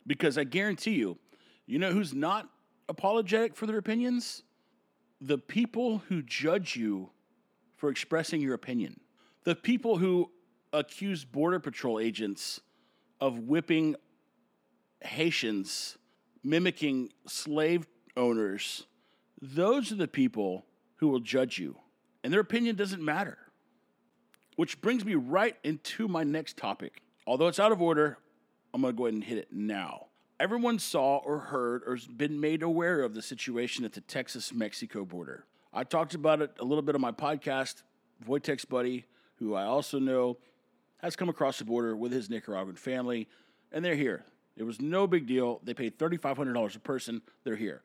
Because 0.08 0.38
I 0.38 0.44
guarantee 0.44 0.96
you, 0.96 1.18
you 1.66 1.80
know 1.80 1.92
who's 1.92 2.14
not 2.14 2.50
apologetic 2.88 3.56
for 3.56 3.66
their 3.66 3.78
opinions? 3.78 4.44
the 5.22 5.38
people 5.38 6.00
who 6.10 6.22
judge 6.22 6.76
you 6.76 7.10
for 7.78 7.90
expressing 7.90 8.42
your 8.42 8.54
opinion, 8.54 9.00
the 9.44 9.56
people 9.56 9.98
who 9.98 10.30
accuse 10.74 11.24
Border 11.24 11.60
Patrol 11.60 12.00
agents 12.00 12.62
of 13.20 13.40
whipping 13.40 13.96
Haitians, 15.02 15.98
mimicking 16.44 17.12
slave 17.28 17.88
owners, 18.18 18.86
those 19.42 19.92
are 19.92 19.96
the 19.96 20.08
people 20.08 20.66
who 20.98 21.08
will 21.08 21.20
judge 21.20 21.60
you. 21.60 21.78
And 22.24 22.34
their 22.34 22.40
opinion 22.40 22.76
doesn't 22.76 23.04
matter. 23.04 23.38
Which 24.56 24.82
brings 24.82 25.04
me 25.04 25.16
right 25.16 25.58
into 25.64 26.08
my 26.08 26.24
next 26.24 26.58
topic. 26.58 27.02
Although 27.28 27.48
it's 27.48 27.60
out 27.60 27.72
of 27.72 27.82
order, 27.82 28.18
I'm 28.74 28.82
going 28.82 28.94
to 28.94 28.98
go 28.98 29.06
ahead 29.06 29.14
and 29.16 29.24
hit 29.24 29.38
it 29.38 29.48
now. 29.52 30.08
Everyone 30.40 30.80
saw 30.80 31.18
or 31.18 31.40
heard 31.40 31.84
or 31.88 31.96
has 31.96 32.08
been 32.08 32.40
made 32.40 32.62
aware 32.62 33.02
of 33.02 33.14
the 33.14 33.22
situation 33.22 33.86
at 33.86 33.94
the 33.94 34.02
Texas 34.02 34.54
Mexico 34.54 35.06
border. 35.06 35.46
I 35.74 35.84
talked 35.84 36.14
about 36.14 36.42
it 36.42 36.52
a 36.60 36.64
little 36.64 36.82
bit 36.82 36.96
on 36.96 37.02
my 37.02 37.12
podcast. 37.12 37.84
Wojtek's 38.28 38.66
buddy, 38.66 39.06
who 39.36 39.56
I 39.56 39.64
also 39.64 40.00
know, 40.00 40.38
has 41.02 41.16
come 41.16 41.30
across 41.30 41.60
the 41.60 41.66
border 41.66 41.96
with 41.96 42.12
his 42.12 42.30
Nicaraguan 42.30 42.76
family, 42.76 43.28
and 43.72 43.84
they're 43.84 43.96
here. 43.96 44.26
It 44.56 44.64
was 44.64 44.82
no 44.82 45.06
big 45.06 45.28
deal. 45.28 45.60
They 45.64 45.74
paid 45.74 46.00
$3,500 46.00 46.76
a 46.76 46.80
person. 46.80 47.22
They're 47.44 47.56
here. 47.56 47.82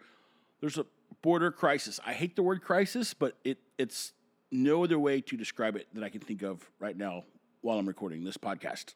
There's 0.61 0.79
a 0.79 0.87
border 1.23 1.51
crisis. 1.51 1.99
I 2.05 2.13
hate 2.13 2.37
the 2.37 2.43
word 2.43 2.63
crisis, 2.63 3.13
but 3.15 3.37
it, 3.45 3.59
it's 3.79 4.13
no 4.51 4.85
other 4.85 4.99
way 4.99 5.21
to 5.21 5.37
describe 5.37 5.77
it 5.77 5.87
that 5.95 6.03
I 6.03 6.09
can 6.09 6.21
think 6.21 6.43
of 6.43 6.69
right 6.79 6.97
now 6.97 7.25
while 7.61 7.79
I'm 7.79 7.87
recording 7.87 8.25
this 8.25 8.37
podcast. 8.37 8.95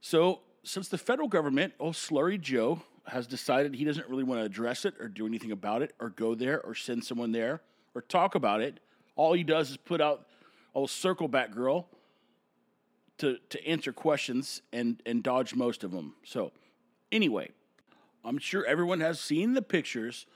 So, 0.00 0.40
since 0.64 0.88
the 0.88 0.98
federal 0.98 1.28
government, 1.28 1.74
oh, 1.80 1.90
Slurry 1.90 2.40
Joe, 2.40 2.82
has 3.06 3.26
decided 3.26 3.74
he 3.74 3.84
doesn't 3.84 4.08
really 4.08 4.22
want 4.22 4.40
to 4.40 4.44
address 4.44 4.84
it 4.84 4.94
or 5.00 5.08
do 5.08 5.26
anything 5.26 5.50
about 5.50 5.82
it 5.82 5.92
or 5.98 6.10
go 6.10 6.34
there 6.34 6.60
or 6.60 6.74
send 6.74 7.04
someone 7.04 7.32
there 7.32 7.60
or 7.94 8.02
talk 8.02 8.34
about 8.34 8.60
it, 8.60 8.80
all 9.16 9.32
he 9.32 9.42
does 9.42 9.70
is 9.70 9.76
put 9.76 10.00
out 10.00 10.26
old 10.74 10.88
Circleback 10.88 11.52
Girl 11.52 11.88
to, 13.18 13.38
to 13.50 13.66
answer 13.66 13.92
questions 13.92 14.62
and, 14.72 15.02
and 15.04 15.22
dodge 15.22 15.54
most 15.54 15.84
of 15.84 15.90
them. 15.90 16.14
So, 16.24 16.52
anyway, 17.10 17.50
I'm 18.24 18.38
sure 18.38 18.64
everyone 18.64 19.00
has 19.00 19.20
seen 19.20 19.54
the 19.54 19.62
pictures 19.62 20.26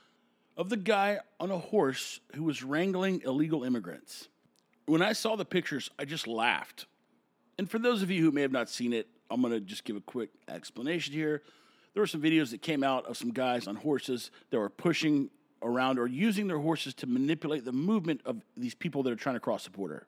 of 0.55 0.69
the 0.69 0.77
guy 0.77 1.19
on 1.39 1.51
a 1.51 1.57
horse 1.57 2.19
who 2.35 2.43
was 2.43 2.63
wrangling 2.63 3.21
illegal 3.25 3.63
immigrants. 3.63 4.29
When 4.87 5.01
I 5.01 5.11
saw 5.11 5.35
the 5.35 5.45
pictures, 5.45 5.91
I 5.99 6.05
just 6.05 6.27
laughed. 6.27 6.85
And 7.57 7.69
for 7.69 7.77
those 7.77 8.01
of 8.01 8.09
you 8.09 8.23
who 8.23 8.31
may 8.31 8.41
have 8.41 8.53
not 8.53 8.69
seen 8.69 8.93
it, 8.93 9.07
I'm 9.29 9.41
going 9.41 9.53
to 9.53 9.59
just 9.59 9.83
give 9.83 9.97
a 9.97 10.01
quick 10.01 10.29
explanation 10.47 11.13
here. 11.13 11.43
There 11.93 12.01
were 12.01 12.07
some 12.07 12.21
videos 12.21 12.51
that 12.51 12.61
came 12.61 12.83
out 12.83 13.05
of 13.05 13.17
some 13.17 13.31
guys 13.31 13.67
on 13.67 13.75
horses 13.75 14.31
that 14.49 14.57
were 14.57 14.69
pushing 14.69 15.29
around 15.61 15.99
or 15.99 16.07
using 16.07 16.47
their 16.47 16.59
horses 16.59 16.93
to 16.95 17.07
manipulate 17.07 17.65
the 17.65 17.73
movement 17.73 18.21
of 18.25 18.41
these 18.55 18.75
people 18.75 19.03
that 19.03 19.11
are 19.11 19.17
trying 19.17 19.35
to 19.35 19.41
cross 19.41 19.65
the 19.65 19.71
border. 19.71 20.07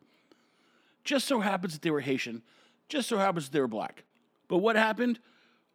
Just 1.03 1.27
so 1.27 1.41
happens 1.41 1.73
that 1.73 1.81
they 1.81 1.91
were 1.91 1.99
Haitian, 1.99 2.41
just 2.87 3.09
so 3.09 3.17
happens 3.17 3.45
that 3.45 3.51
they 3.51 3.59
were 3.59 3.67
black. 3.67 4.05
But 4.47 4.59
what 4.59 4.77
happened? 4.77 5.19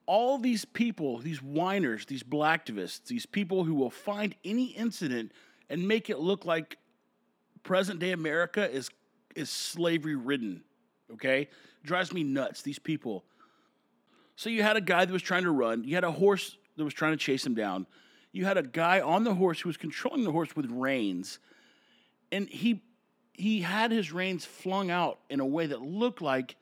All 0.06 0.38
these 0.38 0.64
people, 0.64 1.18
these 1.18 1.42
whiners, 1.42 2.06
these 2.06 2.22
blacktivists, 2.22 3.06
these 3.06 3.26
people 3.26 3.64
who 3.64 3.74
will 3.74 3.90
find 3.90 4.34
any 4.44 4.66
incident 4.66 5.32
and 5.68 5.86
make 5.86 6.08
it 6.08 6.20
look 6.20 6.46
like 6.46 6.78
present 7.64 7.98
day 7.98 8.12
America 8.12 8.70
is 8.70 8.90
is 9.34 9.50
slavery 9.50 10.14
ridden. 10.14 10.62
Okay? 11.12 11.48
Drives 11.82 12.12
me 12.12 12.22
nuts, 12.22 12.62
these 12.62 12.78
people. 12.78 13.24
So 14.36 14.48
you 14.48 14.62
had 14.62 14.76
a 14.76 14.80
guy 14.80 15.04
that 15.04 15.12
was 15.12 15.22
trying 15.22 15.42
to 15.44 15.50
run, 15.50 15.84
you 15.84 15.96
had 15.96 16.04
a 16.04 16.12
horse 16.12 16.56
that 16.76 16.84
was 16.84 16.94
trying 16.94 17.12
to 17.12 17.16
chase 17.16 17.44
him 17.44 17.54
down. 17.54 17.86
You 18.32 18.44
had 18.44 18.56
a 18.56 18.62
guy 18.62 19.00
on 19.00 19.22
the 19.24 19.34
horse 19.34 19.60
who 19.60 19.68
was 19.68 19.76
controlling 19.76 20.24
the 20.24 20.32
horse 20.32 20.56
with 20.56 20.70
reins. 20.70 21.38
And 22.32 22.48
he 22.48 22.82
he 23.32 23.60
had 23.60 23.90
his 23.90 24.12
reins 24.12 24.44
flung 24.44 24.90
out 24.90 25.18
in 25.28 25.40
a 25.40 25.46
way 25.46 25.66
that 25.66 25.82
looked 25.82 26.22
like 26.22 26.56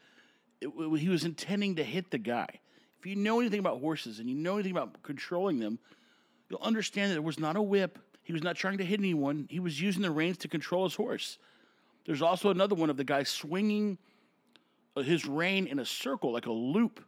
it, 0.61 0.71
he 0.99 1.09
was 1.09 1.25
intending 1.25 1.77
to 1.77 1.85
hit 1.85 2.11
the 2.11 2.19
guy. 2.19 2.61
If 2.99 3.07
you 3.07 3.17
know 3.17 3.41
anything 3.41 3.59
about 3.59 3.81
horses 3.81 4.21
and 4.21 4.29
you 4.29 4.35
know 4.35 4.55
anything 4.55 4.73
about 4.73 5.03
controlling 5.03 5.59
them, 5.59 5.79
you'll 6.49 6.63
understand 6.63 7.11
that 7.11 7.17
it 7.17 7.25
was 7.25 7.39
not 7.39 7.57
a 7.57 7.63
whip. 7.63 7.99
He 8.23 8.33
was 8.33 8.43
not 8.43 8.57
trying 8.57 8.79
to 8.79 8.85
hit 8.85 9.01
anyone. 9.01 9.47
He 9.51 9.61
was 9.61 9.81
using 9.81 10.03
the 10.03 10.11
reins 10.11 10.39
to 10.39 10.49
control 10.49 10.85
his 10.85 10.95
horse. 10.95 11.39
There's 12.05 12.23
also 12.23 12.51
another 12.51 12.75
one 12.75 12.91
of 12.91 12.97
the 12.97 13.05
guy 13.05 13.23
swinging 13.23 13.99
uh, 14.97 15.03
his 15.03 15.27
rein 15.27 15.67
in 15.67 15.79
a 15.79 15.85
circle, 15.85 16.33
like 16.33 16.47
a 16.47 16.53
loop, 16.53 17.05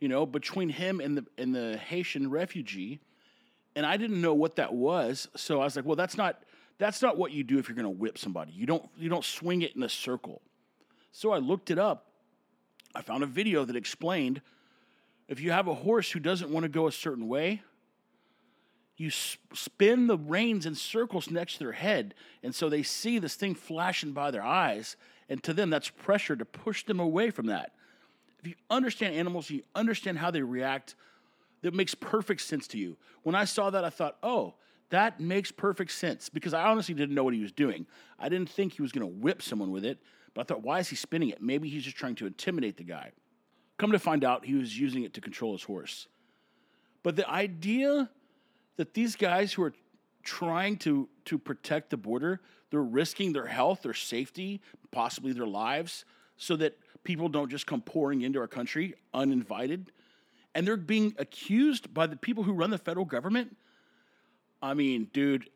you 0.00 0.08
know, 0.08 0.26
between 0.26 0.68
him 0.68 1.00
and 1.00 1.16
the 1.16 1.26
and 1.38 1.54
the 1.54 1.78
Haitian 1.78 2.30
refugee. 2.30 3.00
And 3.76 3.86
I 3.86 3.96
didn't 3.96 4.20
know 4.20 4.34
what 4.34 4.56
that 4.56 4.72
was, 4.72 5.28
so 5.36 5.60
I 5.60 5.64
was 5.64 5.76
like, 5.76 5.84
"Well, 5.84 5.96
that's 5.96 6.16
not 6.16 6.42
that's 6.78 7.02
not 7.02 7.16
what 7.16 7.32
you 7.32 7.44
do 7.44 7.58
if 7.58 7.68
you're 7.68 7.76
going 7.76 7.84
to 7.84 7.90
whip 7.90 8.18
somebody. 8.18 8.52
You 8.52 8.66
don't 8.66 8.88
you 8.96 9.08
don't 9.08 9.24
swing 9.24 9.62
it 9.62 9.76
in 9.76 9.82
a 9.82 9.88
circle." 9.88 10.42
So 11.12 11.32
I 11.32 11.38
looked 11.38 11.70
it 11.70 11.78
up. 11.78 12.06
I 12.94 13.02
found 13.02 13.22
a 13.22 13.26
video 13.26 13.64
that 13.64 13.76
explained 13.76 14.42
if 15.28 15.40
you 15.40 15.52
have 15.52 15.68
a 15.68 15.74
horse 15.74 16.10
who 16.10 16.18
doesn't 16.18 16.50
want 16.50 16.64
to 16.64 16.68
go 16.68 16.88
a 16.88 16.92
certain 16.92 17.28
way, 17.28 17.62
you 19.00 19.10
spin 19.10 20.08
the 20.08 20.18
reins 20.18 20.66
in 20.66 20.74
circles 20.74 21.30
next 21.30 21.54
to 21.54 21.60
their 21.60 21.72
head. 21.72 22.14
And 22.42 22.54
so 22.54 22.68
they 22.68 22.82
see 22.82 23.18
this 23.18 23.34
thing 23.34 23.54
flashing 23.54 24.12
by 24.12 24.30
their 24.30 24.42
eyes. 24.42 24.94
And 25.30 25.42
to 25.44 25.54
them, 25.54 25.70
that's 25.70 25.88
pressure 25.88 26.36
to 26.36 26.44
push 26.44 26.84
them 26.84 27.00
away 27.00 27.30
from 27.30 27.46
that. 27.46 27.72
If 28.40 28.48
you 28.48 28.56
understand 28.68 29.14
animals, 29.14 29.48
you 29.48 29.62
understand 29.74 30.18
how 30.18 30.30
they 30.30 30.42
react, 30.42 30.96
that 31.62 31.72
makes 31.72 31.94
perfect 31.94 32.42
sense 32.42 32.68
to 32.68 32.78
you. 32.78 32.98
When 33.22 33.34
I 33.34 33.46
saw 33.46 33.70
that, 33.70 33.86
I 33.86 33.88
thought, 33.88 34.18
oh, 34.22 34.56
that 34.90 35.18
makes 35.18 35.50
perfect 35.50 35.92
sense 35.92 36.28
because 36.28 36.52
I 36.52 36.64
honestly 36.64 36.94
didn't 36.94 37.14
know 37.14 37.24
what 37.24 37.32
he 37.32 37.40
was 37.40 37.52
doing. 37.52 37.86
I 38.18 38.28
didn't 38.28 38.50
think 38.50 38.74
he 38.74 38.82
was 38.82 38.92
going 38.92 39.06
to 39.06 39.18
whip 39.18 39.40
someone 39.40 39.70
with 39.70 39.86
it, 39.86 39.96
but 40.34 40.42
I 40.42 40.44
thought, 40.44 40.62
why 40.62 40.78
is 40.78 40.90
he 40.90 40.96
spinning 40.96 41.30
it? 41.30 41.40
Maybe 41.40 41.70
he's 41.70 41.84
just 41.84 41.96
trying 41.96 42.16
to 42.16 42.26
intimidate 42.26 42.76
the 42.76 42.84
guy. 42.84 43.12
Come 43.78 43.92
to 43.92 43.98
find 43.98 44.24
out, 44.24 44.44
he 44.44 44.56
was 44.56 44.78
using 44.78 45.04
it 45.04 45.14
to 45.14 45.22
control 45.22 45.52
his 45.52 45.62
horse. 45.62 46.06
But 47.02 47.16
the 47.16 47.26
idea 47.30 48.10
that 48.76 48.94
these 48.94 49.16
guys 49.16 49.52
who 49.52 49.62
are 49.62 49.74
trying 50.22 50.76
to 50.78 51.08
to 51.24 51.38
protect 51.38 51.90
the 51.90 51.96
border, 51.96 52.40
they're 52.70 52.82
risking 52.82 53.32
their 53.32 53.46
health, 53.46 53.82
their 53.82 53.94
safety, 53.94 54.60
possibly 54.90 55.32
their 55.32 55.46
lives, 55.46 56.04
so 56.36 56.56
that 56.56 56.78
people 57.04 57.28
don't 57.28 57.50
just 57.50 57.66
come 57.66 57.80
pouring 57.80 58.22
into 58.22 58.38
our 58.38 58.48
country 58.48 58.94
uninvited. 59.14 59.92
And 60.54 60.66
they're 60.66 60.76
being 60.76 61.14
accused 61.18 61.92
by 61.94 62.06
the 62.06 62.16
people 62.16 62.42
who 62.42 62.52
run 62.52 62.70
the 62.70 62.78
federal 62.78 63.06
government. 63.06 63.56
I 64.60 64.74
mean, 64.74 65.08
dude, 65.12 65.48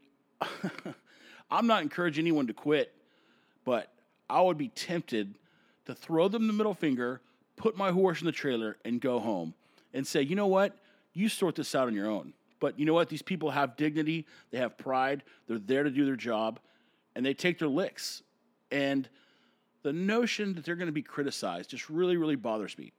I'm 1.50 1.66
not 1.66 1.83
encouraging 1.83 2.22
anyone 2.22 2.46
to 2.46 2.55
quit, 2.55 2.92
but 3.64 3.92
I 4.31 4.40
would 4.40 4.59
be 4.59 4.68
tempted 4.68 5.35
to 5.87 5.94
throw 5.94 6.29
them 6.29 6.46
the 6.46 6.53
middle 6.53 6.74
finger, 6.74 7.20
put 7.57 7.77
my 7.77 7.90
horse 7.90 8.20
in 8.20 8.27
the 8.27 8.33
trailer, 8.33 8.77
and 8.85 9.00
go 9.00 9.18
home 9.18 9.55
and 9.92 10.07
say, 10.07 10.22
you 10.22 10.37
know 10.37 10.46
what? 10.46 10.77
You 11.12 11.29
sort 11.29 11.55
this 11.55 11.74
out 11.74 11.87
on 11.87 11.94
your 11.94 12.09
own. 12.09 12.33
But 12.60 12.78
you 12.78 12.86
know 12.86 12.94
what? 12.94 13.08
These 13.08 13.22
people 13.22 13.50
have 13.50 13.76
dignity, 13.76 14.26
they 14.50 14.58
have 14.58 14.78
pride, 14.78 15.22
they're 15.46 15.58
there 15.58 15.82
to 15.82 15.90
do 15.90 16.04
their 16.04 16.16
job, 16.16 16.60
and 17.14 17.24
they 17.24 17.34
take 17.34 17.58
their 17.58 17.68
licks. 17.68 18.22
And 18.70 19.08
the 19.82 19.92
notion 19.92 20.54
that 20.54 20.64
they're 20.64 20.76
going 20.76 20.86
to 20.86 20.92
be 20.92 21.02
criticized 21.02 21.70
just 21.70 21.90
really, 21.90 22.16
really 22.16 22.36
bothers 22.36 22.76
me. 22.78 22.92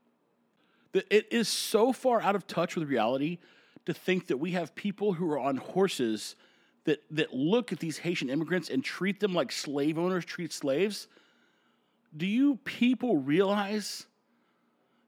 That 0.91 1.05
it 1.09 1.27
is 1.31 1.49
so 1.49 1.91
far 1.91 2.21
out 2.21 2.35
of 2.35 2.47
touch 2.47 2.75
with 2.75 2.87
reality 2.87 3.39
to 3.85 3.93
think 3.93 4.27
that 4.27 4.37
we 4.37 4.51
have 4.51 4.75
people 4.75 5.13
who 5.13 5.29
are 5.31 5.39
on 5.39 5.57
horses 5.57 6.35
that, 6.85 7.03
that 7.11 7.33
look 7.33 7.71
at 7.71 7.79
these 7.79 7.97
Haitian 7.97 8.29
immigrants 8.29 8.69
and 8.69 8.83
treat 8.83 9.19
them 9.19 9.33
like 9.33 9.51
slave 9.51 9.97
owners 9.97 10.23
treat 10.25 10.53
slaves. 10.53 11.07
Do 12.15 12.25
you 12.25 12.57
people 12.63 13.17
realize 13.17 14.05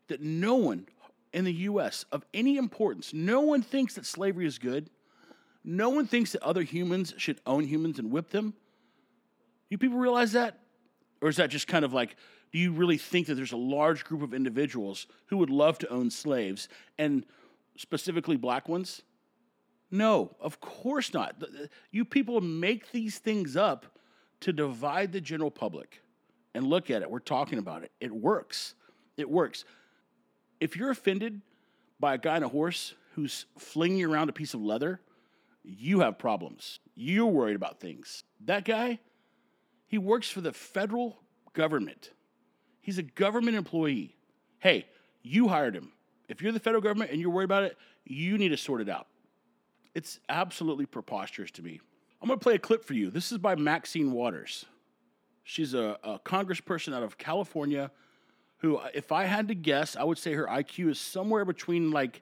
that 0.07 0.21
no 0.21 0.55
one 0.55 0.87
in 1.37 1.45
the 1.45 1.53
US 1.53 2.03
of 2.11 2.25
any 2.33 2.57
importance, 2.57 3.13
no 3.13 3.41
one 3.41 3.61
thinks 3.61 3.93
that 3.93 4.07
slavery 4.07 4.47
is 4.47 4.57
good? 4.57 4.89
No 5.63 5.89
one 5.89 6.07
thinks 6.07 6.31
that 6.31 6.41
other 6.41 6.63
humans 6.63 7.13
should 7.17 7.39
own 7.45 7.63
humans 7.63 7.99
and 7.99 8.09
whip 8.09 8.31
them? 8.31 8.55
You 9.69 9.77
people 9.77 9.99
realize 9.99 10.31
that? 10.31 10.57
Or 11.21 11.29
is 11.29 11.35
that 11.35 11.51
just 11.51 11.67
kind 11.67 11.85
of 11.85 11.93
like, 11.93 12.15
do 12.51 12.57
you 12.57 12.71
really 12.71 12.97
think 12.97 13.27
that 13.27 13.35
there's 13.35 13.51
a 13.51 13.57
large 13.57 14.03
group 14.03 14.23
of 14.23 14.33
individuals 14.33 15.05
who 15.27 15.37
would 15.37 15.51
love 15.51 15.77
to 15.79 15.89
own 15.89 16.09
slaves 16.09 16.69
and 16.97 17.23
specifically 17.75 18.35
black 18.35 18.67
ones? 18.67 19.03
No, 19.91 20.35
of 20.39 20.59
course 20.59 21.13
not. 21.13 21.35
You 21.91 22.03
people 22.03 22.41
make 22.41 22.91
these 22.91 23.19
things 23.19 23.55
up 23.55 23.85
to 24.39 24.51
divide 24.51 25.11
the 25.11 25.21
general 25.21 25.51
public. 25.51 26.01
And 26.55 26.65
look 26.65 26.89
at 26.89 27.03
it, 27.03 27.11
we're 27.11 27.19
talking 27.19 27.59
about 27.59 27.83
it. 27.83 27.91
It 27.99 28.11
works. 28.11 28.73
It 29.17 29.29
works. 29.29 29.65
If 30.59 30.75
you're 30.75 30.91
offended 30.91 31.41
by 31.99 32.15
a 32.15 32.17
guy 32.17 32.35
on 32.35 32.43
a 32.43 32.47
horse 32.47 32.93
who's 33.13 33.45
flinging 33.57 34.03
around 34.03 34.29
a 34.29 34.33
piece 34.33 34.53
of 34.53 34.61
leather, 34.61 35.01
you 35.63 35.99
have 36.01 36.17
problems. 36.17 36.79
You're 36.95 37.25
worried 37.27 37.55
about 37.55 37.79
things. 37.79 38.23
That 38.45 38.65
guy, 38.65 38.99
he 39.87 39.97
works 39.97 40.29
for 40.29 40.41
the 40.41 40.53
federal 40.53 41.19
government. 41.53 42.11
He's 42.81 42.97
a 42.97 43.03
government 43.03 43.57
employee. 43.57 44.15
Hey, 44.59 44.85
you 45.23 45.47
hired 45.47 45.75
him. 45.75 45.91
If 46.29 46.41
you're 46.41 46.51
the 46.51 46.59
federal 46.59 46.81
government 46.81 47.11
and 47.11 47.19
you're 47.19 47.29
worried 47.29 47.45
about 47.45 47.63
it, 47.63 47.77
you 48.05 48.37
need 48.37 48.49
to 48.49 48.57
sort 48.57 48.81
it 48.81 48.89
out. 48.89 49.07
It's 49.93 50.19
absolutely 50.29 50.85
preposterous 50.85 51.51
to 51.51 51.63
me. 51.63 51.81
I'm 52.21 52.27
going 52.27 52.39
to 52.39 52.43
play 52.43 52.55
a 52.55 52.59
clip 52.59 52.85
for 52.85 52.93
you. 52.93 53.09
This 53.09 53.31
is 53.31 53.37
by 53.37 53.55
Maxine 53.55 54.11
Waters. 54.11 54.65
She's 55.43 55.73
a, 55.73 55.97
a 56.03 56.19
congressperson 56.19 56.93
out 56.93 57.03
of 57.03 57.17
California 57.17 57.91
who, 58.59 58.79
if 58.93 59.11
I 59.11 59.25
had 59.25 59.47
to 59.49 59.55
guess, 59.55 59.95
I 59.95 60.03
would 60.03 60.17
say 60.17 60.33
her 60.33 60.47
IQ 60.47 60.91
is 60.91 60.99
somewhere 60.99 61.45
between 61.45 61.91
like 61.91 62.21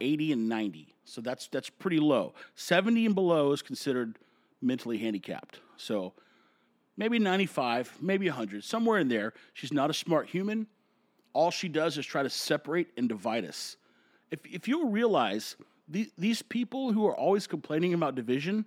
80 0.00 0.32
and 0.32 0.48
90. 0.48 0.94
So 1.04 1.20
that's 1.20 1.48
that's 1.48 1.70
pretty 1.70 1.98
low. 1.98 2.34
70 2.54 3.06
and 3.06 3.14
below 3.14 3.52
is 3.52 3.62
considered 3.62 4.18
mentally 4.60 4.98
handicapped. 4.98 5.60
So 5.76 6.14
maybe 6.96 7.18
95, 7.18 7.98
maybe 8.00 8.28
100, 8.28 8.64
somewhere 8.64 8.98
in 8.98 9.08
there. 9.08 9.32
She's 9.52 9.72
not 9.72 9.90
a 9.90 9.94
smart 9.94 10.28
human. 10.28 10.66
All 11.32 11.50
she 11.50 11.68
does 11.68 11.98
is 11.98 12.06
try 12.06 12.22
to 12.22 12.30
separate 12.30 12.88
and 12.96 13.08
divide 13.08 13.44
us. 13.44 13.76
If, 14.30 14.40
if 14.46 14.66
you 14.66 14.88
realize 14.88 15.56
the, 15.88 16.10
these 16.18 16.42
people 16.42 16.92
who 16.92 17.06
are 17.06 17.14
always 17.14 17.46
complaining 17.46 17.94
about 17.94 18.14
division, 18.14 18.64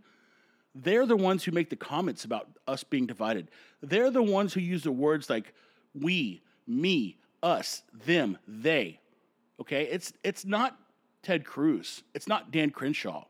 they're 0.76 1.06
the 1.06 1.18
ones 1.18 1.44
who 1.44 1.52
make 1.52 1.70
the 1.70 1.76
comments 1.76 2.24
about 2.26 2.48
us 2.68 2.84
being 2.84 3.08
divided. 3.08 3.50
They're 3.82 4.12
the 4.12 4.24
ones 4.24 4.54
who 4.54 4.62
use 4.62 4.84
the 4.84 4.92
words 4.92 5.30
like 5.30 5.54
we, 5.94 6.42
me, 6.70 7.18
us, 7.42 7.84
them, 8.06 8.38
they. 8.48 9.00
Okay? 9.60 9.84
It's 9.84 10.14
it's 10.24 10.46
not 10.46 10.78
Ted 11.24 11.46
Cruz. 11.46 12.04
It's 12.14 12.28
not 12.28 12.52
Dan 12.52 12.70
Crenshaw. 12.70 13.26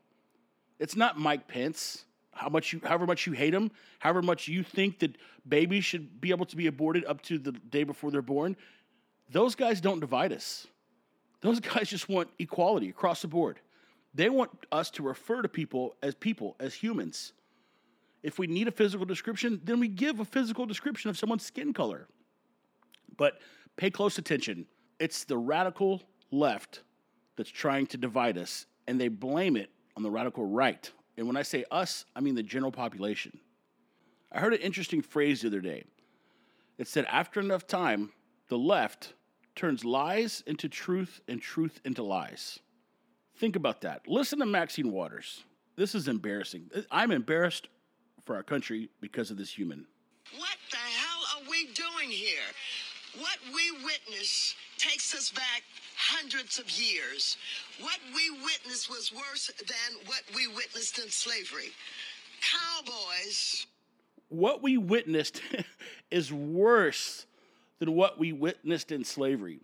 It's 0.79 0.95
not 0.95 1.19
Mike 1.19 1.47
Pence. 1.47 2.05
How 2.31 2.49
much 2.49 2.71
you 2.71 2.81
however 2.83 3.05
much 3.05 3.25
you 3.25 3.33
hate 3.33 3.53
him, 3.53 3.71
however 3.99 4.21
much 4.21 4.47
you 4.47 4.63
think 4.63 4.99
that 4.99 5.17
babies 5.47 5.83
should 5.83 6.21
be 6.21 6.29
able 6.29 6.45
to 6.45 6.55
be 6.55 6.67
aborted 6.67 7.03
up 7.05 7.21
to 7.23 7.37
the 7.37 7.51
day 7.51 7.83
before 7.83 8.11
they're 8.11 8.21
born, 8.21 8.55
those 9.29 9.55
guys 9.55 9.81
don't 9.81 9.99
divide 9.99 10.31
us. 10.31 10.67
Those 11.41 11.59
guys 11.59 11.89
just 11.89 12.07
want 12.07 12.29
equality 12.39 12.89
across 12.89 13.21
the 13.21 13.27
board. 13.27 13.59
They 14.13 14.29
want 14.29 14.51
us 14.71 14.89
to 14.91 15.03
refer 15.03 15.41
to 15.41 15.49
people 15.49 15.95
as 16.01 16.15
people, 16.15 16.55
as 16.59 16.73
humans. 16.73 17.33
If 18.23 18.39
we 18.39 18.47
need 18.47 18.67
a 18.67 18.71
physical 18.71 19.05
description, 19.05 19.61
then 19.63 19.79
we 19.79 19.87
give 19.87 20.19
a 20.19 20.25
physical 20.25 20.65
description 20.65 21.09
of 21.09 21.17
someone's 21.17 21.45
skin 21.45 21.73
color. 21.73 22.07
But 23.19 23.37
pay 23.75 23.91
close 23.91 24.17
attention. 24.17 24.65
It's 24.97 25.25
the 25.25 25.37
radical 25.37 26.01
left 26.31 26.81
that's 27.35 27.51
trying 27.51 27.85
to 27.87 27.97
divide 27.97 28.37
us, 28.37 28.65
and 28.87 28.99
they 28.99 29.09
blame 29.09 29.55
it 29.55 29.69
on 29.95 30.01
the 30.01 30.09
radical 30.09 30.45
right. 30.45 30.89
And 31.17 31.27
when 31.27 31.37
I 31.37 31.43
say 31.43 31.65
us, 31.69 32.05
I 32.15 32.21
mean 32.21 32.33
the 32.33 32.41
general 32.41 32.71
population. 32.71 33.39
I 34.31 34.39
heard 34.39 34.53
an 34.53 34.61
interesting 34.61 35.01
phrase 35.01 35.41
the 35.41 35.47
other 35.49 35.59
day. 35.59 35.83
It 36.77 36.87
said, 36.87 37.05
after 37.09 37.41
enough 37.41 37.67
time, 37.67 38.13
the 38.47 38.57
left 38.57 39.13
turns 39.53 39.83
lies 39.83 40.41
into 40.47 40.69
truth 40.69 41.19
and 41.27 41.41
truth 41.41 41.81
into 41.83 42.03
lies. 42.03 42.59
Think 43.35 43.57
about 43.57 43.81
that. 43.81 44.07
Listen 44.07 44.39
to 44.39 44.45
Maxine 44.45 44.91
Waters. 44.91 45.43
This 45.75 45.93
is 45.93 46.07
embarrassing. 46.07 46.69
I'm 46.89 47.11
embarrassed 47.11 47.67
for 48.23 48.35
our 48.35 48.43
country 48.43 48.89
because 49.01 49.29
of 49.29 49.37
this 49.37 49.51
human. 49.51 49.85
What 50.37 50.57
the 50.71 50.77
hell 50.77 51.41
are 51.41 51.49
we 51.49 51.65
doing 51.73 52.09
here? 52.09 52.37
What 53.19 53.37
we 53.53 53.71
witness 53.83 54.55
takes 54.77 55.13
us 55.13 55.29
back 55.29 55.63
hundreds 55.97 56.57
of 56.57 56.69
years. 56.71 57.35
What 57.81 57.99
we 58.15 58.29
witnessed 58.31 58.89
was 58.89 59.11
worse 59.13 59.51
than 59.59 59.99
what 60.05 60.21
we 60.33 60.47
witnessed 60.47 60.99
in 60.99 61.09
slavery. 61.09 61.71
Cowboys. 62.41 63.67
What 64.29 64.63
we 64.63 64.77
witnessed 64.77 65.41
is 66.11 66.31
worse 66.31 67.25
than 67.79 67.93
what 67.93 68.17
we 68.17 68.31
witnessed 68.31 68.91
in 68.91 69.03
slavery. 69.03 69.59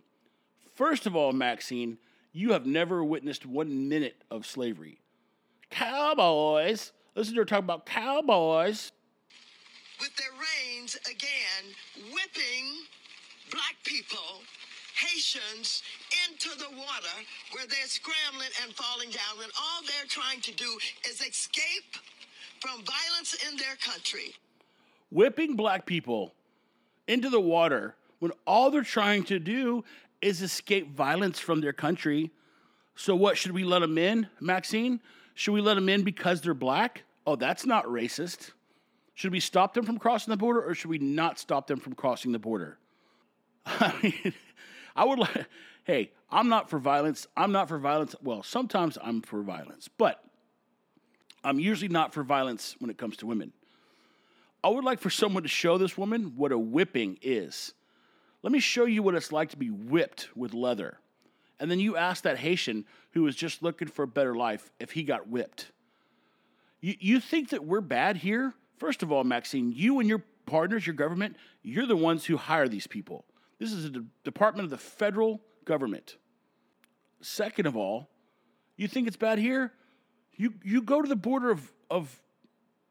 First 0.74 1.06
of 1.06 1.16
all, 1.16 1.32
Maxine, 1.32 1.96
you 2.32 2.52
have 2.52 2.66
never 2.66 3.02
witnessed 3.02 3.46
one 3.46 3.88
minute 3.88 4.16
of 4.30 4.44
slavery. 4.44 4.98
Cowboys. 5.70 6.92
Listen 7.14 7.34
to 7.34 7.40
her 7.40 7.44
talk 7.46 7.60
about 7.60 7.86
cowboys. 7.86 8.92
with 9.98 10.14
their 10.16 10.28
reins 10.32 10.96
again, 11.10 11.72
whipping 12.12 12.84
black 13.50 13.76
people, 13.84 14.42
Haitians, 14.94 15.82
into 16.28 16.48
the 16.58 16.70
water 16.70 17.16
where 17.52 17.66
they're 17.66 17.86
scrambling 17.86 18.48
and 18.62 18.72
falling 18.74 19.10
down 19.10 19.38
when 19.38 19.48
all 19.60 19.82
they're 19.82 20.08
trying 20.08 20.40
to 20.42 20.52
do 20.52 20.78
is 21.08 21.20
escape 21.20 21.96
from 22.60 22.82
violence 22.84 23.36
in 23.48 23.56
their 23.56 23.76
country. 23.76 24.34
whipping 25.10 25.54
black 25.56 25.86
people 25.86 26.32
into 27.06 27.30
the 27.30 27.40
water 27.40 27.94
when 28.18 28.32
all 28.46 28.70
they're 28.70 28.82
trying 28.82 29.22
to 29.22 29.38
do 29.38 29.84
is 30.22 30.42
escape 30.42 30.90
violence 30.94 31.38
from 31.38 31.60
their 31.60 31.72
country. 31.72 32.30
So, 32.96 33.14
what 33.14 33.36
should 33.36 33.52
we 33.52 33.62
let 33.62 33.80
them 33.80 33.98
in, 33.98 34.26
Maxine? 34.40 35.00
Should 35.34 35.52
we 35.52 35.60
let 35.60 35.74
them 35.74 35.88
in 35.88 36.02
because 36.02 36.40
they're 36.40 36.54
black? 36.54 37.04
Oh, 37.26 37.36
that's 37.36 37.66
not 37.66 37.84
racist. 37.84 38.52
Should 39.14 39.32
we 39.32 39.40
stop 39.40 39.74
them 39.74 39.84
from 39.84 39.98
crossing 39.98 40.30
the 40.30 40.36
border 40.36 40.62
or 40.62 40.74
should 40.74 40.90
we 40.90 40.98
not 40.98 41.38
stop 41.38 41.66
them 41.66 41.78
from 41.78 41.94
crossing 41.94 42.32
the 42.32 42.38
border? 42.38 42.78
I 43.66 43.94
mean, 44.02 44.32
I 44.94 45.04
would 45.04 45.18
like, 45.18 45.46
hey, 45.84 46.12
I'm 46.30 46.48
not 46.48 46.70
for 46.70 46.78
violence. 46.78 47.26
I'm 47.36 47.52
not 47.52 47.68
for 47.68 47.78
violence. 47.78 48.14
Well, 48.22 48.42
sometimes 48.42 48.96
I'm 49.02 49.22
for 49.22 49.42
violence, 49.42 49.88
but 49.98 50.22
I'm 51.44 51.60
usually 51.60 51.88
not 51.88 52.14
for 52.14 52.22
violence 52.22 52.76
when 52.78 52.90
it 52.90 52.98
comes 52.98 53.16
to 53.18 53.26
women. 53.26 53.52
I 54.64 54.68
would 54.68 54.84
like 54.84 55.00
for 55.00 55.10
someone 55.10 55.42
to 55.44 55.48
show 55.48 55.78
this 55.78 55.96
woman 55.96 56.32
what 56.36 56.52
a 56.52 56.58
whipping 56.58 57.18
is. 57.22 57.74
Let 58.42 58.52
me 58.52 58.58
show 58.58 58.84
you 58.84 59.02
what 59.02 59.14
it's 59.14 59.32
like 59.32 59.50
to 59.50 59.56
be 59.56 59.70
whipped 59.70 60.28
with 60.36 60.54
leather. 60.54 60.98
And 61.58 61.70
then 61.70 61.80
you 61.80 61.96
ask 61.96 62.24
that 62.24 62.38
Haitian 62.38 62.84
who 63.12 63.22
was 63.22 63.36
just 63.36 63.62
looking 63.62 63.88
for 63.88 64.02
a 64.02 64.08
better 64.08 64.34
life 64.34 64.70
if 64.78 64.92
he 64.92 65.02
got 65.02 65.28
whipped. 65.28 65.70
You, 66.80 66.94
you 66.98 67.20
think 67.20 67.50
that 67.50 67.64
we're 67.64 67.80
bad 67.80 68.16
here? 68.18 68.54
First 68.78 69.02
of 69.02 69.10
all, 69.10 69.24
Maxine, 69.24 69.72
you 69.74 70.00
and 70.00 70.08
your 70.08 70.22
partners, 70.44 70.86
your 70.86 70.94
government, 70.94 71.36
you're 71.62 71.86
the 71.86 71.96
ones 71.96 72.24
who 72.24 72.36
hire 72.36 72.68
these 72.68 72.86
people. 72.86 73.24
This 73.58 73.72
is 73.72 73.86
a 73.86 73.90
de- 73.90 74.04
department 74.24 74.64
of 74.64 74.70
the 74.70 74.78
federal 74.78 75.40
government. 75.64 76.16
Second 77.20 77.66
of 77.66 77.76
all, 77.76 78.10
you 78.76 78.88
think 78.88 79.06
it's 79.06 79.16
bad 79.16 79.38
here? 79.38 79.72
You, 80.34 80.54
you 80.62 80.82
go 80.82 81.00
to 81.00 81.08
the 81.08 81.16
border 81.16 81.50
of, 81.50 81.72
of 81.90 82.20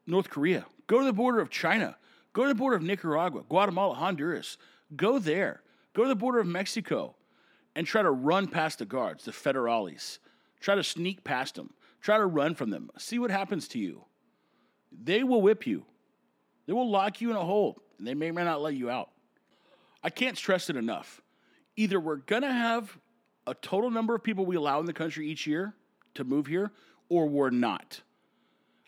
North 0.06 0.28
Korea. 0.30 0.66
Go 0.86 0.98
to 0.98 1.04
the 1.04 1.12
border 1.12 1.40
of 1.40 1.50
China. 1.50 1.96
Go 2.32 2.42
to 2.42 2.48
the 2.48 2.54
border 2.54 2.76
of 2.76 2.82
Nicaragua, 2.82 3.44
Guatemala, 3.48 3.94
Honduras. 3.94 4.58
Go 4.94 5.18
there. 5.18 5.62
Go 5.94 6.02
to 6.02 6.08
the 6.08 6.16
border 6.16 6.40
of 6.40 6.46
Mexico 6.46 7.14
and 7.74 7.86
try 7.86 8.02
to 8.02 8.10
run 8.10 8.48
past 8.48 8.78
the 8.80 8.84
guards, 8.84 9.24
the 9.24 9.32
federales. 9.32 10.18
Try 10.60 10.74
to 10.74 10.82
sneak 10.82 11.24
past 11.24 11.54
them. 11.54 11.70
Try 12.00 12.18
to 12.18 12.26
run 12.26 12.54
from 12.54 12.70
them. 12.70 12.90
See 12.98 13.18
what 13.18 13.30
happens 13.30 13.68
to 13.68 13.78
you. 13.78 14.04
They 14.92 15.22
will 15.22 15.42
whip 15.42 15.66
you. 15.66 15.84
They 16.66 16.72
will 16.72 16.90
lock 16.90 17.20
you 17.20 17.30
in 17.30 17.36
a 17.36 17.44
hole, 17.44 17.80
and 17.98 18.06
they 18.06 18.14
may 18.14 18.30
or 18.30 18.32
may 18.32 18.44
not 18.44 18.60
let 18.60 18.74
you 18.74 18.90
out. 18.90 19.10
I 20.06 20.10
can't 20.10 20.38
stress 20.38 20.70
it 20.70 20.76
enough. 20.76 21.20
Either 21.74 21.98
we're 21.98 22.14
going 22.14 22.42
to 22.42 22.52
have 22.52 22.96
a 23.44 23.54
total 23.54 23.90
number 23.90 24.14
of 24.14 24.22
people 24.22 24.46
we 24.46 24.54
allow 24.54 24.78
in 24.78 24.86
the 24.86 24.92
country 24.92 25.28
each 25.28 25.48
year 25.48 25.74
to 26.14 26.22
move 26.22 26.46
here, 26.46 26.70
or 27.08 27.26
we're 27.26 27.50
not. 27.50 28.02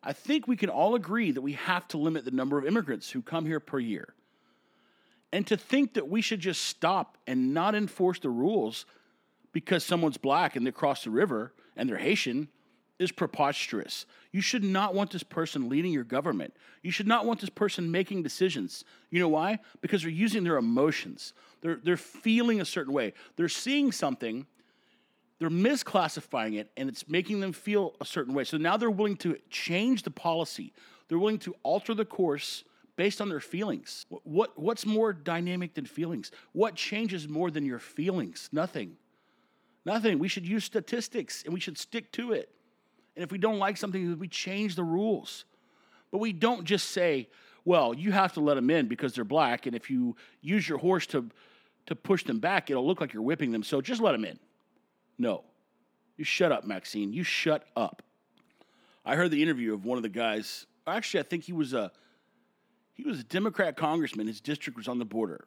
I 0.00 0.12
think 0.12 0.46
we 0.46 0.56
can 0.56 0.70
all 0.70 0.94
agree 0.94 1.32
that 1.32 1.40
we 1.40 1.54
have 1.54 1.88
to 1.88 1.98
limit 1.98 2.24
the 2.24 2.30
number 2.30 2.56
of 2.56 2.64
immigrants 2.64 3.10
who 3.10 3.20
come 3.20 3.46
here 3.46 3.58
per 3.58 3.80
year. 3.80 4.14
And 5.32 5.44
to 5.48 5.56
think 5.56 5.94
that 5.94 6.08
we 6.08 6.20
should 6.20 6.38
just 6.38 6.62
stop 6.62 7.18
and 7.26 7.52
not 7.52 7.74
enforce 7.74 8.20
the 8.20 8.30
rules 8.30 8.86
because 9.50 9.82
someone's 9.82 10.18
black 10.18 10.54
and 10.54 10.64
they 10.64 10.70
cross 10.70 11.02
the 11.02 11.10
river 11.10 11.52
and 11.74 11.88
they're 11.88 11.98
Haitian 11.98 12.46
is 12.98 13.12
preposterous. 13.12 14.06
You 14.32 14.40
should 14.40 14.64
not 14.64 14.94
want 14.94 15.10
this 15.10 15.22
person 15.22 15.68
leading 15.68 15.92
your 15.92 16.04
government. 16.04 16.54
You 16.82 16.90
should 16.90 17.06
not 17.06 17.24
want 17.26 17.40
this 17.40 17.50
person 17.50 17.90
making 17.90 18.22
decisions. 18.22 18.84
You 19.10 19.20
know 19.20 19.28
why? 19.28 19.60
Because 19.80 20.02
they're 20.02 20.10
using 20.10 20.44
their 20.44 20.56
emotions. 20.56 21.32
They're, 21.60 21.80
they're 21.82 21.96
feeling 21.96 22.60
a 22.60 22.64
certain 22.64 22.92
way. 22.92 23.14
They're 23.36 23.48
seeing 23.48 23.92
something, 23.92 24.46
they're 25.38 25.50
misclassifying 25.50 26.58
it, 26.58 26.70
and 26.76 26.88
it's 26.88 27.08
making 27.08 27.40
them 27.40 27.52
feel 27.52 27.94
a 28.00 28.04
certain 28.04 28.34
way. 28.34 28.44
So 28.44 28.56
now 28.56 28.76
they're 28.76 28.90
willing 28.90 29.16
to 29.18 29.38
change 29.50 30.02
the 30.02 30.10
policy. 30.10 30.72
They're 31.08 31.18
willing 31.18 31.38
to 31.40 31.54
alter 31.62 31.94
the 31.94 32.04
course 32.04 32.64
based 32.96 33.20
on 33.20 33.28
their 33.28 33.40
feelings. 33.40 34.06
What, 34.08 34.26
what, 34.26 34.58
what's 34.58 34.84
more 34.84 35.12
dynamic 35.12 35.74
than 35.74 35.86
feelings? 35.86 36.32
What 36.52 36.74
changes 36.74 37.28
more 37.28 37.50
than 37.50 37.64
your 37.64 37.78
feelings? 37.78 38.48
Nothing. 38.52 38.96
Nothing. 39.86 40.18
We 40.18 40.28
should 40.28 40.46
use 40.46 40.64
statistics 40.64 41.44
and 41.44 41.54
we 41.54 41.60
should 41.60 41.78
stick 41.78 42.10
to 42.12 42.32
it. 42.32 42.50
And 43.18 43.24
if 43.24 43.32
we 43.32 43.38
don't 43.38 43.58
like 43.58 43.76
something, 43.76 44.16
we 44.20 44.28
change 44.28 44.76
the 44.76 44.84
rules. 44.84 45.44
But 46.12 46.18
we 46.18 46.32
don't 46.32 46.62
just 46.62 46.90
say, 46.90 47.28
well, 47.64 47.92
you 47.92 48.12
have 48.12 48.34
to 48.34 48.40
let 48.40 48.54
them 48.54 48.70
in 48.70 48.86
because 48.86 49.12
they're 49.12 49.24
black. 49.24 49.66
And 49.66 49.74
if 49.74 49.90
you 49.90 50.14
use 50.40 50.68
your 50.68 50.78
horse 50.78 51.04
to, 51.08 51.28
to 51.86 51.96
push 51.96 52.22
them 52.22 52.38
back, 52.38 52.70
it'll 52.70 52.86
look 52.86 53.00
like 53.00 53.12
you're 53.12 53.24
whipping 53.24 53.50
them. 53.50 53.64
So 53.64 53.80
just 53.80 54.00
let 54.00 54.12
them 54.12 54.24
in. 54.24 54.38
No. 55.18 55.42
You 56.16 56.22
shut 56.24 56.52
up, 56.52 56.64
Maxine. 56.64 57.12
You 57.12 57.24
shut 57.24 57.64
up. 57.74 58.04
I 59.04 59.16
heard 59.16 59.32
the 59.32 59.42
interview 59.42 59.74
of 59.74 59.84
one 59.84 59.96
of 59.96 60.04
the 60.04 60.08
guys. 60.08 60.66
Actually, 60.86 61.18
I 61.18 61.24
think 61.24 61.42
he 61.42 61.52
was 61.52 61.72
a 61.72 61.90
he 62.94 63.02
was 63.02 63.18
a 63.18 63.24
Democrat 63.24 63.76
congressman. 63.76 64.28
His 64.28 64.40
district 64.40 64.76
was 64.76 64.86
on 64.86 65.00
the 65.00 65.04
border 65.04 65.44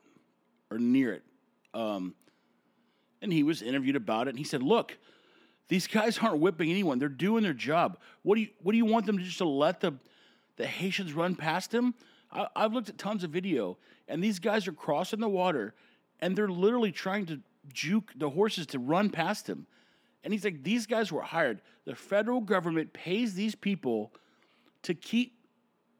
or 0.69 0.77
near 0.77 1.13
it. 1.13 1.23
Um, 1.73 2.15
and 3.21 3.31
he 3.31 3.43
was 3.43 3.61
interviewed 3.61 3.95
about 3.95 4.27
it. 4.27 4.31
And 4.31 4.39
he 4.39 4.43
said, 4.43 4.61
"Look, 4.61 4.97
these 5.71 5.87
guys 5.87 6.17
aren't 6.17 6.39
whipping 6.39 6.69
anyone. 6.69 6.99
They're 6.99 7.07
doing 7.07 7.43
their 7.43 7.53
job. 7.53 7.97
What 8.23 8.35
do 8.35 8.41
you 8.41 8.49
what 8.61 8.73
do 8.73 8.77
you 8.77 8.83
want 8.83 9.05
them 9.05 9.17
to 9.17 9.23
just 9.23 9.37
to 9.37 9.47
let 9.47 9.79
the 9.79 9.93
the 10.57 10.67
Haitians 10.67 11.13
run 11.13 11.33
past 11.33 11.73
him. 11.73 11.93
I, 12.29 12.47
I've 12.57 12.73
looked 12.73 12.89
at 12.89 12.97
tons 12.97 13.23
of 13.23 13.31
video, 13.31 13.77
and 14.09 14.21
these 14.21 14.37
guys 14.37 14.67
are 14.67 14.73
crossing 14.73 15.21
the 15.21 15.29
water, 15.29 15.73
and 16.19 16.35
they're 16.35 16.49
literally 16.49 16.91
trying 16.91 17.25
to 17.27 17.39
juke 17.71 18.11
the 18.17 18.29
horses 18.29 18.65
to 18.67 18.79
run 18.79 19.11
past 19.11 19.47
him. 19.47 19.65
And 20.25 20.33
he's 20.33 20.43
like, 20.43 20.61
these 20.61 20.85
guys 20.85 21.09
were 21.09 21.21
hired. 21.21 21.61
The 21.85 21.95
federal 21.95 22.41
government 22.41 22.91
pays 22.91 23.33
these 23.33 23.55
people 23.55 24.11
to 24.83 24.93
keep 24.93 25.37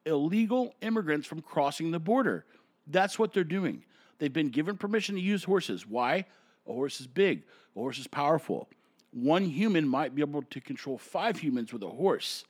illegal 0.06 0.76
immigrants 0.82 1.28
from 1.28 1.42
crossing 1.42 1.92
the 1.92 2.00
border. 2.00 2.44
That's 2.88 3.18
what 3.18 3.32
they're 3.32 3.46
doing. 3.46 3.86
They've 4.20 4.34
been 4.34 4.50
given 4.50 4.76
permission 4.76 5.16
to 5.16 5.22
use 5.22 5.46
horses. 5.46 5.88
Why? 5.88 6.26
A 6.68 6.74
horse 6.74 7.00
is 7.00 7.08
big, 7.08 7.44
a 7.74 7.80
horse 7.80 8.00
is 8.00 8.08
powerful. 8.08 8.68
One 9.12 9.45
human 9.45 9.88
might 9.88 10.15
be 10.15 10.21
able 10.21 10.41
to 10.41 10.62
control 10.62 10.97
five 10.97 11.39
humans 11.39 11.74
with 11.74 11.84
a 11.84 11.89
horse, 11.89 12.45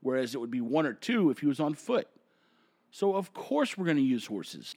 whereas 0.00 0.34
it 0.34 0.40
would 0.40 0.50
be 0.50 0.60
one 0.60 0.86
or 0.86 0.92
two 0.92 1.30
if 1.30 1.38
he 1.38 1.46
was 1.46 1.60
on 1.60 1.74
foot. 1.74 2.08
So, 2.90 3.14
of 3.14 3.32
course, 3.32 3.78
we're 3.78 3.84
going 3.84 3.96
to 3.96 4.02
use 4.02 4.26
horses. 4.26 4.74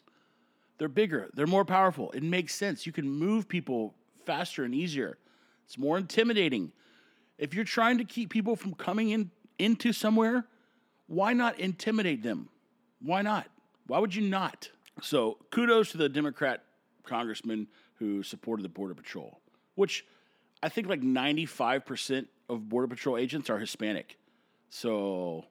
They're 0.77 0.87
bigger, 0.87 1.29
they're 1.33 1.47
more 1.47 1.65
powerful. 1.65 2.11
It 2.11 2.23
makes 2.23 2.53
sense. 2.53 2.85
You 2.85 2.91
can 2.91 3.09
move 3.09 3.47
people 3.47 3.95
faster 4.25 4.63
and 4.63 4.73
easier. 4.75 5.17
It's 5.65 5.77
more 5.77 5.97
intimidating. 5.97 6.71
If 7.37 7.53
you're 7.53 7.63
trying 7.63 7.97
to 7.97 8.03
keep 8.03 8.29
people 8.29 8.55
from 8.55 8.73
coming 8.73 9.09
in 9.09 9.31
into 9.59 9.93
somewhere, 9.93 10.45
why 11.07 11.33
not 11.33 11.59
intimidate 11.59 12.23
them? 12.23 12.49
Why 13.01 13.21
not? 13.21 13.47
Why 13.87 13.99
would 13.99 14.13
you 14.13 14.21
not? 14.21 14.69
So, 15.01 15.37
kudos 15.51 15.91
to 15.91 15.97
the 15.97 16.09
Democrat 16.09 16.63
congressman 17.03 17.67
who 17.95 18.23
supported 18.23 18.63
the 18.63 18.69
Border 18.69 18.93
Patrol, 18.93 19.39
which 19.75 20.05
I 20.63 20.69
think 20.69 20.87
like 20.87 21.01
95% 21.01 22.25
of 22.47 22.69
Border 22.69 22.87
Patrol 22.87 23.17
agents 23.17 23.49
are 23.49 23.59
Hispanic. 23.59 24.17
So, 24.69 25.43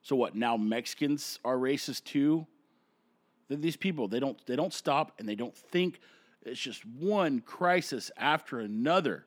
so 0.00 0.16
what? 0.16 0.34
Now 0.34 0.56
Mexicans 0.56 1.38
are 1.44 1.56
racist 1.56 2.04
too? 2.04 2.46
They're 3.48 3.58
these 3.58 3.76
people, 3.76 4.08
they 4.08 4.18
don't 4.18 4.44
they 4.46 4.56
don't 4.56 4.72
stop 4.72 5.12
and 5.18 5.28
they 5.28 5.34
don't 5.34 5.54
think. 5.54 6.00
It's 6.42 6.58
just 6.60 6.86
one 6.86 7.40
crisis 7.40 8.10
after 8.16 8.60
another. 8.60 9.26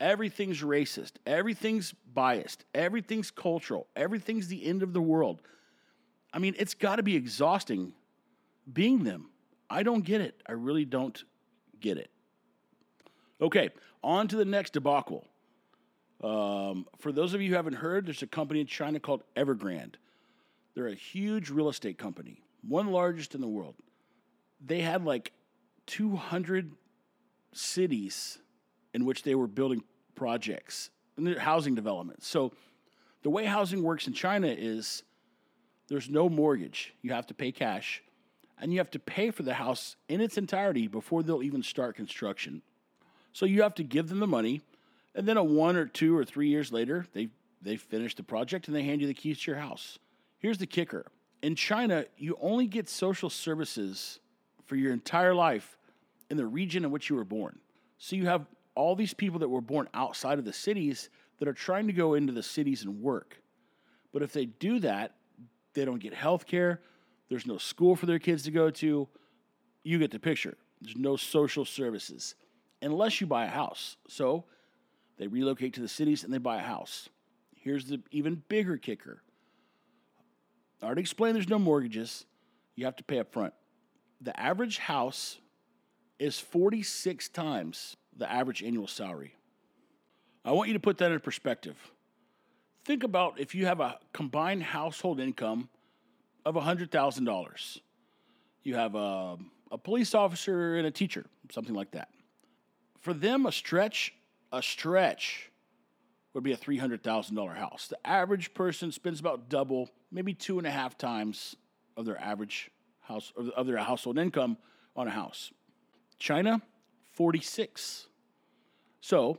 Everything's 0.00 0.62
racist. 0.62 1.12
Everything's 1.26 1.94
biased. 2.14 2.64
Everything's 2.74 3.30
cultural. 3.30 3.86
Everything's 3.94 4.48
the 4.48 4.64
end 4.64 4.82
of 4.82 4.92
the 4.92 5.00
world. 5.00 5.42
I 6.32 6.38
mean, 6.38 6.54
it's 6.58 6.74
got 6.74 6.96
to 6.96 7.02
be 7.02 7.16
exhausting 7.16 7.92
being 8.72 9.04
them. 9.04 9.30
I 9.68 9.82
don't 9.82 10.04
get 10.04 10.20
it. 10.20 10.40
I 10.48 10.52
really 10.52 10.84
don't 10.84 11.22
get 11.80 11.98
it. 11.98 12.10
Okay, 13.40 13.70
on 14.02 14.28
to 14.28 14.36
the 14.36 14.44
next 14.44 14.72
debacle. 14.72 15.26
Um, 16.22 16.86
for 16.98 17.12
those 17.12 17.34
of 17.34 17.42
you 17.42 17.50
who 17.50 17.56
haven't 17.56 17.74
heard, 17.74 18.06
there's 18.06 18.22
a 18.22 18.26
company 18.26 18.60
in 18.60 18.66
China 18.66 19.00
called 19.00 19.22
Evergrande. 19.36 19.96
They're 20.74 20.88
a 20.88 20.94
huge 20.94 21.50
real 21.50 21.68
estate 21.68 21.98
company, 21.98 22.42
one 22.66 22.88
largest 22.90 23.34
in 23.34 23.40
the 23.40 23.48
world. 23.48 23.74
They 24.64 24.80
had 24.80 25.04
like 25.04 25.32
200 25.86 26.72
cities 27.52 28.38
in 28.92 29.04
which 29.04 29.22
they 29.22 29.34
were 29.34 29.46
building 29.46 29.84
projects 30.14 30.90
and 31.16 31.36
housing 31.36 31.74
developments. 31.74 32.26
So 32.26 32.52
the 33.22 33.30
way 33.30 33.44
housing 33.44 33.82
works 33.82 34.06
in 34.06 34.12
China 34.12 34.48
is 34.48 35.02
there's 35.88 36.08
no 36.08 36.28
mortgage. 36.28 36.94
You 37.02 37.12
have 37.12 37.26
to 37.26 37.34
pay 37.34 37.52
cash 37.52 38.02
and 38.58 38.72
you 38.72 38.78
have 38.78 38.90
to 38.92 38.98
pay 38.98 39.30
for 39.30 39.42
the 39.42 39.54
house 39.54 39.96
in 40.08 40.20
its 40.20 40.38
entirety 40.38 40.86
before 40.86 41.22
they'll 41.22 41.42
even 41.42 41.62
start 41.62 41.96
construction. 41.96 42.62
So 43.34 43.44
you 43.44 43.62
have 43.62 43.74
to 43.74 43.84
give 43.84 44.08
them 44.08 44.20
the 44.20 44.26
money 44.26 44.62
and 45.14 45.28
then 45.28 45.36
a 45.36 45.44
one 45.44 45.76
or 45.76 45.86
two 45.86 46.16
or 46.16 46.24
three 46.24 46.48
years 46.48 46.72
later, 46.72 47.06
they 47.12 47.28
they 47.62 47.76
finish 47.76 48.14
the 48.14 48.22
project 48.22 48.68
and 48.68 48.76
they 48.76 48.82
hand 48.82 49.00
you 49.00 49.06
the 49.06 49.14
keys 49.14 49.40
to 49.40 49.50
your 49.50 49.60
house. 49.60 49.98
Here's 50.38 50.58
the 50.58 50.66
kicker. 50.66 51.06
In 51.42 51.54
China, 51.54 52.04
you 52.18 52.36
only 52.40 52.66
get 52.66 52.88
social 52.88 53.30
services 53.30 54.20
for 54.66 54.76
your 54.76 54.92
entire 54.92 55.34
life 55.34 55.78
in 56.30 56.36
the 56.36 56.46
region 56.46 56.84
in 56.84 56.90
which 56.90 57.08
you 57.08 57.16
were 57.16 57.24
born. 57.24 57.58
So 57.96 58.16
you 58.16 58.26
have 58.26 58.46
all 58.74 58.94
these 58.94 59.14
people 59.14 59.38
that 59.38 59.48
were 59.48 59.62
born 59.62 59.88
outside 59.94 60.38
of 60.38 60.44
the 60.44 60.52
cities 60.52 61.08
that 61.38 61.48
are 61.48 61.54
trying 61.54 61.86
to 61.86 61.94
go 61.94 62.14
into 62.14 62.34
the 62.34 62.42
cities 62.42 62.84
and 62.84 63.00
work. 63.00 63.40
But 64.12 64.22
if 64.22 64.32
they 64.32 64.44
do 64.44 64.78
that, 64.80 65.14
they 65.72 65.86
don't 65.86 66.00
get 66.00 66.12
health 66.12 66.46
care, 66.46 66.80
there's 67.30 67.46
no 67.46 67.56
school 67.56 67.96
for 67.96 68.04
their 68.04 68.18
kids 68.18 68.42
to 68.42 68.50
go 68.50 68.70
to. 68.70 69.08
You 69.82 69.98
get 69.98 70.10
the 70.10 70.18
picture. 70.18 70.56
There's 70.82 70.96
no 70.96 71.16
social 71.16 71.64
services 71.64 72.34
unless 72.84 73.20
you 73.20 73.26
buy 73.26 73.44
a 73.44 73.50
house. 73.50 73.96
So 74.08 74.44
they 75.18 75.26
relocate 75.26 75.74
to 75.74 75.80
the 75.80 75.88
cities 75.88 76.24
and 76.24 76.32
they 76.32 76.38
buy 76.38 76.56
a 76.56 76.62
house. 76.62 77.08
Here's 77.54 77.86
the 77.86 78.00
even 78.10 78.42
bigger 78.48 78.76
kicker. 78.76 79.22
I 80.82 80.86
already 80.86 81.00
explained 81.00 81.36
there's 81.36 81.48
no 81.48 81.58
mortgages. 81.58 82.26
You 82.74 82.84
have 82.84 82.96
to 82.96 83.04
pay 83.04 83.18
up 83.18 83.32
front. 83.32 83.54
The 84.20 84.38
average 84.38 84.78
house 84.78 85.38
is 86.18 86.38
46 86.38 87.28
times 87.30 87.96
the 88.16 88.30
average 88.30 88.62
annual 88.62 88.86
salary. 88.86 89.34
I 90.44 90.52
want 90.52 90.68
you 90.68 90.74
to 90.74 90.80
put 90.80 90.98
that 90.98 91.10
in 91.10 91.20
perspective. 91.20 91.76
Think 92.84 93.02
about 93.02 93.40
if 93.40 93.54
you 93.54 93.66
have 93.66 93.80
a 93.80 93.98
combined 94.12 94.62
household 94.62 95.18
income 95.18 95.68
of 96.44 96.54
$100,000. 96.54 97.78
You 98.62 98.74
have 98.74 98.94
a, 98.94 99.38
a 99.70 99.78
police 99.78 100.14
officer 100.14 100.76
and 100.76 100.86
a 100.86 100.90
teacher, 100.90 101.24
something 101.50 101.74
like 101.74 101.92
that. 101.92 102.08
For 103.04 103.12
them, 103.12 103.44
a 103.44 103.52
stretch, 103.52 104.14
a 104.50 104.62
stretch 104.62 105.50
would 106.32 106.42
be 106.42 106.52
a 106.52 106.56
$300,000 106.56 107.54
house. 107.54 107.86
The 107.86 107.98
average 108.06 108.54
person 108.54 108.92
spends 108.92 109.20
about 109.20 109.50
double, 109.50 109.90
maybe 110.10 110.32
two 110.32 110.56
and 110.56 110.66
a 110.66 110.70
half 110.70 110.96
times 110.96 111.54
of 111.98 112.06
their 112.06 112.18
average 112.18 112.70
house, 113.02 113.30
of 113.36 113.66
their 113.66 113.76
household 113.76 114.16
income 114.16 114.56
on 114.96 115.06
a 115.06 115.10
house. 115.10 115.52
China, 116.18 116.62
46. 117.12 118.06
So, 119.02 119.38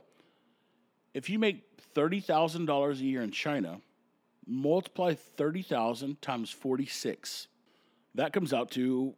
if 1.12 1.28
you 1.28 1.40
make 1.40 1.64
$30,000 1.92 2.92
a 2.92 3.02
year 3.02 3.22
in 3.22 3.32
China, 3.32 3.80
multiply 4.46 5.14
30,000 5.14 6.22
times 6.22 6.50
46. 6.50 7.48
That 8.14 8.32
comes 8.32 8.52
out 8.52 8.70
to 8.70 9.16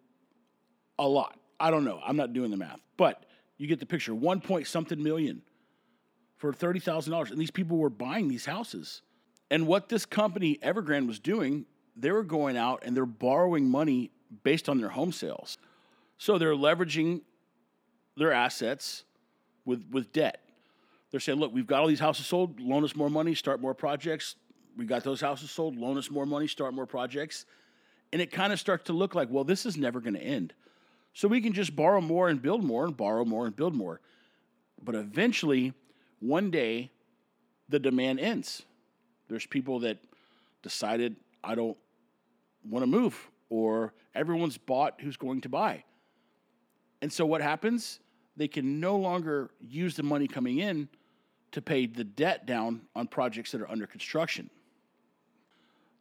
a 0.99 1.07
lot. 1.07 1.39
I 1.61 1.71
don't 1.71 1.85
know. 1.85 2.01
I'm 2.03 2.17
not 2.17 2.33
doing 2.33 2.51
the 2.51 2.57
math, 2.57 2.81
but 2.97 3.27
you 3.59 3.67
get 3.67 3.81
the 3.81 3.87
picture. 3.87 4.15
One 4.15 4.41
point 4.41 4.67
something 4.67 5.03
million 5.03 5.43
for 6.37 6.53
$30,000. 6.53 7.31
And 7.31 7.39
these 7.39 7.51
people 7.51 7.77
were 7.77 7.91
buying 7.91 8.29
these 8.29 8.47
houses. 8.47 9.03
And 9.51 9.67
what 9.67 9.89
this 9.89 10.07
company, 10.07 10.59
Evergrande, 10.63 11.07
was 11.07 11.19
doing, 11.19 11.67
they 11.97 12.13
were 12.13 12.23
going 12.23 12.57
out 12.57 12.83
and 12.85 12.97
they're 12.97 13.07
borrowing 13.07 13.69
money 13.69 14.11
based 14.45 14.69
on 14.69 14.79
their 14.79 14.91
home 14.91 15.13
sales. 15.13 15.59
So 16.17 16.39
they're 16.39 16.55
leveraging 16.55 17.23
their 18.17 18.33
assets 18.33 19.05
with, 19.65 19.85
with 19.91 20.13
debt. 20.13 20.41
They're 21.11 21.21
saying, 21.21 21.39
look, 21.39 21.53
we've 21.53 21.67
got 21.67 21.81
all 21.81 21.87
these 21.87 22.01
houses 22.01 22.27
sold, 22.27 22.61
loan 22.61 22.85
us 22.85 22.95
more 22.95 23.09
money, 23.09 23.35
start 23.35 23.61
more 23.61 23.75
projects. 23.75 24.37
We 24.77 24.85
got 24.85 25.03
those 25.03 25.21
houses 25.21 25.51
sold, 25.51 25.77
loan 25.77 25.97
us 25.97 26.11
more 26.11 26.27
money, 26.27 26.47
start 26.47 26.75
more 26.75 26.87
projects. 26.87 27.47
And 28.13 28.23
it 28.23 28.31
kind 28.31 28.53
of 28.53 28.61
starts 28.61 28.85
to 28.85 28.93
look 28.93 29.15
like, 29.15 29.29
well, 29.31 29.45
this 29.45 29.67
is 29.67 29.77
never 29.77 30.01
going 30.01 30.15
to 30.15 30.23
end. 30.23 30.53
So 31.15 31.29
we 31.29 31.41
can 31.41 31.53
just 31.53 31.75
borrow 31.75 32.01
more 32.01 32.29
and 32.29 32.41
build 32.41 32.63
more 32.63 32.85
and 32.85 32.97
borrow 32.97 33.25
more 33.25 33.47
and 33.47 33.55
build 33.57 33.75
more. 33.75 34.01
But 34.83 34.95
eventually, 34.95 35.73
one 36.21 36.51
day, 36.51 36.91
the 37.69 37.79
demand 37.79 38.21
ends. 38.21 38.63
There's 39.29 39.47
people 39.47 39.81
that 39.81 39.99
decided, 40.63 41.17
I 41.43 41.55
don't 41.55 41.77
want 42.69 42.83
to 42.83 42.87
move, 42.87 43.31
or 43.51 43.93
everyone's 44.15 44.59
bought 44.59 45.01
who's 45.01 45.17
going 45.17 45.43
to 45.43 45.49
buy. 45.49 45.85
And 47.03 47.13
so 47.13 47.27
what 47.27 47.41
happens? 47.41 48.01
They 48.37 48.49
can 48.49 48.81
no 48.81 48.97
longer 48.97 49.51
use 49.61 49.97
the 49.97 50.03
money 50.03 50.29
coming 50.29 50.59
in 50.59 50.89
to 51.53 51.63
pay 51.63 51.87
the 51.87 52.05
debt 52.05 52.47
down 52.47 52.83
on 52.95 53.07
projects 53.07 53.53
that 53.53 53.61
are 53.61 53.71
under 53.71 53.87
construction. 53.87 54.51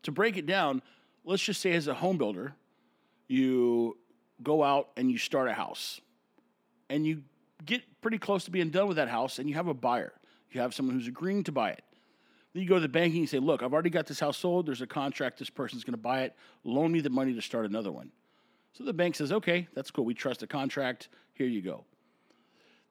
To 0.04 0.12
break 0.12 0.38
it 0.38 0.46
down, 0.46 0.82
let's 1.26 1.43
just 1.43 1.62
say 1.62 1.74
as 1.74 1.88
a 1.88 1.93
home 1.93 2.17
builder, 2.17 2.54
you 3.28 3.98
go 4.43 4.63
out 4.63 4.89
and 4.97 5.12
you 5.12 5.17
start 5.17 5.47
a 5.47 5.54
house 5.54 6.02
and 6.89 7.06
you 7.06 7.23
get 7.65 7.82
pretty 8.02 8.17
close 8.17 8.45
to 8.45 8.52
being 8.52 8.69
done 8.69 8.88
with 8.88 8.97
that 8.97 9.10
house 9.10 9.39
and 9.39 9.50
you 9.50 9.56
have 9.56 9.67
a 9.67 9.73
buyer. 9.73 10.13
You 10.52 10.62
have 10.62 10.73
someone 10.73 10.95
who's 10.95 11.08
agreeing 11.08 11.43
to 11.45 11.52
buy 11.52 11.71
it. 11.71 11.84
Then 12.54 12.63
you 12.63 12.69
go 12.69 12.76
to 12.76 12.82
the 12.82 12.88
bank 12.88 13.12
and 13.12 13.21
you 13.21 13.28
say, 13.28 13.39
Look, 13.39 13.62
I've 13.62 13.73
already 13.73 13.89
got 13.89 14.08
this 14.08 14.19
house 14.19 14.38
sold. 14.38 14.65
There's 14.65 14.82
a 14.82 14.88
contract. 14.88 15.39
This 15.39 15.50
person's 15.50 15.84
going 15.84 15.93
to 15.93 16.02
buy 16.02 16.23
it. 16.23 16.36
Loan 16.63 16.91
me 16.91 17.02
the 17.02 17.10
money 17.10 17.34
to 17.34 17.41
start 17.41 17.65
another 17.65 17.91
one. 17.91 18.12
So 18.73 18.84
the 18.84 18.93
bank 18.93 19.15
says, 19.15 19.32
Okay, 19.32 19.67
that's 19.76 19.91
cool. 19.91 20.06
We 20.06 20.13
trust 20.13 20.39
the 20.39 20.47
contract. 20.47 21.10
Here 21.34 21.47
you 21.47 21.62
go. 21.62 21.86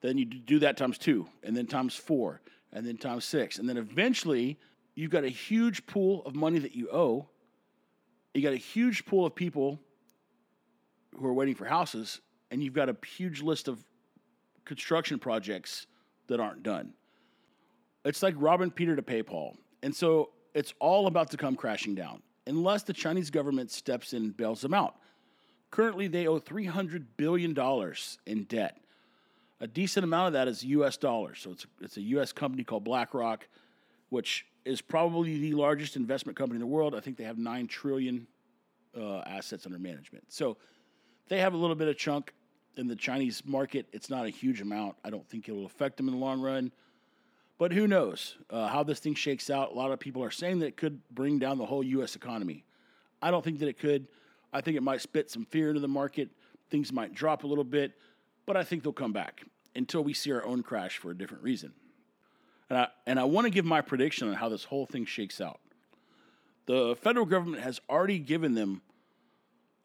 Then 0.03 0.19
you 0.19 0.27
do 0.27 0.59
that 0.61 0.77
times 0.77 0.99
two, 0.99 1.27
and 1.43 1.57
then 1.57 1.67
times 1.67 1.97
four, 1.97 2.43
and 2.73 2.87
then 2.87 2.99
times 2.99 3.25
six. 3.25 3.59
And 3.59 3.69
then 3.69 3.79
eventually, 3.79 4.59
you've 4.95 5.11
got 5.11 5.25
a 5.25 5.29
huge 5.29 5.87
pool 5.87 6.23
of 6.27 6.35
money 6.35 6.59
that 6.59 6.77
you 6.77 6.91
owe. 6.93 7.27
You 8.35 8.43
got 8.43 8.53
a 8.53 8.59
huge 8.59 9.07
pool 9.07 9.25
of 9.25 9.35
people 9.35 9.81
who 11.19 11.27
are 11.27 11.33
waiting 11.35 11.55
for 11.55 11.65
houses, 11.65 12.21
and 12.51 12.63
you've 12.63 12.75
got 12.75 12.89
a 12.89 12.97
huge 13.07 13.43
list 13.43 13.69
of 13.69 13.83
construction 14.65 15.19
projects 15.19 15.87
that 16.29 16.41
aren't 16.41 16.63
done. 16.63 16.93
It's 18.05 18.23
like 18.23 18.35
robbing 18.39 18.71
Peter 18.71 18.97
to 18.97 19.03
pay 19.03 19.23
Paul. 19.23 19.57
And 19.83 19.95
so 19.95 20.31
it's 20.55 20.75
all 20.79 21.07
about 21.07 21.31
to 21.31 21.37
come 21.37 21.57
crashing 21.57 21.95
down. 21.95 22.23
unless 22.49 22.85
the 22.85 22.93
Chinese 22.93 23.29
government 23.29 23.73
steps 23.73 24.13
in 24.13 24.23
and 24.23 24.37
bails 24.37 24.61
them 24.61 24.73
out. 24.73 24.95
Currently, 25.73 26.07
they 26.07 26.29
owe 26.29 26.39
$300 26.39 27.05
billion 27.17 27.57
in 28.25 28.45
debt. 28.45 28.79
A 29.61 29.67
decent 29.67 30.05
amount 30.05 30.29
of 30.29 30.33
that 30.35 30.47
is 30.47 30.65
US 30.65 30.97
dollars. 30.97 31.41
So 31.41 31.51
it's, 31.51 31.67
it's 31.81 31.97
a 31.97 32.03
US 32.03 32.33
company 32.33 32.63
called 32.63 32.85
BlackRock, 32.85 33.49
which 34.11 34.47
is 34.65 34.81
probably 34.81 35.41
the 35.41 35.55
largest 35.55 35.97
investment 35.97 36.39
company 36.39 36.57
in 36.57 36.61
the 36.61 36.67
world. 36.67 36.95
I 36.95 37.01
think 37.01 37.17
they 37.17 37.25
have 37.25 37.39
9 37.39 37.67
trillion 37.67 38.29
uh, 38.97 39.19
assets 39.27 39.67
under 39.67 39.79
management. 39.79 40.25
So 40.29 40.57
they 41.29 41.39
have 41.39 41.55
a 41.55 41.57
little 41.57 41.77
bit 41.77 41.89
of 41.89 41.97
chunk 41.97 42.33
in 42.77 42.87
the 42.87 42.97
Chinese 42.97 43.43
market. 43.45 43.87
It's 43.93 44.11
not 44.11 44.27
a 44.27 44.29
huge 44.31 44.61
amount. 44.61 44.97
I 45.05 45.11
don't 45.11 45.27
think 45.29 45.49
it 45.49 45.53
will 45.53 45.67
affect 45.67 45.97
them 45.97 46.09
in 46.09 46.15
the 46.15 46.21
long 46.21 46.41
run. 46.41 46.73
But 47.59 47.73
who 47.73 47.87
knows 47.87 48.37
uh, 48.51 48.69
how 48.69 48.83
this 48.83 48.99
thing 48.99 49.15
shakes 49.15 49.49
out? 49.49 49.73
A 49.73 49.75
lot 49.75 49.91
of 49.91 49.99
people 49.99 50.23
are 50.23 50.31
saying 50.31 50.59
that 50.59 50.67
it 50.67 50.77
could 50.77 51.01
bring 51.11 51.39
down 51.39 51.59
the 51.59 51.65
whole 51.65 51.83
U.S. 51.83 52.15
economy. 52.15 52.65
I 53.23 53.31
don't 53.31 53.43
think 53.43 53.61
that 53.61 53.69
it 53.69 53.79
could. 53.79 54.09
I 54.53 54.61
think 54.61 54.77
it 54.77 54.83
might 54.83 55.01
spit 55.01 55.31
some 55.31 55.47
fear 55.47 55.69
into 55.69 55.81
the 55.81 55.89
market. 55.89 56.31
Things 56.71 56.93
might 56.93 57.15
drop 57.15 57.45
a 57.45 57.47
little 57.47 57.65
bit, 57.65 57.93
but 58.45 58.57
I 58.57 58.65
think 58.65 58.83
they'll 58.83 58.93
come 58.93 59.13
back 59.13 59.45
until 59.75 60.05
we 60.05 60.13
see 60.13 60.33
our 60.33 60.45
own 60.45 60.63
crash 60.63 60.99
for 60.99 61.11
a 61.11 61.17
different 61.17 61.43
reason. 61.43 61.73
And 62.69 62.79
I, 62.79 62.89
and 63.07 63.21
I 63.21 63.25
want 63.25 63.47
to 63.47 63.51
give 63.51 63.65
my 63.65 63.81
prediction 63.81 64.29
on 64.29 64.35
how 64.35 64.49
this 64.49 64.65
whole 64.65 64.87
thing 64.87 65.05
shakes 65.05 65.41
out. 65.41 65.61
The 66.67 66.97
federal 67.01 67.27
government 67.27 67.63
has 67.63 67.81
already 67.89 68.19
given 68.19 68.55
them, 68.55 68.83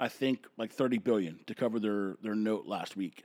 I 0.01 0.07
think, 0.07 0.47
like 0.57 0.71
30 0.71 0.97
billion 0.97 1.39
to 1.45 1.53
cover 1.53 1.79
their, 1.79 2.15
their 2.23 2.33
note 2.33 2.65
last 2.65 2.97
week. 2.97 3.23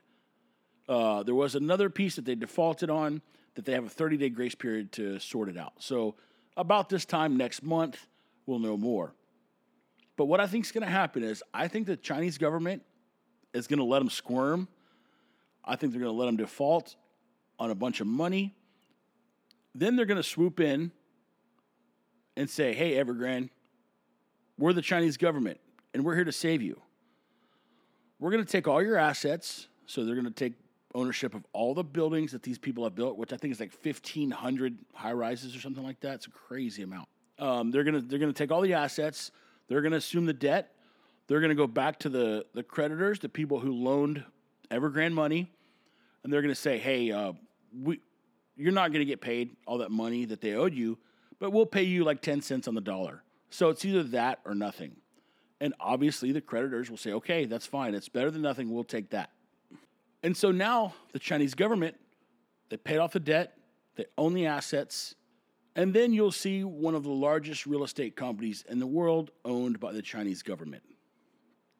Uh, 0.87 1.23
there 1.23 1.35
was 1.35 1.55
another 1.55 1.89
piece 1.89 2.17
that 2.17 2.27
they 2.27 2.35
defaulted 2.35 2.91
on 2.91 3.23
that 3.55 3.65
they 3.65 3.73
have 3.73 3.87
a 3.87 3.89
30 3.89 4.19
day 4.19 4.29
grace 4.29 4.55
period 4.55 4.93
to 4.93 5.19
sort 5.19 5.49
it 5.49 5.57
out. 5.57 5.73
So, 5.79 6.17
about 6.55 6.91
this 6.91 7.07
time 7.07 7.39
next 7.39 7.63
month, 7.63 8.07
we'll 8.45 8.59
know 8.59 8.77
more. 8.77 9.15
But 10.19 10.27
what 10.27 10.39
I 10.39 10.47
think 10.47 10.67
is 10.67 10.73
going 10.73 10.85
to 10.85 10.91
happen 10.91 11.23
is 11.23 11.43
I 11.53 11.67
think 11.67 11.87
the 11.87 11.97
Chinese 11.97 12.37
government 12.37 12.83
is 13.55 13.67
going 13.67 13.79
to 13.79 13.85
let 13.85 14.01
them 14.01 14.11
squirm. 14.11 14.69
I 15.65 15.77
think 15.77 15.93
they're 15.93 16.03
going 16.03 16.13
to 16.13 16.19
let 16.19 16.27
them 16.27 16.37
default 16.37 16.95
on 17.59 17.71
a 17.71 17.75
bunch 17.75 18.03
of 18.03 18.07
money. 18.07 18.55
Then 19.75 19.97
they're 19.97 20.07
going 20.07 20.17
to 20.19 20.23
swoop 20.23 20.61
in 20.61 20.93
and 22.37 22.51
say, 22.51 22.75
hey, 22.75 23.03
Evergrande, 23.03 23.49
we're 24.59 24.75
the 24.75 24.83
Chinese 24.83 25.17
government 25.17 25.59
and 25.97 26.05
we're 26.05 26.15
here 26.15 26.25
to 26.25 26.33
save 26.33 26.61
you. 26.61 26.79
We're 28.19 28.31
going 28.31 28.45
to 28.45 28.53
take 28.53 28.69
all 28.69 28.83
your 28.83 28.99
assets. 28.99 29.69
So 29.87 30.05
they're 30.05 30.15
going 30.15 30.27
to 30.27 30.31
take 30.31 30.53
ownership 30.95 31.35
of 31.35 31.47
all 31.55 31.73
the 31.73 31.83
buildings 31.83 32.33
that 32.33 32.43
these 32.43 32.59
people 32.59 32.85
have 32.85 32.95
built, 32.95 33.17
which 33.17 33.33
I 33.33 33.39
think 33.39 33.53
is 33.53 33.61
like 33.61 33.73
1,500 33.83 34.77
high 34.93 35.15
rises 35.15 35.57
or 35.57 35.61
something 35.61 35.83
like 35.83 35.99
that. 36.01 36.17
It's 36.17 36.27
a 36.27 36.31
crazy 36.31 36.83
amount. 36.83 37.09
Um, 37.39 37.71
they're 37.71 37.83
going 37.83 37.95
to 37.95 38.03
they're 38.03 38.19
going 38.19 38.31
to 38.31 38.37
take 38.37 38.53
all 38.53 38.61
the 38.61 38.75
assets. 38.75 39.31
They're 39.69 39.81
going 39.81 39.93
to 39.93 39.97
assume 39.97 40.27
the 40.27 40.35
debt. 40.35 40.75
They're 41.29 41.41
going 41.41 41.49
to 41.49 41.57
go 41.57 41.67
back 41.67 41.99
to 42.01 42.11
the, 42.11 42.45
the 42.53 42.63
creditors, 42.63 43.21
the 43.21 43.31
people 43.31 43.59
who 43.59 43.73
loaned 43.73 44.23
Evergrande 44.71 45.15
money, 45.15 45.51
and 46.23 46.31
they're 46.31 46.43
going 46.43 46.55
to 46.55 46.61
say, 46.61 46.77
hey, 46.77 47.11
uh, 47.11 47.33
we, 47.83 48.01
you're 48.55 48.71
not 48.71 48.93
going 48.93 49.01
to 49.01 49.07
get 49.07 49.23
paid 49.23 49.57
all 49.67 49.79
that 49.79 49.91
money 49.91 50.27
that 50.27 50.43
they 50.43 50.53
owed 50.53 50.75
you, 50.75 50.99
but 51.39 51.53
we'll 51.53 51.65
pay 51.65 51.85
you 51.85 52.05
like 52.05 52.21
10 52.21 52.43
cents 52.43 52.69
on 52.69 52.75
the 52.75 52.83
dollar. 52.83 53.23
So 53.49 53.71
it's 53.71 53.83
either 53.87 54.03
that 54.03 54.41
or 54.45 54.55
nothing. 54.55 54.97
And 55.61 55.75
obviously, 55.81 56.33
the 56.33 56.41
creditors 56.41 56.91
will 56.91 56.99
say, 56.99 57.13
okay, 57.13 57.47
that's 57.47 57.67
fine. 57.67 57.95
It's 57.95 58.09
better 58.09 58.31
than 58.31 58.43
nothing. 58.43 58.71
We'll 58.71 58.85
take 58.85 59.11
that. 59.11 59.31
And 60.23 60.37
so 60.37 60.51
now 60.51 60.95
the 61.13 61.19
Chinese 61.19 61.55
government, 61.55 61.97
they 62.69 62.77
paid 62.77 62.99
off 62.99 63.13
the 63.13 63.21
debt, 63.21 63.57
they 63.97 64.07
own 64.19 64.35
the 64.35 64.47
assets, 64.47 65.15
and 65.75 65.93
then 65.95 66.13
you'll 66.13 66.33
see 66.33 66.65
one 66.65 66.95
of 66.95 67.05
the 67.05 67.11
largest 67.11 67.67
real 67.67 67.85
estate 67.85 68.17
companies 68.17 68.65
in 68.69 68.79
the 68.79 68.87
world 68.87 69.31
owned 69.45 69.79
by 69.79 69.93
the 69.93 70.03
Chinese 70.03 70.43
government. 70.43 70.83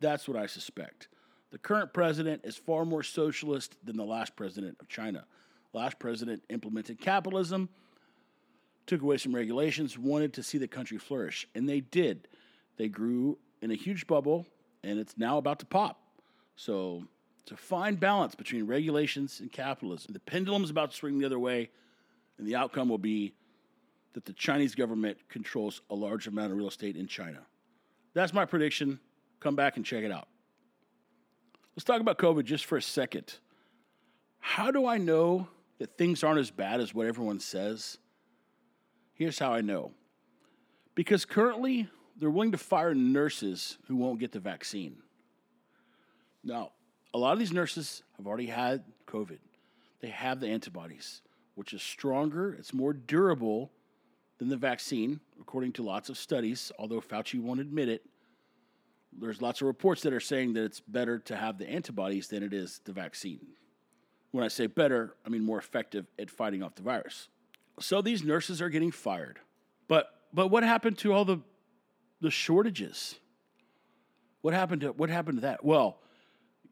That's 0.01 0.29
what 0.29 0.37
I 0.37 0.47
suspect. 0.47 1.09
The 1.51 1.59
current 1.59 1.95
president 1.95 2.43
is 2.45 2.57
far 2.57 2.85
more 2.85 3.03
socialist 3.03 3.77
than 3.83 3.97
the 3.97 4.05
last 4.05 4.37
president 4.37 4.77
of 4.81 4.89
China. 4.89 5.25
Last 5.73 5.99
president 5.99 6.43
implemented 6.51 7.01
capitalism, 7.01 7.69
took 8.87 9.03
away 9.03 9.17
some 9.17 9.35
regulations, 9.35 9.99
wanted 9.99 10.33
to 10.35 10.43
see 10.43 10.59
the 10.59 10.69
country 10.69 10.99
flourish, 10.99 11.49
and 11.55 11.69
they 11.69 11.81
did. 11.81 12.29
They 12.77 12.89
grew 12.89 13.39
in 13.63 13.71
a 13.71 13.75
huge 13.75 14.07
bubble, 14.07 14.47
and 14.83 14.99
it's 14.99 15.17
now 15.17 15.39
about 15.39 15.59
to 15.61 15.67
pop. 15.67 16.01
So 16.57 17.05
it's 17.43 17.53
a 17.53 17.57
fine 17.57 17.97
balance 17.97 18.35
between 18.35 18.67
regulations 18.67 19.41
and 19.41 19.53
capitalism. 19.53 20.13
The 20.13 20.21
pendulum 20.21 20.65
is 20.65 20.71
about 20.71 20.91
to 20.91 20.97
swing 20.97 21.19
the 21.19 21.27
other 21.27 21.39
way, 21.39 21.71
and 22.39 22.47
the 22.47 22.57
outcome 22.57 22.89
will 22.89 22.99
be 22.99 23.35
that 24.15 24.25
the 24.25 24.33
Chinese 24.33 24.75
government 24.75 25.19
controls 25.29 25.83
a 25.91 25.95
large 25.95 26.27
amount 26.27 26.51
of 26.51 26.59
real 26.59 26.69
estate 26.69 26.97
in 26.97 27.07
China. 27.07 27.41
That's 28.15 28.33
my 28.33 28.47
prediction. 28.47 28.99
Come 29.41 29.57
back 29.57 29.77
and 29.77 29.85
check 29.85 30.05
it 30.05 30.11
out. 30.11 30.27
Let's 31.77 31.85
talk 31.85 32.01
about 32.01 32.17
COVID 32.17 32.45
just 32.45 32.65
for 32.65 32.79
a 32.79 32.83
second. 32.83 33.39
How 34.39 34.71
do 34.71 34.87
I 34.87 34.97
know 34.97 35.49
that 35.79 35.99
things 35.99 36.25
aren't 36.25 36.41
as 36.41 36.51
bad 36.51 36.81
as 36.81 36.95
what 36.95 37.07
everyone 37.07 37.41
says? 37.41 37.99
Here's 39.13 39.39
how 39.39 39.53
I 39.53 39.61
know. 39.61 39.93
Because 40.95 41.27
currently, 41.27 41.89
they're 42.19 42.31
willing 42.31 42.53
to 42.53 42.59
fire 42.59 42.95
nurses 42.95 43.79
who 43.87 43.97
won't 43.97 44.21
get 44.21 44.33
the 44.33 44.41
vaccine. 44.41 44.97
Now, 46.43 46.73
a 47.13 47.19
lot 47.19 47.33
of 47.33 47.39
these 47.39 47.53
nurses 47.53 48.03
have 48.17 48.27
already 48.27 48.47
had 48.47 48.85
COVID. 49.07 49.39
They 50.01 50.09
have 50.09 50.41
the 50.41 50.49
antibodies, 50.49 51.23
which 51.55 51.73
is 51.73 51.83
stronger, 51.83 52.55
it's 52.55 52.73
more 52.73 52.93
durable 52.93 53.71
than 54.39 54.49
the 54.49 54.57
vaccine, 54.57 55.21
according 55.41 55.73
to 55.73 55.83
lots 55.83 56.09
of 56.09 56.19
studies, 56.19 56.71
although 56.79 57.01
Fauci 57.01 57.41
won't 57.41 57.61
admit 57.61 57.89
it. 57.89 58.05
There's 59.19 59.41
lots 59.41 59.63
of 59.63 59.67
reports 59.67 60.03
that 60.03 60.13
are 60.13 60.21
saying 60.21 60.53
that 60.55 60.65
it's 60.65 60.81
better 60.81 61.19
to 61.21 61.37
have 61.37 61.57
the 61.57 61.69
antibodies 61.69 62.29
than 62.29 62.43
it 62.43 62.53
is 62.53 62.81
the 62.85 62.93
vaccine. 62.93 63.47
When 64.31 64.45
I 64.45 64.49
say 64.49 64.67
better, 64.67 65.15
I 65.25 65.31
mean 65.31 65.43
more 65.43 65.59
effective 65.59 66.07
at 66.19 66.31
fighting 66.31 66.63
off 66.63 66.75
the 66.75 66.83
virus. 66.83 67.29
So 67.81 68.03
these 68.03 68.23
nurses 68.23 68.61
are 68.61 68.69
getting 68.69 68.91
fired. 68.91 69.39
But 69.89 70.11
but 70.35 70.49
what 70.49 70.63
happened 70.63 70.99
to 70.99 71.15
all 71.15 71.25
the 71.25 71.39
the 72.21 72.31
shortages? 72.31 73.17
What 74.41 74.55
happened 74.55 74.83
to 74.83 74.93
what 74.93 75.11
happened 75.11 75.39
to 75.39 75.43
that? 75.43 75.65
Well, 75.65 75.99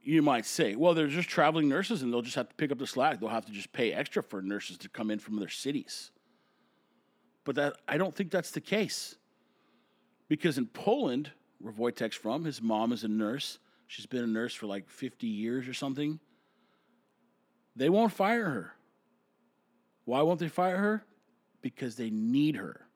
you 0.02 0.22
might 0.22 0.44
say, 0.46 0.76
well, 0.76 0.94
they're 0.94 1.06
just 1.06 1.28
traveling 1.28 1.68
nurses 1.68 2.02
and 2.02 2.12
they'll 2.12 2.22
just 2.22 2.36
have 2.36 2.48
to 2.48 2.54
pick 2.54 2.70
up 2.70 2.78
the 2.78 2.86
slack. 2.86 3.20
They'll 3.20 3.30
have 3.30 3.46
to 3.46 3.52
just 3.52 3.72
pay 3.72 3.92
extra 3.92 4.22
for 4.22 4.42
nurses 4.42 4.76
to 4.78 4.88
come 4.88 5.10
in 5.10 5.18
from 5.18 5.38
other 5.38 5.48
cities. 5.48 6.10
But 7.44 7.56
that 7.56 7.76
I 7.88 7.96
don't 7.96 8.14
think 8.14 8.30
that's 8.30 8.50
the 8.50 8.60
case. 8.60 9.16
Because 10.28 10.58
in 10.58 10.66
Poland, 10.66 11.30
where 11.58 11.72
Wojtek's 11.72 12.16
from, 12.16 12.44
his 12.44 12.62
mom 12.62 12.92
is 12.92 13.04
a 13.04 13.08
nurse. 13.08 13.58
She's 13.86 14.06
been 14.06 14.24
a 14.24 14.28
nurse 14.28 14.54
for 14.54 14.66
like 14.66 14.88
50 14.88 15.26
years 15.26 15.68
or 15.68 15.74
something. 15.74 16.18
They 17.76 17.88
won't 17.88 18.12
fire 18.12 18.44
her. 18.44 18.72
Why 20.04 20.22
won't 20.22 20.40
they 20.40 20.48
fire 20.48 20.78
her? 20.78 21.04
Because 21.60 21.96
they 21.96 22.10
need 22.10 22.56
her. 22.56 22.86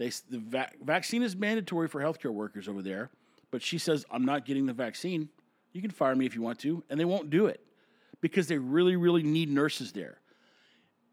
They, 0.00 0.08
the 0.30 0.38
va- 0.38 0.70
vaccine 0.82 1.22
is 1.22 1.36
mandatory 1.36 1.86
for 1.86 2.00
healthcare 2.00 2.32
workers 2.32 2.68
over 2.68 2.80
there, 2.80 3.10
but 3.50 3.60
she 3.60 3.76
says, 3.76 4.06
I'm 4.10 4.24
not 4.24 4.46
getting 4.46 4.64
the 4.64 4.72
vaccine. 4.72 5.28
You 5.74 5.82
can 5.82 5.90
fire 5.90 6.16
me 6.16 6.24
if 6.24 6.34
you 6.34 6.40
want 6.40 6.58
to, 6.60 6.82
and 6.88 6.98
they 6.98 7.04
won't 7.04 7.28
do 7.28 7.44
it 7.44 7.60
because 8.22 8.48
they 8.48 8.56
really, 8.56 8.96
really 8.96 9.22
need 9.22 9.50
nurses 9.50 9.92
there. 9.92 10.16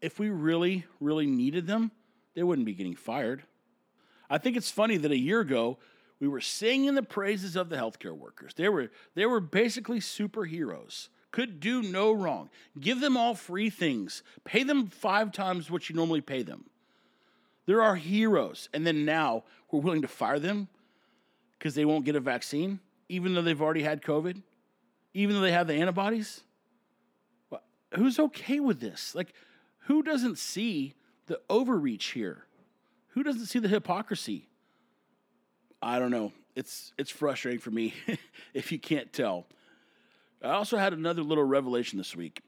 If 0.00 0.18
we 0.18 0.30
really, 0.30 0.86
really 1.00 1.26
needed 1.26 1.66
them, 1.66 1.90
they 2.34 2.42
wouldn't 2.42 2.64
be 2.64 2.72
getting 2.72 2.96
fired. 2.96 3.42
I 4.30 4.38
think 4.38 4.56
it's 4.56 4.70
funny 4.70 4.96
that 4.96 5.12
a 5.12 5.18
year 5.18 5.40
ago 5.40 5.76
we 6.18 6.26
were 6.26 6.40
singing 6.40 6.94
the 6.94 7.02
praises 7.02 7.56
of 7.56 7.68
the 7.68 7.76
healthcare 7.76 8.16
workers. 8.16 8.54
They 8.54 8.70
were 8.70 8.90
they 9.14 9.26
were 9.26 9.40
basically 9.40 10.00
superheroes. 10.00 11.08
Could 11.30 11.60
do 11.60 11.82
no 11.82 12.10
wrong. 12.10 12.48
Give 12.80 13.00
them 13.00 13.18
all 13.18 13.34
free 13.34 13.68
things. 13.68 14.22
Pay 14.44 14.62
them 14.62 14.86
five 14.86 15.30
times 15.30 15.70
what 15.70 15.90
you 15.90 15.94
normally 15.94 16.22
pay 16.22 16.42
them. 16.42 16.70
There 17.68 17.82
are 17.82 17.90
our 17.90 17.96
heroes. 17.96 18.70
And 18.72 18.86
then 18.86 19.04
now 19.04 19.44
we're 19.70 19.80
willing 19.80 20.00
to 20.00 20.08
fire 20.08 20.38
them 20.38 20.68
because 21.58 21.74
they 21.74 21.84
won't 21.84 22.06
get 22.06 22.16
a 22.16 22.20
vaccine, 22.20 22.80
even 23.10 23.34
though 23.34 23.42
they've 23.42 23.60
already 23.60 23.82
had 23.82 24.00
COVID, 24.00 24.40
even 25.12 25.36
though 25.36 25.42
they 25.42 25.52
have 25.52 25.66
the 25.66 25.74
antibodies. 25.74 26.40
Who's 27.94 28.18
okay 28.18 28.58
with 28.58 28.80
this? 28.80 29.14
Like, 29.14 29.34
who 29.80 30.02
doesn't 30.02 30.38
see 30.38 30.94
the 31.26 31.40
overreach 31.50 32.06
here? 32.06 32.46
Who 33.08 33.22
doesn't 33.22 33.46
see 33.46 33.58
the 33.58 33.68
hypocrisy? 33.68 34.48
I 35.82 35.98
don't 35.98 36.10
know. 36.10 36.32
It's 36.56 36.94
it's 36.96 37.10
frustrating 37.10 37.60
for 37.60 37.70
me 37.70 37.92
if 38.54 38.72
you 38.72 38.78
can't 38.78 39.12
tell. 39.12 39.46
I 40.42 40.52
also 40.52 40.78
had 40.78 40.94
another 40.94 41.22
little 41.22 41.44
revelation 41.44 41.98
this 41.98 42.16
week 42.16 42.40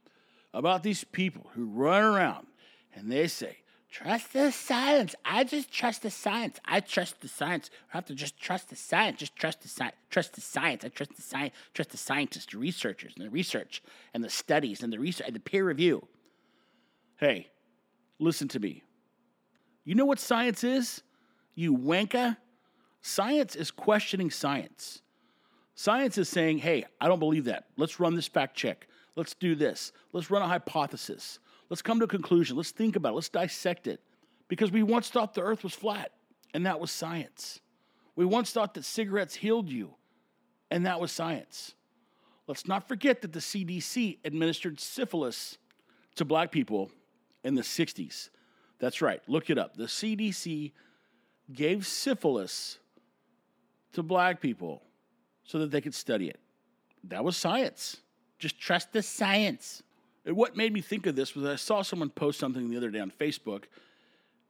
about 0.55 0.83
these 0.83 1.05
people 1.05 1.51
who 1.55 1.67
run 1.67 2.03
around 2.03 2.47
and 2.95 3.13
they 3.13 3.29
say, 3.29 3.60
Trust 3.91 4.33
the 4.33 4.53
science. 4.53 5.17
I 5.25 5.43
just 5.43 5.73
trust 5.73 6.03
the 6.03 6.11
science. 6.11 6.61
I 6.65 6.79
trust 6.79 7.21
the 7.21 7.29
science. 7.29 7.71
I 7.93 7.97
have 7.97 8.07
to 8.07 8.15
just 8.15 8.39
trust 8.39 8.71
the 8.71 8.77
science. 8.77 9.19
Just 9.19 9.35
trust 9.35 9.63
the 9.63 9.69
science. 9.69 9.97
Trust 10.11 10.35
the 10.35 10.41
science. 10.41 10.85
I 10.85 10.89
trust 10.89 11.17
the 11.17 11.23
science. 11.23 11.55
Trust 11.75 11.91
the 11.91 11.97
scientists, 11.97 12.47
the 12.53 12.59
researchers, 12.59 13.15
and 13.17 13.27
the 13.27 13.31
research, 13.31 13.83
and 14.15 14.23
the 14.23 14.31
studies, 14.31 14.85
and 14.85 14.93
the 14.93 14.99
research, 14.99 15.27
and 15.27 15.35
the 15.35 15.41
peer 15.41 15.65
review. 15.65 16.07
Hey, 17.17 17.49
listen 18.21 18.47
to 18.49 18.61
me. 18.61 18.85
You 19.85 19.97
know 19.97 20.05
what 20.05 20.21
science 20.21 20.63
is? 20.63 21.03
You 21.57 21.77
wanker? 21.77 22.37
Science 23.03 23.57
is 23.57 23.73
questioning 23.73 24.31
science. 24.31 25.03
Science 25.75 26.17
is 26.17 26.29
saying, 26.29 26.59
hey, 26.59 26.85
I 27.01 27.09
don't 27.09 27.19
believe 27.19 27.47
that. 27.47 27.65
Let's 27.77 27.99
run 27.99 28.15
this 28.15 28.29
fact 28.29 28.57
check. 28.57 28.87
Let's 29.17 29.35
do 29.35 29.57
this. 29.57 29.91
Let's 30.13 30.31
run 30.31 30.43
a 30.43 30.47
hypothesis. 30.47 31.41
Let's 31.71 31.83
come 31.83 32.01
to 32.01 32.05
a 32.05 32.09
conclusion. 32.09 32.57
Let's 32.57 32.73
think 32.73 32.97
about 32.97 33.13
it. 33.13 33.15
Let's 33.15 33.29
dissect 33.29 33.87
it. 33.87 34.01
Because 34.49 34.73
we 34.73 34.83
once 34.83 35.09
thought 35.09 35.35
the 35.35 35.43
earth 35.43 35.63
was 35.63 35.73
flat, 35.73 36.11
and 36.53 36.67
that 36.67 36.81
was 36.81 36.91
science. 36.91 37.61
We 38.17 38.25
once 38.25 38.51
thought 38.51 38.75
that 38.75 38.85
cigarettes 38.85 39.37
healed 39.37 39.71
you, 39.71 39.95
and 40.71 40.85
that 40.85 41.01
was 41.01 41.13
science. 41.13 41.75
Let's 42.49 42.67
not 42.67 42.89
forget 42.89 43.23
that 43.23 43.33
the 43.33 43.39
CDC 43.39 44.19
administered 44.25 44.81
syphilis 44.81 45.57
to 46.17 46.25
black 46.25 46.51
people 46.51 46.91
in 47.45 47.55
the 47.55 47.63
60s. 47.63 48.31
That's 48.81 49.01
right, 49.01 49.23
look 49.29 49.51
it 49.51 49.59
up. 49.59 49.77
The 49.77 49.85
CDC 49.85 50.73
gave 51.53 51.87
syphilis 51.87 52.79
to 53.93 54.03
black 54.03 54.41
people 54.41 54.83
so 55.45 55.61
that 55.61 55.71
they 55.71 55.81
could 55.81 55.95
study 55.95 56.29
it. 56.29 56.41
That 57.05 57.23
was 57.23 57.37
science. 57.37 57.99
Just 58.39 58.59
trust 58.59 58.93
the 58.93 59.03
science. 59.03 59.83
What 60.31 60.57
made 60.57 60.73
me 60.73 60.81
think 60.81 61.07
of 61.07 61.17
this 61.17 61.35
was 61.35 61.45
I 61.45 61.57
saw 61.57 61.83
someone 61.83 62.11
post 62.11 62.39
something 62.39 62.71
the 62.71 62.77
other 62.77 62.91
day 62.91 63.01
on 63.01 63.11
Facebook, 63.11 63.65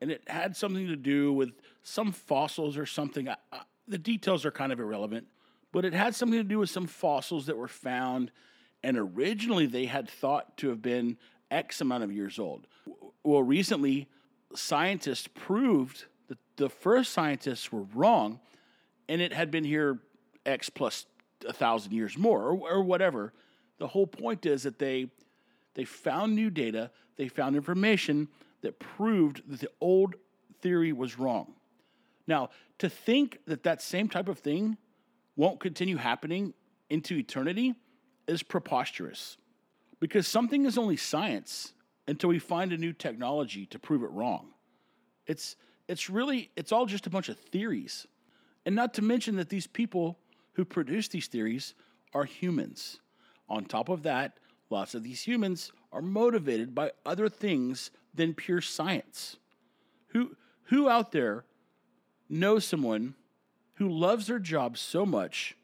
and 0.01 0.11
it 0.11 0.23
had 0.27 0.57
something 0.57 0.87
to 0.87 0.97
do 0.97 1.33
with 1.33 1.51
some 1.83 2.13
fossils 2.13 2.77
or 2.77 2.87
something. 2.87 3.29
I, 3.29 3.37
I, 3.53 3.61
the 3.87 3.99
details 3.99 4.45
are 4.45 4.51
kind 4.51 4.73
of 4.73 4.81
irrelevant, 4.81 5.27
but 5.73 5.85
it 5.85 5.93
had 5.93 6.15
something 6.15 6.39
to 6.39 6.45
do 6.45 6.59
with 6.59 6.71
some 6.71 6.87
fossils 6.87 7.47
that 7.47 7.57
were 7.57 7.69
found, 7.69 8.31
and 8.83 8.97
originally 8.97 9.67
they 9.67 9.87
had 9.87 10.09
thought 10.09 10.57
to 10.59 10.69
have 10.69 10.83
been 10.83 11.17
X 11.51 11.81
amount 11.81 12.05
of 12.05 12.13
years 12.13 12.39
old. 12.39 12.67
Well, 13.25 13.43
recently, 13.43 14.09
scientists 14.55 15.29
proved 15.35 16.05
that 16.29 16.39
the 16.57 16.69
first 16.69 17.13
scientists 17.13 17.73
were 17.73 17.83
wrong, 17.95 18.41
and 19.09 19.21
it 19.21 19.33
had 19.33 19.51
been 19.51 19.65
here 19.65 19.99
X 20.47 20.71
plus 20.71 21.07
a 21.47 21.53
thousand 21.53 21.93
years 21.93 22.17
more, 22.17 22.43
or, 22.43 22.71
or 22.71 22.83
whatever. 22.83 23.33
The 23.79 23.89
whole 23.89 24.07
point 24.07 24.47
is 24.47 24.63
that 24.65 24.79
they 24.79 25.11
they 25.75 25.85
found 25.85 26.35
new 26.35 26.51
data, 26.51 26.91
they 27.17 27.29
found 27.29 27.57
information 27.57 28.29
that 28.63 28.79
proved 28.79 29.43
that 29.51 29.61
the 29.61 29.71
old 29.81 30.15
theory 30.61 30.93
was 30.93 31.19
wrong. 31.19 31.55
Now, 32.27 32.51
to 32.79 32.89
think 32.89 33.39
that 33.47 33.63
that 33.65 33.83
same 33.83 34.09
type 34.09 34.29
of 34.29 34.39
thing 34.39 34.77
won't 35.37 35.61
continue 35.61 35.97
happening 35.97 36.55
into 36.89 37.17
eternity 37.17 37.75
is 38.27 38.43
preposterous. 38.43 39.37
Because 40.01 40.27
something 40.27 40.65
is 40.65 40.79
only 40.79 40.97
science 40.97 41.73
until 42.09 42.29
we 42.29 42.39
find 42.39 42.73
a 42.73 42.77
new 42.77 42.93
technology 42.93 43.67
to 43.67 43.79
prove 43.79 44.03
it 44.03 44.11
wrong. 44.11 44.49
It's 45.27 45.57
it's 45.89 46.09
really 46.09 46.51
it's 46.57 46.73
all 46.73 46.87
just 46.87 47.07
a 47.07 47.11
bunch 47.11 47.29
of 47.29 47.39
theories. 47.39 48.07
And 48.67 48.75
not 48.75 48.95
to 48.95 49.03
mention 49.03 49.37
that 49.37 49.49
these 49.49 49.67
people 49.67 50.19
who 50.53 50.65
produce 50.65 51.09
these 51.09 51.27
theories 51.27 51.75
are 52.13 52.25
humans. 52.25 53.01
On 53.49 53.65
top 53.65 53.89
of 53.89 54.03
that, 54.03 54.39
lots 54.71 54.95
of 54.95 55.03
these 55.03 55.23
humans 55.23 55.73
are 55.93 56.03
motivated 56.03 56.75
by 56.75 56.93
other 57.05 57.29
things 57.29 57.91
than 58.15 58.35
pure 58.35 58.61
science. 58.61 59.37
Who 60.09 60.37
who 60.65 60.89
out 60.89 61.13
there 61.13 61.45
knows 62.29 62.65
someone 62.65 63.15
who 63.75 63.89
loves 63.89 64.29
their 64.29 64.39
job 64.39 64.79
so 64.79 65.05
much 65.05 65.57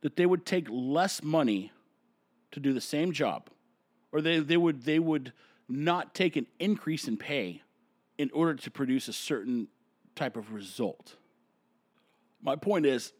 that 0.00 0.16
they 0.16 0.26
would 0.26 0.44
take 0.44 0.66
less 0.70 1.22
money 1.22 1.72
to 2.50 2.60
do 2.60 2.72
the 2.72 2.80
same 2.80 3.12
job 3.12 3.50
or 4.12 4.20
they, 4.20 4.38
they 4.38 4.56
would 4.56 4.82
they 4.82 4.98
would 4.98 5.32
not 5.68 6.14
take 6.14 6.36
an 6.36 6.46
increase 6.58 7.06
in 7.08 7.16
pay 7.16 7.62
in 8.16 8.30
order 8.32 8.54
to 8.54 8.70
produce 8.70 9.06
a 9.08 9.12
certain 9.12 9.68
type 10.16 10.36
of 10.36 10.52
result. 10.52 11.16
My 12.42 12.56
point 12.56 12.86
is, 12.86 13.12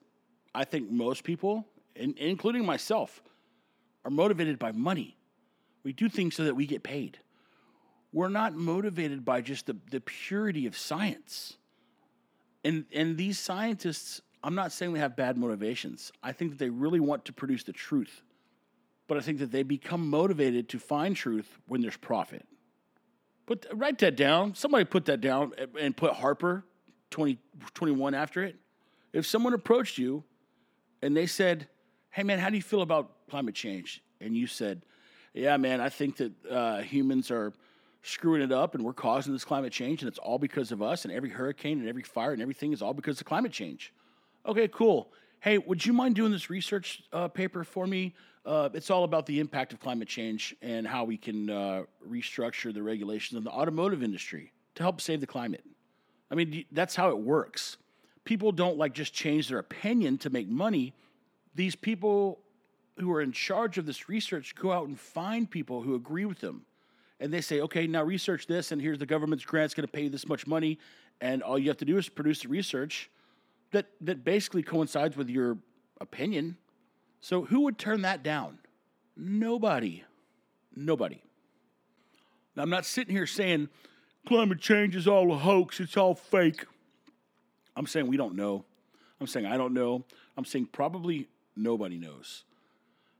I 0.54 0.64
think 0.64 0.90
most 0.90 1.24
people, 1.24 1.66
in, 1.94 2.14
including 2.16 2.64
myself, 2.64 3.22
are 4.04 4.10
motivated 4.10 4.58
by 4.58 4.72
money. 4.72 5.17
We 5.88 5.94
do 5.94 6.10
things 6.10 6.34
so 6.34 6.44
that 6.44 6.54
we 6.54 6.66
get 6.66 6.82
paid. 6.82 7.16
We're 8.12 8.28
not 8.28 8.54
motivated 8.54 9.24
by 9.24 9.40
just 9.40 9.64
the, 9.64 9.76
the 9.90 10.02
purity 10.02 10.66
of 10.66 10.76
science. 10.76 11.56
And, 12.62 12.84
and 12.92 13.16
these 13.16 13.38
scientists, 13.38 14.20
I'm 14.44 14.54
not 14.54 14.70
saying 14.70 14.92
they 14.92 15.00
have 15.00 15.16
bad 15.16 15.38
motivations. 15.38 16.12
I 16.22 16.32
think 16.32 16.50
that 16.50 16.58
they 16.58 16.68
really 16.68 17.00
want 17.00 17.24
to 17.24 17.32
produce 17.32 17.64
the 17.64 17.72
truth. 17.72 18.20
But 19.06 19.16
I 19.16 19.22
think 19.22 19.38
that 19.38 19.50
they 19.50 19.62
become 19.62 20.10
motivated 20.10 20.68
to 20.68 20.78
find 20.78 21.16
truth 21.16 21.58
when 21.68 21.80
there's 21.80 21.96
profit. 21.96 22.46
Put, 23.46 23.64
write 23.72 23.98
that 24.00 24.14
down. 24.14 24.54
Somebody 24.54 24.84
put 24.84 25.06
that 25.06 25.22
down 25.22 25.54
and- 25.80 25.96
put 25.96 26.12
Harper 26.12 26.66
20, 27.08 27.38
after 28.12 28.44
it. 28.44 28.56
If 29.14 29.24
someone 29.26 29.54
approached 29.54 29.96
you 29.96 30.22
and 31.00 31.16
they 31.16 31.26
said, 31.26 31.66
Hey, 32.10 32.24
man, 32.24 32.40
how 32.40 32.50
do 32.50 32.56
you 32.56 32.62
feel 32.62 32.82
about 32.82 33.26
climate 33.30 33.54
change? 33.54 34.02
And 34.20 34.36
you 34.36 34.46
said, 34.46 34.82
Yeah, 35.34 35.56
man, 35.56 35.80
I 35.80 35.88
think 35.88 36.16
that 36.16 36.32
uh, 36.46 36.78
humans 36.78 37.30
are 37.30 37.52
screwing 38.02 38.42
it 38.42 38.52
up 38.52 38.74
and 38.74 38.84
we're 38.84 38.92
causing 38.92 39.32
this 39.32 39.44
climate 39.44 39.72
change 39.72 40.02
and 40.02 40.08
it's 40.08 40.18
all 40.18 40.38
because 40.38 40.72
of 40.72 40.82
us 40.82 41.04
and 41.04 41.12
every 41.12 41.30
hurricane 41.30 41.80
and 41.80 41.88
every 41.88 42.02
fire 42.02 42.32
and 42.32 42.40
everything 42.40 42.72
is 42.72 42.80
all 42.80 42.94
because 42.94 43.20
of 43.20 43.26
climate 43.26 43.52
change. 43.52 43.92
Okay, 44.46 44.68
cool. 44.68 45.12
Hey, 45.40 45.58
would 45.58 45.84
you 45.84 45.92
mind 45.92 46.14
doing 46.14 46.32
this 46.32 46.50
research 46.50 47.02
uh, 47.12 47.28
paper 47.28 47.64
for 47.64 47.86
me? 47.86 48.14
Uh, 48.46 48.68
it's 48.72 48.90
all 48.90 49.04
about 49.04 49.26
the 49.26 49.40
impact 49.40 49.72
of 49.72 49.80
climate 49.80 50.08
change 50.08 50.56
and 50.62 50.86
how 50.86 51.04
we 51.04 51.16
can 51.16 51.50
uh, 51.50 51.82
restructure 52.08 52.72
the 52.72 52.82
regulations 52.82 53.36
in 53.36 53.44
the 53.44 53.50
automotive 53.50 54.02
industry 54.02 54.52
to 54.74 54.82
help 54.82 55.00
save 55.00 55.20
the 55.20 55.26
climate. 55.26 55.64
I 56.30 56.34
mean, 56.34 56.64
that's 56.72 56.96
how 56.96 57.10
it 57.10 57.18
works. 57.18 57.76
People 58.24 58.52
don't 58.52 58.78
like 58.78 58.94
just 58.94 59.12
change 59.12 59.48
their 59.48 59.58
opinion 59.58 60.18
to 60.18 60.30
make 60.30 60.48
money. 60.48 60.94
These 61.54 61.76
people 61.76 62.40
who 62.98 63.12
are 63.12 63.20
in 63.20 63.32
charge 63.32 63.78
of 63.78 63.86
this 63.86 64.08
research 64.08 64.54
go 64.54 64.72
out 64.72 64.88
and 64.88 64.98
find 64.98 65.50
people 65.50 65.82
who 65.82 65.94
agree 65.94 66.24
with 66.24 66.40
them. 66.40 66.64
And 67.20 67.32
they 67.32 67.40
say, 67.40 67.60
okay, 67.62 67.86
now 67.86 68.02
research 68.04 68.46
this, 68.46 68.70
and 68.70 68.80
here's 68.80 68.98
the 68.98 69.06
government's 69.06 69.44
grant's 69.44 69.74
going 69.74 69.86
to 69.86 69.92
pay 69.92 70.04
you 70.04 70.08
this 70.10 70.28
much 70.28 70.46
money, 70.46 70.78
and 71.20 71.42
all 71.42 71.58
you 71.58 71.68
have 71.68 71.78
to 71.78 71.84
do 71.84 71.98
is 71.98 72.08
produce 72.08 72.42
the 72.42 72.48
research 72.48 73.10
that 73.72 73.86
that 74.00 74.24
basically 74.24 74.62
coincides 74.62 75.16
with 75.16 75.28
your 75.28 75.58
opinion. 76.00 76.56
So 77.20 77.44
who 77.44 77.60
would 77.62 77.78
turn 77.78 78.02
that 78.02 78.22
down? 78.22 78.58
Nobody. 79.16 80.04
Nobody. 80.74 81.20
Now 82.54 82.62
I'm 82.62 82.70
not 82.70 82.86
sitting 82.86 83.14
here 83.14 83.26
saying 83.26 83.68
climate 84.26 84.60
change 84.60 84.94
is 84.94 85.08
all 85.08 85.32
a 85.32 85.36
hoax, 85.36 85.80
it's 85.80 85.96
all 85.96 86.14
fake. 86.14 86.64
I'm 87.76 87.86
saying 87.86 88.06
we 88.06 88.16
don't 88.16 88.34
know. 88.34 88.64
I'm 89.20 89.26
saying 89.26 89.46
I 89.46 89.56
don't 89.56 89.74
know. 89.74 90.04
I'm 90.36 90.44
saying 90.44 90.68
probably 90.72 91.28
nobody 91.56 91.98
knows. 91.98 92.44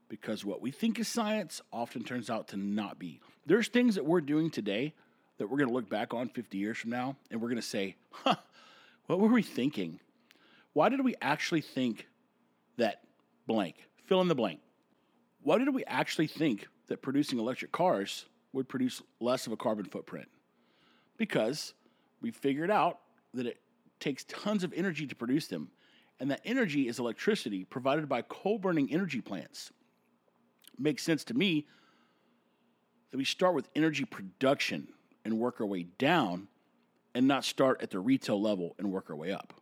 Because 0.09 0.43
what 0.43 0.61
we 0.61 0.71
think 0.71 0.99
is 0.99 1.07
science 1.07 1.61
often 1.71 2.03
turns 2.03 2.29
out 2.29 2.49
to 2.49 2.57
not 2.57 2.99
be. 2.99 3.21
There's 3.45 3.67
things 3.67 3.95
that 3.95 4.05
we're 4.05 4.21
doing 4.21 4.49
today 4.49 4.93
that 5.37 5.47
we're 5.47 5.57
going 5.57 5.69
to 5.69 5.73
look 5.73 5.89
back 5.89 6.13
on 6.13 6.27
50 6.29 6.57
years 6.57 6.77
from 6.77 6.89
now 6.89 7.15
and 7.31 7.41
we're 7.41 7.47
going 7.47 7.61
to 7.61 7.67
say, 7.67 7.95
huh, 8.11 8.35
what 9.05 9.19
were 9.19 9.27
we 9.27 9.43
thinking? 9.43 9.99
Why 10.73 10.89
did 10.89 11.03
we 11.03 11.15
actually 11.21 11.61
think 11.61 12.07
that 12.77 13.01
blank? 13.47 13.75
Fill 14.05 14.21
in 14.21 14.27
the 14.27 14.35
blank. 14.35 14.59
Why 15.41 15.57
did 15.57 15.73
we 15.73 15.85
actually 15.85 16.27
think 16.27 16.67
that 16.87 17.01
producing 17.01 17.39
electric 17.39 17.71
cars 17.71 18.25
would 18.51 18.67
produce 18.67 19.01
less 19.19 19.47
of 19.47 19.53
a 19.53 19.57
carbon 19.57 19.85
footprint? 19.85 20.27
Because 21.17 21.73
we 22.21 22.31
figured 22.31 22.71
out 22.71 22.99
that 23.33 23.45
it 23.45 23.59
takes 23.99 24.23
tons 24.25 24.63
of 24.63 24.73
energy 24.73 25.05
to 25.07 25.15
produce 25.15 25.47
them, 25.47 25.69
and 26.19 26.31
that 26.31 26.41
energy 26.43 26.87
is 26.87 26.99
electricity 26.99 27.63
provided 27.63 28.09
by 28.09 28.21
coal 28.23 28.57
burning 28.57 28.91
energy 28.91 29.21
plants. 29.21 29.71
Makes 30.79 31.03
sense 31.03 31.23
to 31.25 31.33
me 31.33 31.67
that 33.11 33.17
we 33.17 33.25
start 33.25 33.53
with 33.53 33.69
energy 33.75 34.05
production 34.05 34.87
and 35.25 35.37
work 35.37 35.59
our 35.59 35.67
way 35.67 35.83
down 35.83 36.47
and 37.13 37.27
not 37.27 37.43
start 37.43 37.81
at 37.81 37.89
the 37.89 37.99
retail 37.99 38.41
level 38.41 38.75
and 38.79 38.91
work 38.91 39.09
our 39.09 39.15
way 39.15 39.31
up. 39.31 39.53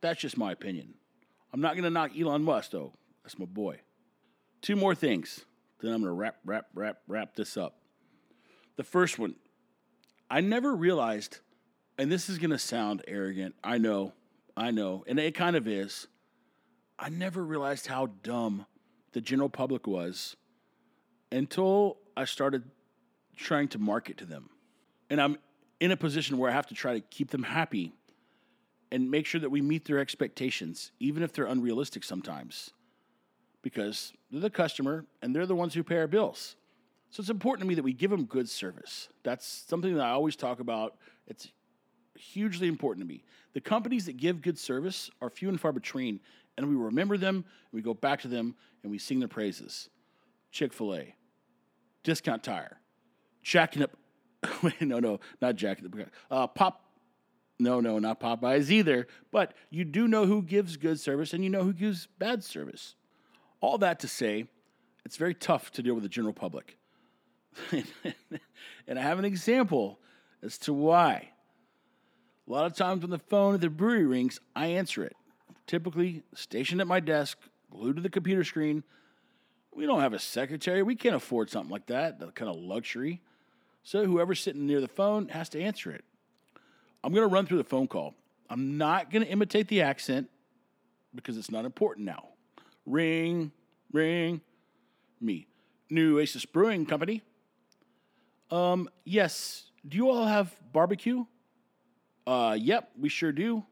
That's 0.00 0.20
just 0.20 0.38
my 0.38 0.52
opinion. 0.52 0.94
I'm 1.52 1.60
not 1.60 1.74
going 1.74 1.84
to 1.84 1.90
knock 1.90 2.12
Elon 2.18 2.42
Musk, 2.42 2.70
though. 2.70 2.92
That's 3.22 3.38
my 3.38 3.44
boy. 3.44 3.80
Two 4.62 4.76
more 4.76 4.94
things. 4.94 5.44
Then 5.80 5.92
I'm 5.92 6.00
going 6.00 6.10
to 6.10 6.14
wrap, 6.14 6.36
wrap, 6.44 6.66
wrap, 6.74 6.98
wrap 7.06 7.34
this 7.34 7.56
up. 7.56 7.78
The 8.76 8.84
first 8.84 9.18
one, 9.18 9.34
I 10.30 10.40
never 10.40 10.74
realized, 10.74 11.38
and 11.98 12.10
this 12.10 12.30
is 12.30 12.38
going 12.38 12.50
to 12.50 12.58
sound 12.58 13.02
arrogant. 13.06 13.54
I 13.62 13.78
know, 13.78 14.14
I 14.56 14.70
know, 14.70 15.04
and 15.06 15.18
it 15.18 15.34
kind 15.34 15.56
of 15.56 15.68
is. 15.68 16.06
I 16.98 17.10
never 17.10 17.44
realized 17.44 17.88
how 17.88 18.06
dumb 18.22 18.66
the 19.12 19.20
general 19.20 19.48
public 19.48 19.86
was 19.86 20.36
until 21.32 21.98
I 22.16 22.24
started 22.26 22.62
trying 23.36 23.68
to 23.68 23.78
market 23.78 24.18
to 24.18 24.24
them. 24.24 24.50
And 25.10 25.20
I'm 25.20 25.38
in 25.80 25.90
a 25.90 25.96
position 25.96 26.38
where 26.38 26.50
I 26.50 26.54
have 26.54 26.66
to 26.68 26.74
try 26.74 26.94
to 26.94 27.00
keep 27.00 27.30
them 27.30 27.42
happy 27.42 27.92
and 28.92 29.10
make 29.10 29.26
sure 29.26 29.40
that 29.40 29.50
we 29.50 29.62
meet 29.62 29.86
their 29.86 29.98
expectations, 29.98 30.92
even 31.00 31.22
if 31.22 31.32
they're 31.32 31.46
unrealistic 31.46 32.04
sometimes, 32.04 32.70
because 33.62 34.12
they're 34.30 34.40
the 34.40 34.50
customer 34.50 35.06
and 35.22 35.34
they're 35.34 35.46
the 35.46 35.56
ones 35.56 35.74
who 35.74 35.82
pay 35.82 35.96
our 35.96 36.06
bills. 36.06 36.56
So 37.10 37.20
it's 37.20 37.30
important 37.30 37.62
to 37.62 37.68
me 37.68 37.74
that 37.74 37.82
we 37.82 37.92
give 37.92 38.10
them 38.10 38.24
good 38.24 38.48
service. 38.48 39.08
That's 39.22 39.64
something 39.68 39.94
that 39.94 40.02
I 40.02 40.10
always 40.10 40.36
talk 40.36 40.60
about. 40.60 40.96
It's 41.26 41.50
hugely 42.14 42.68
important 42.68 43.06
to 43.06 43.08
me. 43.08 43.24
The 43.54 43.60
companies 43.60 44.06
that 44.06 44.16
give 44.16 44.40
good 44.42 44.58
service 44.58 45.10
are 45.20 45.30
few 45.30 45.48
and 45.48 45.60
far 45.60 45.72
between, 45.72 46.20
and 46.56 46.68
we 46.68 46.76
remember 46.76 47.16
them, 47.16 47.44
we 47.72 47.82
go 47.82 47.94
back 47.94 48.20
to 48.22 48.28
them, 48.28 48.54
and 48.82 48.90
we 48.90 48.98
sing 48.98 49.18
their 49.18 49.28
praises. 49.28 49.88
Chick 50.50 50.72
fil 50.72 50.94
A, 50.94 51.14
Discount 52.02 52.42
Tire, 52.42 52.78
Jacking 53.42 53.82
Up. 53.82 53.96
No, 54.80 54.98
no, 54.98 55.20
not 55.40 55.56
Jacking 55.56 55.86
Up. 55.86 56.08
Uh, 56.30 56.46
Pop. 56.46 56.84
No, 57.58 57.80
no, 57.80 57.98
not 58.00 58.20
Popeyes 58.20 58.70
either. 58.70 59.06
But 59.30 59.54
you 59.70 59.84
do 59.84 60.08
know 60.08 60.26
who 60.26 60.42
gives 60.42 60.76
good 60.76 60.98
service, 60.98 61.32
and 61.32 61.44
you 61.44 61.50
know 61.50 61.62
who 61.62 61.72
gives 61.72 62.08
bad 62.18 62.42
service. 62.42 62.96
All 63.60 63.78
that 63.78 64.00
to 64.00 64.08
say, 64.08 64.46
it's 65.04 65.16
very 65.16 65.34
tough 65.34 65.70
to 65.72 65.82
deal 65.82 65.94
with 65.94 66.02
the 66.02 66.08
general 66.08 66.32
public. 66.32 66.76
and 67.70 68.98
I 68.98 69.02
have 69.02 69.18
an 69.18 69.24
example 69.24 70.00
as 70.42 70.58
to 70.58 70.72
why. 70.72 71.30
A 72.48 72.52
lot 72.52 72.66
of 72.66 72.74
times 72.74 73.02
when 73.02 73.10
the 73.10 73.18
phone 73.18 73.54
at 73.54 73.60
the 73.60 73.70
brewery 73.70 74.06
rings, 74.06 74.40
I 74.56 74.66
answer 74.66 75.04
it. 75.04 75.14
Typically 75.66 76.22
stationed 76.34 76.80
at 76.80 76.86
my 76.86 77.00
desk, 77.00 77.38
glued 77.70 77.96
to 77.96 78.02
the 78.02 78.10
computer 78.10 78.44
screen. 78.44 78.82
We 79.74 79.86
don't 79.86 80.00
have 80.00 80.12
a 80.12 80.18
secretary. 80.18 80.82
We 80.82 80.96
can't 80.96 81.14
afford 81.14 81.50
something 81.50 81.70
like 81.70 81.86
that, 81.86 82.20
that 82.20 82.34
kind 82.34 82.50
of 82.50 82.56
luxury. 82.56 83.22
So 83.82 84.04
whoever's 84.04 84.40
sitting 84.40 84.66
near 84.66 84.80
the 84.80 84.88
phone 84.88 85.28
has 85.28 85.48
to 85.50 85.60
answer 85.60 85.90
it. 85.90 86.04
I'm 87.02 87.12
going 87.12 87.28
to 87.28 87.32
run 87.32 87.46
through 87.46 87.58
the 87.58 87.64
phone 87.64 87.88
call. 87.88 88.14
I'm 88.48 88.76
not 88.76 89.10
going 89.10 89.24
to 89.24 89.30
imitate 89.30 89.68
the 89.68 89.82
accent 89.82 90.28
because 91.14 91.36
it's 91.36 91.50
not 91.50 91.64
important 91.64 92.06
now. 92.06 92.28
Ring, 92.86 93.50
ring, 93.92 94.40
me. 95.20 95.46
Nueces 95.90 96.44
Brewing 96.44 96.86
Company. 96.86 97.22
Um, 98.50 98.88
yes. 99.04 99.64
Do 99.86 99.96
you 99.96 100.10
all 100.10 100.26
have 100.26 100.54
barbecue? 100.72 101.24
Uh, 102.26 102.56
yep, 102.58 102.90
we 102.98 103.08
sure 103.08 103.32
do. 103.32 103.64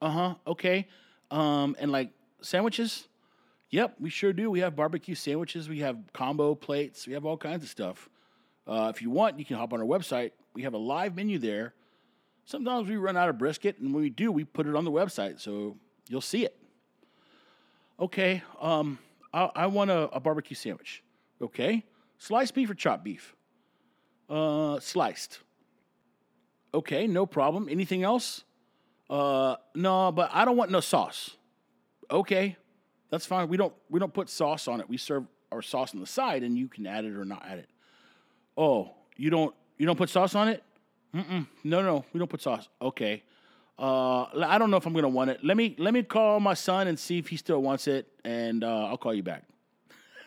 Uh 0.00 0.10
huh. 0.10 0.34
Okay. 0.46 0.86
Um, 1.30 1.74
and 1.78 1.90
like 1.90 2.10
sandwiches? 2.42 3.08
Yep, 3.74 3.96
we 3.98 4.08
sure 4.08 4.32
do. 4.32 4.52
We 4.52 4.60
have 4.60 4.76
barbecue 4.76 5.16
sandwiches. 5.16 5.68
We 5.68 5.80
have 5.80 5.96
combo 6.12 6.54
plates. 6.54 7.08
We 7.08 7.14
have 7.14 7.24
all 7.24 7.36
kinds 7.36 7.64
of 7.64 7.68
stuff. 7.68 8.08
Uh, 8.68 8.92
if 8.94 9.02
you 9.02 9.10
want, 9.10 9.36
you 9.36 9.44
can 9.44 9.56
hop 9.56 9.72
on 9.72 9.80
our 9.80 9.84
website. 9.84 10.30
We 10.54 10.62
have 10.62 10.74
a 10.74 10.78
live 10.78 11.16
menu 11.16 11.40
there. 11.40 11.74
Sometimes 12.44 12.88
we 12.88 12.94
run 12.94 13.16
out 13.16 13.28
of 13.28 13.36
brisket, 13.36 13.80
and 13.80 13.92
when 13.92 14.00
we 14.04 14.10
do, 14.10 14.30
we 14.30 14.44
put 14.44 14.68
it 14.68 14.76
on 14.76 14.84
the 14.84 14.92
website, 14.92 15.40
so 15.40 15.76
you'll 16.08 16.20
see 16.20 16.44
it. 16.44 16.56
Okay, 17.98 18.44
um, 18.60 19.00
I, 19.32 19.50
I 19.56 19.66
want 19.66 19.90
a, 19.90 20.08
a 20.10 20.20
barbecue 20.20 20.54
sandwich. 20.54 21.02
Okay, 21.42 21.84
sliced 22.16 22.54
beef 22.54 22.70
or 22.70 22.74
chopped 22.74 23.02
beef? 23.02 23.34
Uh, 24.30 24.78
sliced. 24.78 25.40
Okay, 26.72 27.08
no 27.08 27.26
problem. 27.26 27.68
Anything 27.68 28.04
else? 28.04 28.44
Uh, 29.10 29.56
no, 29.74 30.12
but 30.12 30.30
I 30.32 30.44
don't 30.44 30.56
want 30.56 30.70
no 30.70 30.78
sauce. 30.78 31.36
Okay, 32.08 32.56
that's 33.10 33.26
fine. 33.26 33.48
We 33.48 33.56
don't 33.56 33.72
we 33.88 34.00
don't 34.00 34.12
put 34.12 34.28
sauce 34.28 34.68
on 34.68 34.80
it. 34.80 34.88
We 34.88 34.96
serve 34.96 35.24
our 35.52 35.62
sauce 35.62 35.94
on 35.94 36.00
the 36.00 36.06
side, 36.06 36.42
and 36.42 36.58
you 36.58 36.68
can 36.68 36.86
add 36.86 37.04
it 37.04 37.14
or 37.14 37.24
not 37.24 37.44
add 37.46 37.58
it. 37.58 37.68
Oh, 38.56 38.92
you 39.16 39.30
don't 39.30 39.54
you 39.78 39.86
don't 39.86 39.96
put 39.96 40.10
sauce 40.10 40.34
on 40.34 40.48
it? 40.48 40.62
Mm-mm. 41.14 41.46
No, 41.62 41.82
no, 41.82 42.04
we 42.12 42.18
don't 42.18 42.28
put 42.28 42.42
sauce. 42.42 42.68
Okay. 42.82 43.22
Uh, 43.78 44.24
I 44.46 44.58
don't 44.58 44.70
know 44.70 44.76
if 44.76 44.86
I'm 44.86 44.92
gonna 44.92 45.08
want 45.08 45.30
it. 45.30 45.44
Let 45.44 45.56
me 45.56 45.74
let 45.78 45.94
me 45.94 46.02
call 46.02 46.40
my 46.40 46.54
son 46.54 46.86
and 46.86 46.98
see 46.98 47.18
if 47.18 47.28
he 47.28 47.36
still 47.36 47.60
wants 47.62 47.86
it, 47.88 48.06
and 48.24 48.62
uh, 48.62 48.86
I'll 48.86 48.96
call 48.96 49.14
you 49.14 49.22
back. 49.22 49.44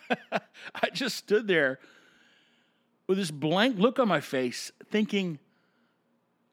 I 0.31 0.89
just 0.93 1.15
stood 1.15 1.47
there 1.47 1.79
with 3.07 3.17
this 3.17 3.31
blank 3.31 3.77
look 3.79 3.99
on 3.99 4.07
my 4.07 4.19
face, 4.19 4.71
thinking, 4.91 5.39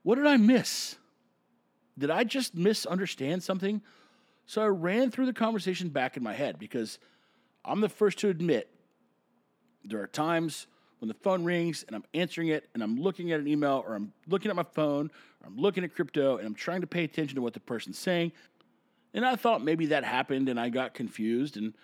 "What 0.05 0.17
did 0.17 0.27
I 0.27 0.37
miss? 0.37 0.97
Did 1.99 2.11
I 2.11 2.23
just 2.25 2.55
misunderstand 2.55 3.43
something?" 3.43 3.83
So 4.47 4.63
I 4.63 4.67
ran 4.67 5.11
through 5.11 5.27
the 5.27 5.33
conversation 5.33 5.89
back 5.89 6.17
in 6.17 6.23
my 6.23 6.35
head 6.35 6.59
because 6.59 6.99
I'm 7.65 7.81
the 7.81 7.89
first 7.89 8.19
to 8.19 8.29
admit 8.29 8.69
there 9.85 10.01
are 10.01 10.07
times 10.07 10.67
when 10.99 11.09
the 11.09 11.15
phone 11.15 11.45
rings 11.45 11.85
and 11.87 11.97
I'm 11.97 12.05
answering 12.15 12.49
it 12.49 12.69
and 12.75 12.83
I'm 12.83 13.01
looking 13.01 13.33
at 13.33 13.41
an 13.41 13.47
email 13.47 13.83
or 13.87 13.95
I'm 13.95 14.13
looking 14.27 14.51
at 14.51 14.57
my 14.57 14.65
phone 14.65 15.11
or 15.43 15.47
I'm 15.47 15.57
looking 15.57 15.85
at 15.85 15.95
crypto 15.95 16.39
and 16.39 16.47
I'm 16.47 16.55
trying 16.55 16.83
to 16.83 16.87
pay 16.87 17.05
attention 17.05 17.37
to 17.37 17.43
what 17.43 17.55
the 17.55 17.61
person's 17.61 17.99
saying. 17.99 18.33
And 19.13 19.25
I 19.25 19.37
thought 19.37 19.63
maybe 19.63 19.87
that 19.87 20.05
happened 20.05 20.49
and 20.49 20.59
I 20.59 20.69
got 20.69 20.95
confused. 20.95 21.57
And 21.57 21.75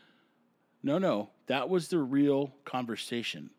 no, 0.82 0.98
no, 0.98 1.30
that 1.46 1.68
was 1.68 1.88
the 1.88 1.98
real 1.98 2.52
conversation. 2.64 3.50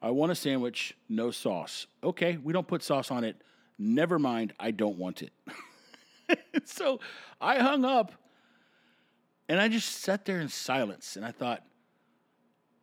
I 0.00 0.10
want 0.10 0.32
a 0.32 0.34
sandwich, 0.34 0.94
no 1.08 1.30
sauce. 1.30 1.86
Okay, 2.02 2.36
we 2.36 2.52
don't 2.52 2.66
put 2.66 2.82
sauce 2.82 3.10
on 3.10 3.24
it. 3.24 3.40
Never 3.78 4.18
mind, 4.18 4.52
I 4.58 4.70
don't 4.70 4.98
want 4.98 5.22
it. 5.22 5.32
so 6.64 7.00
I 7.40 7.58
hung 7.58 7.84
up 7.84 8.12
and 9.48 9.60
I 9.60 9.68
just 9.68 10.00
sat 10.00 10.24
there 10.24 10.40
in 10.40 10.48
silence 10.48 11.16
and 11.16 11.24
I 11.24 11.30
thought, 11.30 11.62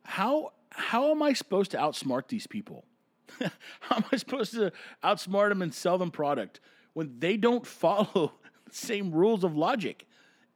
how 0.04 0.52
how 0.70 1.12
am 1.12 1.22
I 1.22 1.32
supposed 1.34 1.70
to 1.70 1.76
outsmart 1.76 2.28
these 2.28 2.46
people? 2.46 2.84
how 3.80 3.96
am 3.96 4.04
I 4.10 4.16
supposed 4.16 4.52
to 4.54 4.72
outsmart 5.04 5.50
them 5.50 5.62
and 5.62 5.72
sell 5.72 5.98
them 5.98 6.10
product 6.10 6.60
when 6.94 7.18
they 7.18 7.36
don't 7.36 7.66
follow 7.84 8.32
the 8.66 8.74
same 8.74 9.12
rules 9.12 9.44
of 9.44 9.56
logic? 9.56 10.06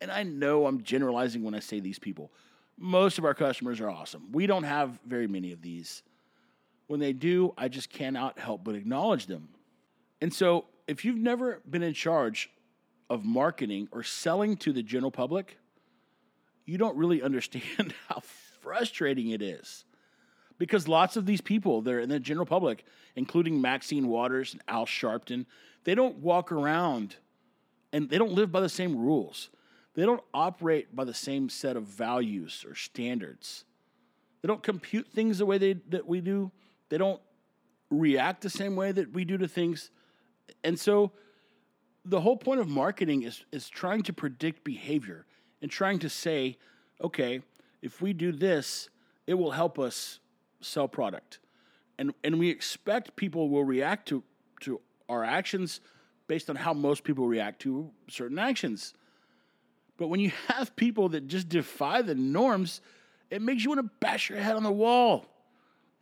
And 0.01 0.11
I 0.11 0.23
know 0.23 0.67
I'm 0.67 0.83
generalizing 0.83 1.43
when 1.43 1.55
I 1.55 1.61
say 1.61 1.81
these 1.81 1.99
people. 1.99 2.33
Most 2.77 3.19
of 3.19 3.25
our 3.25 3.35
customers 3.35 3.81
are 3.81 3.91
awesome. 3.91 4.31
We 4.33 4.47
don't 4.47 4.63
have 4.65 5.01
very 5.05 5.27
many 5.27 5.53
of 5.53 5.63
these. 5.63 6.03
When 6.87 7.01
they 7.01 7.13
do, 7.13 7.53
I 7.59 7.69
just 7.69 7.91
cannot 7.91 8.39
help 8.39 8.65
but 8.65 8.75
acknowledge 8.75 9.27
them. 9.27 9.49
And 10.21 10.33
so, 10.33 10.67
if 10.87 11.05
you've 11.05 11.19
never 11.19 11.61
been 11.69 11.83
in 11.83 11.93
charge 11.93 12.51
of 13.11 13.25
marketing 13.25 13.89
or 13.91 14.03
selling 14.03 14.57
to 14.59 14.73
the 14.73 14.83
general 14.83 15.11
public, 15.11 15.59
you 16.67 16.79
don't 16.79 16.97
really 16.97 17.23
understand 17.29 17.95
how 18.09 18.23
frustrating 18.61 19.31
it 19.31 19.43
is. 19.43 19.85
Because 20.59 20.89
lots 20.89 21.17
of 21.17 21.25
these 21.25 21.41
people, 21.41 21.83
they're 21.83 22.01
in 22.01 22.09
the 22.09 22.19
general 22.19 22.47
public, 22.47 22.85
including 23.15 23.61
Maxine 23.61 24.09
Waters 24.09 24.53
and 24.53 24.63
Al 24.67 24.87
Sharpton, 24.87 25.47
they 25.85 25.95
don't 25.95 26.17
walk 26.17 26.51
around 26.51 27.17
and 27.93 28.11
they 28.11 28.19
don't 28.19 28.33
live 28.33 28.51
by 28.51 28.61
the 28.61 28.69
same 28.69 28.97
rules. 28.97 29.51
They 29.95 30.05
don't 30.05 30.23
operate 30.35 30.95
by 30.95 31.05
the 31.05 31.15
same 31.15 31.49
set 31.49 31.77
of 31.77 31.85
values 31.85 32.65
or 32.69 32.75
standards. 32.75 33.65
They 34.43 34.47
don't 34.49 34.63
compute 34.63 35.09
things 35.09 35.39
the 35.39 35.47
way 35.47 35.59
they, 35.59 35.75
that 35.89 36.07
we 36.07 36.21
do. 36.21 36.51
They 36.89 36.99
don't 36.99 37.21
react 37.91 38.43
the 38.43 38.51
same 38.51 38.77
way 38.77 38.93
that 38.93 39.13
we 39.13 39.25
do 39.25 39.39
to 39.39 39.49
things. 39.49 39.91
And 40.63 40.79
so 40.79 41.13
the 42.09 42.21
whole 42.21 42.37
point 42.37 42.61
of 42.61 42.69
marketing 42.69 43.23
is, 43.23 43.45
is 43.53 43.69
trying 43.69 44.03
to 44.05 44.13
predict 44.13 44.65
behavior 44.65 45.27
and 45.61 45.71
trying 45.71 45.99
to 46.01 46.09
say, 46.09 46.57
okay, 47.03 47.43
if 47.83 48.01
we 48.01 48.13
do 48.13 48.33
this, 48.33 48.89
it 49.27 49.35
will 49.35 49.51
help 49.51 49.79
us 49.79 50.19
sell 50.61 50.89
product. 50.89 51.39
And, 51.99 52.15
and 52.25 52.39
we 52.39 52.49
expect 52.49 53.15
people 53.17 53.51
will 53.51 53.65
react 53.65 54.09
to, 54.09 54.23
to 54.61 54.81
our 55.09 55.23
actions 55.23 55.81
based 56.29 56.49
on 56.49 56.57
how 56.57 56.73
most 56.73 57.05
people 57.05 57.27
react 57.27 57.61
to 57.63 57.91
certain 58.09 58.39
actions. 58.39 58.95
But 59.97 60.09
when 60.09 60.21
you 60.21 60.33
have 60.47 60.75
people 60.77 61.11
that 61.11 61.27
just 61.27 61.49
defy 61.49 62.03
the 62.03 62.15
norms, 62.15 62.81
it 63.31 63.43
makes 63.43 63.65
you 63.65 63.71
want 63.71 63.81
to 63.81 63.91
bash 64.01 64.31
your 64.31 64.39
head 64.39 64.57
on 64.57 64.63
the 64.63 64.73
wall. 64.73 65.27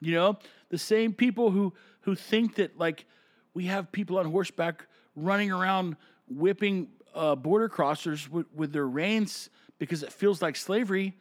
You 0.00 0.14
know, 0.14 0.38
the 0.68 0.78
same 0.78 1.12
people 1.12 1.50
who 1.50 1.72
who 2.02 2.14
think 2.14 2.56
that 2.56 2.78
like 2.78 3.06
we 3.54 3.64
have 3.66 3.90
people 3.90 4.18
on 4.18 4.30
horseback 4.30 4.86
running 5.16 5.50
around 5.50 5.96
whipping 6.28 6.88
uh, 7.14 7.34
border 7.34 7.68
crossers 7.68 8.28
with, 8.28 8.46
with 8.54 8.72
their 8.72 8.86
reins 8.86 9.50
because 9.78 10.02
it 10.02 10.12
feels 10.12 10.42
like 10.42 10.54
slavery 10.54 11.16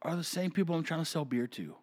are 0.00 0.16
the 0.16 0.24
same 0.24 0.50
people 0.50 0.74
I'm 0.74 0.82
trying 0.82 1.00
to 1.00 1.06
sell 1.06 1.24
beer 1.24 1.46
to. 1.48 1.76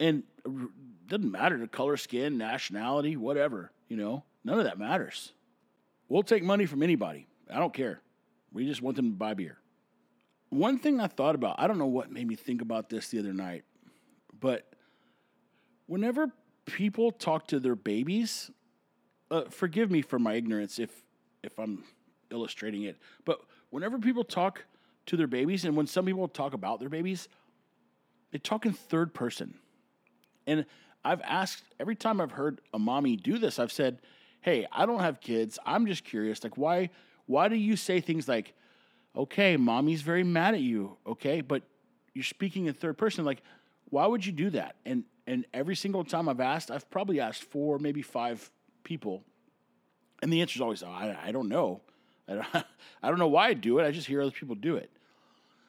And 0.00 0.24
it 0.44 0.70
doesn't 1.06 1.30
matter 1.30 1.56
the 1.58 1.68
color, 1.68 1.96
skin, 1.96 2.38
nationality, 2.38 3.16
whatever, 3.16 3.70
you 3.88 3.96
know, 3.96 4.24
none 4.44 4.58
of 4.58 4.64
that 4.64 4.78
matters. 4.78 5.32
We'll 6.08 6.22
take 6.22 6.42
money 6.42 6.66
from 6.66 6.82
anybody. 6.82 7.28
I 7.50 7.58
don't 7.58 7.72
care. 7.72 8.00
We 8.52 8.66
just 8.66 8.82
want 8.82 8.96
them 8.96 9.10
to 9.10 9.16
buy 9.16 9.34
beer. 9.34 9.58
One 10.48 10.78
thing 10.78 11.00
I 11.00 11.06
thought 11.06 11.34
about, 11.34 11.56
I 11.58 11.66
don't 11.66 11.78
know 11.78 11.86
what 11.86 12.10
made 12.10 12.26
me 12.26 12.34
think 12.34 12.60
about 12.60 12.90
this 12.90 13.08
the 13.08 13.18
other 13.18 13.32
night, 13.32 13.64
but 14.38 14.74
whenever 15.86 16.30
people 16.66 17.10
talk 17.10 17.46
to 17.48 17.60
their 17.60 17.74
babies, 17.74 18.50
uh, 19.32 19.44
forgive 19.50 19.90
me 19.90 20.02
for 20.02 20.18
my 20.18 20.34
ignorance 20.34 20.78
if 20.78 20.90
if 21.42 21.58
I'm 21.58 21.82
illustrating 22.30 22.82
it, 22.84 22.96
but 23.24 23.40
whenever 23.70 23.98
people 23.98 24.22
talk 24.22 24.64
to 25.06 25.16
their 25.16 25.26
babies, 25.26 25.64
and 25.64 25.76
when 25.76 25.88
some 25.88 26.06
people 26.06 26.28
talk 26.28 26.54
about 26.54 26.78
their 26.78 26.88
babies, 26.88 27.28
they 28.30 28.38
talk 28.38 28.64
in 28.64 28.72
third 28.72 29.12
person. 29.12 29.54
And 30.46 30.66
I've 31.04 31.20
asked 31.22 31.64
every 31.80 31.96
time 31.96 32.20
I've 32.20 32.30
heard 32.30 32.60
a 32.72 32.78
mommy 32.78 33.16
do 33.16 33.38
this, 33.38 33.58
I've 33.58 33.72
said, 33.72 33.98
"Hey, 34.40 34.66
I 34.70 34.86
don't 34.86 35.00
have 35.00 35.20
kids. 35.20 35.58
I'm 35.66 35.86
just 35.86 36.04
curious. 36.04 36.44
Like, 36.44 36.56
why 36.56 36.90
why 37.26 37.48
do 37.48 37.56
you 37.56 37.76
say 37.76 38.00
things 38.00 38.28
like, 38.28 38.54
okay, 39.16 39.56
mommy's 39.56 40.02
very 40.02 40.24
mad 40.24 40.54
at 40.54 40.60
you, 40.60 40.96
okay, 41.06 41.40
but 41.40 41.62
you're 42.14 42.24
speaking 42.24 42.66
in 42.66 42.74
third 42.74 42.98
person. 42.98 43.24
Like, 43.24 43.42
why 43.90 44.06
would 44.06 44.24
you 44.24 44.32
do 44.32 44.50
that? 44.50 44.76
And 44.84 45.04
and 45.26 45.46
every 45.54 45.76
single 45.76 46.04
time 46.04 46.28
I've 46.28 46.40
asked, 46.40 46.70
I've 46.70 46.90
probably 46.90 47.20
asked 47.20 47.44
four, 47.44 47.78
maybe 47.78 48.02
five 48.02 48.50
people, 48.84 49.22
And 50.22 50.32
the 50.32 50.40
answer 50.40 50.56
is 50.56 50.60
always, 50.60 50.82
oh, 50.82 50.88
I, 50.88 51.16
I 51.24 51.32
don't 51.32 51.48
know. 51.48 51.80
I 52.28 52.34
don't, 52.34 52.46
I 53.02 53.08
don't 53.08 53.18
know 53.18 53.28
why 53.28 53.48
I 53.48 53.54
do 53.54 53.78
it. 53.78 53.84
I 53.84 53.90
just 53.90 54.06
hear 54.06 54.22
other 54.22 54.30
people 54.30 54.54
do 54.54 54.76
it. 54.76 54.90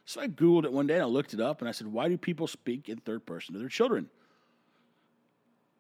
So 0.05 0.21
I 0.21 0.27
Googled 0.27 0.65
it 0.65 0.73
one 0.73 0.87
day 0.87 0.95
and 0.95 1.03
I 1.03 1.07
looked 1.07 1.33
it 1.33 1.39
up 1.39 1.61
and 1.61 1.69
I 1.69 1.71
said, 1.71 1.87
why 1.87 2.09
do 2.09 2.17
people 2.17 2.47
speak 2.47 2.89
in 2.89 2.97
third 2.97 3.25
person 3.25 3.53
to 3.53 3.59
their 3.59 3.69
children? 3.69 4.09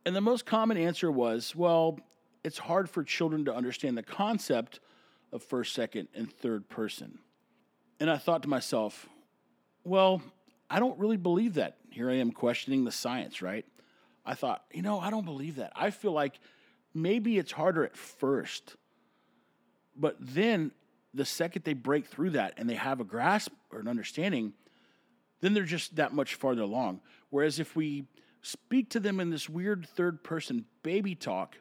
And 0.05 0.15
the 0.15 0.21
most 0.21 0.45
common 0.45 0.77
answer 0.77 1.11
was, 1.11 1.55
well, 1.55 1.99
it's 2.43 2.57
hard 2.57 2.89
for 2.89 3.03
children 3.03 3.45
to 3.45 3.55
understand 3.55 3.97
the 3.97 4.03
concept 4.03 4.79
of 5.31 5.43
first, 5.43 5.73
second, 5.73 6.09
and 6.13 6.31
third 6.31 6.69
person. 6.69 7.19
And 7.99 8.09
I 8.09 8.17
thought 8.17 8.43
to 8.43 8.49
myself, 8.49 9.07
well, 9.83 10.21
I 10.69 10.79
don't 10.79 10.97
really 10.99 11.17
believe 11.17 11.55
that. 11.55 11.77
Here 11.89 12.09
I 12.09 12.15
am 12.15 12.31
questioning 12.31 12.83
the 12.83 12.91
science, 12.91 13.41
right? 13.41 13.65
I 14.25 14.35
thought, 14.35 14.63
you 14.71 14.81
know, 14.81 14.99
I 14.99 15.09
don't 15.09 15.25
believe 15.25 15.57
that. 15.57 15.73
I 15.75 15.89
feel 15.89 16.11
like 16.11 16.39
maybe 16.93 17.37
it's 17.37 17.51
harder 17.51 17.83
at 17.83 17.95
first, 17.95 18.75
but 19.95 20.15
then 20.19 20.71
the 21.13 21.25
second 21.25 21.63
they 21.63 21.73
break 21.73 22.07
through 22.07 22.31
that 22.31 22.53
and 22.57 22.69
they 22.69 22.75
have 22.75 22.99
a 22.99 23.03
grasp 23.03 23.51
or 23.71 23.79
an 23.79 23.87
understanding, 23.87 24.53
then 25.41 25.53
they're 25.53 25.63
just 25.63 25.95
that 25.97 26.13
much 26.13 26.35
farther 26.35 26.61
along. 26.61 27.01
Whereas 27.29 27.59
if 27.59 27.75
we 27.75 28.05
speak 28.41 28.89
to 28.91 28.99
them 28.99 29.19
in 29.19 29.29
this 29.29 29.47
weird 29.49 29.87
third 29.87 30.23
person 30.23 30.65
baby 30.81 31.15
talk, 31.15 31.55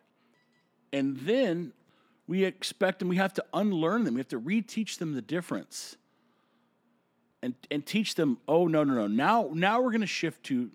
and 0.93 1.17
then 1.21 1.73
we 2.27 2.45
expect 2.45 2.99
them, 2.99 3.09
we 3.09 3.17
have 3.17 3.35
to 3.35 3.45
unlearn 3.53 4.05
them, 4.05 4.15
we 4.15 4.21
have 4.21 4.29
to 4.29 4.41
reteach 4.41 4.99
them 4.99 5.15
the 5.15 5.23
difference. 5.23 5.97
And, 7.45 7.55
and 7.73 7.85
teach 7.85 8.15
them, 8.15 8.39
oh 8.47 8.69
no, 8.69 8.85
no, 8.85 8.95
no. 8.95 9.09
Now 9.09 9.51
now 9.53 9.81
we're 9.81 9.91
gonna 9.91 10.07
shift 10.07 10.45
to 10.45 10.71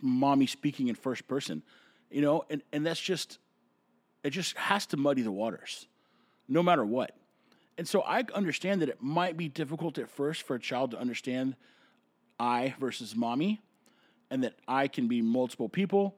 mommy 0.00 0.46
speaking 0.46 0.88
in 0.88 0.94
first 0.94 1.28
person. 1.28 1.62
You 2.10 2.22
know, 2.22 2.44
and, 2.48 2.62
and 2.72 2.86
that's 2.86 3.00
just 3.00 3.38
it 4.26 4.30
just 4.30 4.56
has 4.56 4.86
to 4.86 4.96
muddy 4.96 5.22
the 5.22 5.32
waters, 5.32 5.86
no 6.48 6.62
matter 6.62 6.84
what. 6.84 7.16
And 7.78 7.86
so 7.86 8.02
I 8.02 8.24
understand 8.34 8.82
that 8.82 8.88
it 8.88 9.02
might 9.02 9.36
be 9.36 9.48
difficult 9.48 9.98
at 9.98 10.08
first 10.08 10.42
for 10.42 10.56
a 10.56 10.60
child 10.60 10.92
to 10.92 10.98
understand 10.98 11.56
I 12.38 12.74
versus 12.80 13.14
mommy, 13.14 13.60
and 14.30 14.42
that 14.44 14.54
I 14.66 14.88
can 14.88 15.08
be 15.08 15.22
multiple 15.22 15.68
people. 15.68 16.16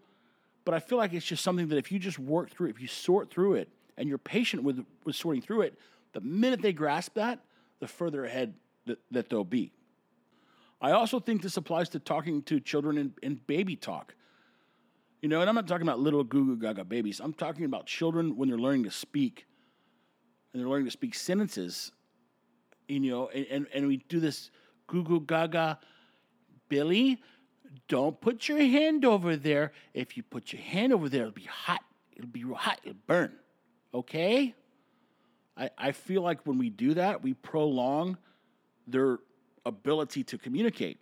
But 0.65 0.75
I 0.75 0.81
feel 0.81 0.99
like 0.99 1.13
it's 1.13 1.27
just 1.27 1.45
something 1.45 1.69
that 1.69 1.77
if 1.77 1.93
you 1.93 1.99
just 1.99 2.19
work 2.19 2.51
through, 2.51 2.69
if 2.69 2.81
you 2.81 2.89
sort 2.89 3.31
through 3.31 3.55
it, 3.55 3.69
and 3.99 4.09
you're 4.09 4.19
patient 4.19 4.63
with, 4.63 4.85
with 5.05 5.17
sorting 5.17 5.43
through 5.43 5.63
it, 5.63 5.79
the 6.13 6.21
minute 6.21 6.63
they 6.63 6.73
grasp 6.73 7.15
that, 7.15 7.41
the 7.81 7.89
further 7.89 8.25
ahead 8.25 8.55
that, 8.87 8.99
that 9.11 9.29
they'll 9.29 9.45
be. 9.45 9.73
I 10.81 10.93
also 10.93 11.19
think 11.21 11.43
this 11.43 11.57
applies 11.57 11.89
to 11.91 11.99
talking 11.99 12.43
to 12.45 12.61
children 12.61 12.97
in, 12.97 13.13
in 13.23 13.35
baby 13.47 13.77
talk. 13.77 14.15
You 15.21 15.29
know, 15.29 15.41
and 15.41 15.49
I'm 15.49 15.55
not 15.55 15.67
talking 15.67 15.87
about 15.87 15.99
little 15.99 16.23
goo 16.23 16.45
goo 16.45 16.57
gaga 16.57 16.85
babies. 16.85 17.21
I'm 17.21 17.33
talking 17.33 17.65
about 17.65 17.87
children 17.87 18.37
when 18.37 18.49
they're 18.49 18.59
learning 18.59 18.85
to 18.85 18.91
speak 18.91 19.47
and 20.53 20.63
they're 20.63 20.69
learning 20.69 20.87
to 20.87 20.93
speak 20.93 21.15
sentences. 21.15 21.93
You 22.87 23.01
know, 23.01 23.29
and, 23.29 23.47
and, 23.51 23.67
and 23.75 23.87
we 23.87 23.99
do 23.99 24.21
this 24.21 24.51
goo 24.87 25.03
goo 25.03 25.21
gaga. 25.21 25.79
Billy, 26.69 27.21
don't 27.89 28.21
put 28.21 28.49
your 28.49 28.59
hand 28.59 29.05
over 29.05 29.37
there. 29.37 29.73
If 29.95 30.17
you 30.17 30.23
put 30.23 30.53
your 30.53 30.63
hand 30.63 30.93
over 30.93 31.09
there, 31.09 31.23
it'll 31.23 31.33
be 31.33 31.49
hot. 31.51 31.83
It'll 32.17 32.31
be 32.31 32.45
real 32.45 32.57
hot. 32.57 32.81
It'll 32.85 32.97
burn. 33.07 33.33
Okay? 33.93 34.55
I, 35.57 35.71
I 35.77 35.93
feel 35.93 36.23
like 36.23 36.47
when 36.47 36.59
we 36.59 36.71
do 36.71 36.95
that, 36.95 37.23
we 37.23 37.35
prolong 37.35 38.17
their 38.87 39.19
ability 39.67 40.25
to 40.25 40.39
communicate. 40.39 40.99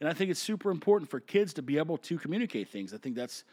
And 0.00 0.08
I 0.08 0.14
think 0.14 0.30
it's 0.30 0.40
super 0.40 0.70
important 0.70 1.10
for 1.10 1.20
kids 1.20 1.52
to 1.54 1.62
be 1.62 1.78
able 1.78 1.98
to 1.98 2.18
communicate 2.18 2.68
things. 2.68 2.94
I 2.94 2.96
think 2.98 3.14
that's 3.14 3.44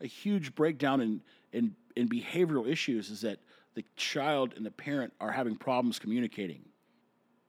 a 0.00 0.06
huge 0.06 0.54
breakdown 0.54 1.00
in, 1.00 1.20
in, 1.52 1.74
in 1.96 2.08
behavioral 2.08 2.68
issues 2.68 3.10
is 3.10 3.22
that 3.22 3.38
the 3.74 3.84
child 3.96 4.54
and 4.56 4.64
the 4.64 4.70
parent 4.70 5.12
are 5.20 5.32
having 5.32 5.56
problems 5.56 5.98
communicating. 5.98 6.64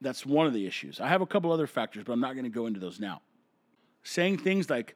That's 0.01 0.25
one 0.25 0.47
of 0.47 0.53
the 0.53 0.65
issues. 0.65 0.99
I 0.99 1.07
have 1.07 1.21
a 1.21 1.25
couple 1.25 1.51
other 1.51 1.67
factors, 1.67 2.03
but 2.05 2.13
I'm 2.13 2.19
not 2.19 2.33
going 2.33 2.45
to 2.45 2.49
go 2.49 2.65
into 2.65 2.79
those 2.79 2.99
now. 2.99 3.21
Saying 4.03 4.39
things 4.39 4.69
like, 4.69 4.95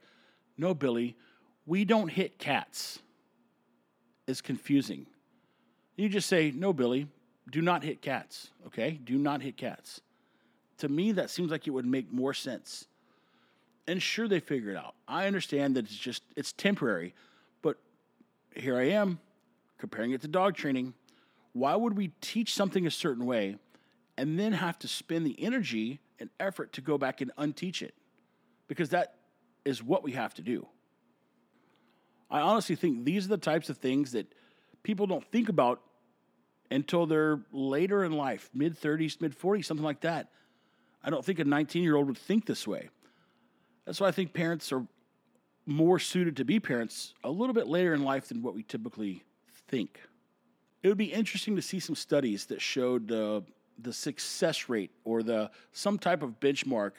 no, 0.57 0.73
Billy, 0.73 1.15
we 1.65 1.85
don't 1.85 2.07
hit 2.07 2.39
cats 2.39 2.99
is 4.27 4.41
confusing. 4.41 5.05
You 5.95 6.09
just 6.09 6.27
say, 6.27 6.51
no, 6.51 6.73
Billy, 6.73 7.07
do 7.49 7.61
not 7.61 7.83
hit 7.83 8.01
cats, 8.01 8.49
okay? 8.67 8.99
Do 9.03 9.17
not 9.17 9.41
hit 9.41 9.57
cats. 9.57 10.01
To 10.79 10.89
me, 10.89 11.11
that 11.13 11.29
seems 11.29 11.51
like 11.51 11.67
it 11.67 11.71
would 11.71 11.85
make 11.85 12.11
more 12.11 12.33
sense 12.33 12.87
and 13.87 14.01
sure 14.01 14.27
they 14.27 14.39
figure 14.39 14.71
it 14.71 14.77
out. 14.77 14.95
I 15.07 15.27
understand 15.27 15.75
that 15.75 15.85
it's 15.85 15.95
just 15.95 16.23
it's 16.35 16.53
temporary, 16.53 17.13
but 17.61 17.77
here 18.55 18.77
I 18.77 18.89
am 18.89 19.19
comparing 19.77 20.11
it 20.11 20.21
to 20.21 20.27
dog 20.27 20.55
training. 20.55 20.93
Why 21.53 21.75
would 21.75 21.97
we 21.97 22.09
teach 22.21 22.53
something 22.53 22.85
a 22.85 22.91
certain 22.91 23.25
way 23.25 23.57
and 24.17 24.39
then 24.39 24.53
have 24.53 24.79
to 24.79 24.87
spend 24.87 25.25
the 25.25 25.35
energy 25.43 25.99
and 26.19 26.29
effort 26.39 26.73
to 26.73 26.81
go 26.81 26.97
back 26.97 27.21
and 27.21 27.31
unteach 27.37 27.81
it? 27.81 27.93
Because 28.67 28.89
that 28.89 29.15
is 29.65 29.83
what 29.83 30.03
we 30.03 30.13
have 30.13 30.33
to 30.35 30.41
do. 30.41 30.67
I 32.29 32.39
honestly 32.39 32.75
think 32.75 33.03
these 33.03 33.25
are 33.25 33.29
the 33.29 33.37
types 33.37 33.69
of 33.69 33.77
things 33.77 34.13
that 34.13 34.33
people 34.83 35.05
don't 35.05 35.25
think 35.31 35.49
about 35.49 35.81
until 36.69 37.05
they're 37.05 37.41
later 37.51 38.05
in 38.05 38.13
life, 38.13 38.49
mid 38.53 38.79
30s, 38.79 39.19
mid 39.19 39.37
40s, 39.37 39.65
something 39.65 39.83
like 39.83 40.01
that. 40.01 40.29
I 41.03 41.09
don't 41.09 41.25
think 41.25 41.39
a 41.39 41.43
19 41.43 41.83
year 41.83 41.95
old 41.95 42.07
would 42.07 42.17
think 42.17 42.45
this 42.45 42.65
way. 42.65 42.89
That's 43.85 43.99
why 43.99 44.07
I 44.07 44.11
think 44.11 44.33
parents 44.33 44.71
are 44.71 44.85
more 45.65 45.99
suited 45.99 46.37
to 46.37 46.45
be 46.45 46.59
parents 46.59 47.13
a 47.23 47.29
little 47.29 47.53
bit 47.53 47.67
later 47.67 47.93
in 47.93 48.03
life 48.03 48.27
than 48.27 48.41
what 48.41 48.55
we 48.55 48.63
typically 48.63 49.23
think. 49.67 49.99
It 50.83 50.87
would 50.87 50.97
be 50.97 51.13
interesting 51.13 51.55
to 51.55 51.61
see 51.61 51.79
some 51.79 51.95
studies 51.95 52.45
that 52.47 52.61
showed 52.61 53.11
uh, 53.11 53.41
the 53.79 53.93
success 53.93 54.69
rate 54.69 54.91
or 55.03 55.23
the 55.23 55.51
some 55.71 55.97
type 55.97 56.23
of 56.23 56.39
benchmark 56.39 56.91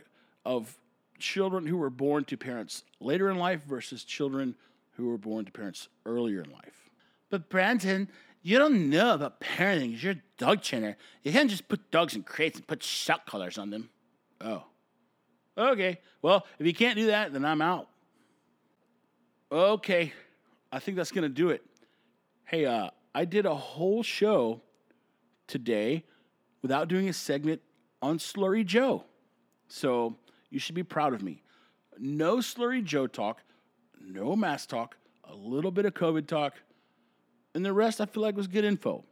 of 0.45 0.77
children 1.19 1.67
who 1.67 1.77
were 1.77 1.91
born 1.91 2.25
to 2.25 2.37
parents 2.37 2.85
later 3.01 3.31
in 3.31 3.39
life 3.39 3.63
versus 3.65 4.05
children 4.05 4.55
who 4.93 5.09
were 5.09 5.19
born 5.19 5.45
to 5.45 5.53
parents 5.53 5.89
earlier 6.05 6.41
in 6.43 6.51
life. 6.51 6.91
But 7.31 7.49
Brandon, 7.49 8.09
you 8.43 8.59
don't 8.59 8.91
know 8.91 9.15
about 9.15 9.41
parenting. 9.41 10.01
You're 10.01 10.13
a 10.13 10.23
dog 10.37 10.63
trainer. 10.63 10.97
You 11.23 11.33
can't 11.33 11.49
just 11.49 11.69
put 11.69 11.91
dogs 11.91 12.15
in 12.15 12.23
crates 12.25 12.59
and 12.59 12.67
put 12.67 12.83
shock 12.83 13.27
collars 13.27 13.57
on 13.57 13.71
them. 13.71 13.91
Oh. 14.41 14.65
Okay. 15.57 15.99
Well, 16.23 16.47
if 16.59 16.67
you 16.67 16.75
can't 16.75 16.97
do 16.97 17.07
that, 17.07 17.33
then 17.33 17.45
I'm 17.45 17.61
out. 17.61 17.89
Okay. 19.51 20.13
I 20.71 20.79
think 20.79 20.97
that's 20.97 21.11
to 21.11 21.29
do 21.29 21.51
it. 21.51 21.63
Hey, 22.45 22.65
uh, 22.65 22.91
I 23.15 23.25
did 23.25 23.47
a 23.47 23.55
whole 23.55 24.03
show 24.03 24.63
today 25.47 26.05
without 26.63 26.89
doing 26.89 27.09
a 27.09 27.13
segment 27.13 27.61
on 28.01 28.19
Slurry 28.19 28.65
Joe. 28.65 29.05
So 29.69 30.17
you 30.51 30.59
should 30.59 30.75
be 30.75 30.83
proud 30.83 31.15
of 31.15 31.23
me. 31.23 31.43
No 31.99 32.39
Slurry 32.39 32.83
Joe 32.83 33.07
talk, 33.07 33.43
no 34.01 34.35
mask 34.35 34.71
talk, 34.71 34.97
a 35.25 35.35
little 35.35 35.71
bit 35.71 35.85
of 35.85 35.95
COVID 35.95 36.27
talk, 36.27 36.55
and 37.55 37.65
the 37.65 37.73
rest 37.73 38.01
I 38.01 38.07
feel 38.07 38.23
like 38.23 38.37
was 38.37 38.47
good 38.47 38.65
info. 38.65 39.05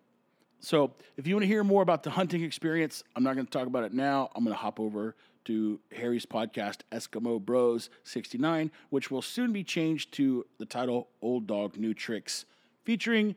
So 0.61 0.93
if 1.17 1.27
you 1.27 1.35
want 1.35 1.43
to 1.43 1.47
hear 1.47 1.65
more 1.65 1.83
about 1.83 2.03
the 2.03 2.11
hunting 2.11 2.43
experience, 2.43 3.03
I'm 3.17 3.23
not 3.23 3.35
going 3.35 3.47
to 3.47 3.51
talk 3.51 3.67
about 3.67 3.85
it 3.85 3.93
now. 3.93 4.31
I'm 4.35 4.45
going 4.45 4.55
to 4.55 4.61
hop 4.61 4.81
over 4.81 5.15
to 5.45 5.81
Harry's 5.93 6.27
podcast, 6.27 6.81
Eskimo 6.93 7.41
Bros 7.41 7.91
69, 8.05 8.71
which 8.91 9.11
will 9.11 9.23
soon 9.23 9.53
be 9.53 9.65
changed 9.65 10.13
to 10.13 10.45
the 10.59 10.67
title 10.67 11.09
Old 11.23 11.47
Dog 11.47 11.77
New 11.77 11.95
Tricks, 11.95 12.45
featuring 12.85 13.37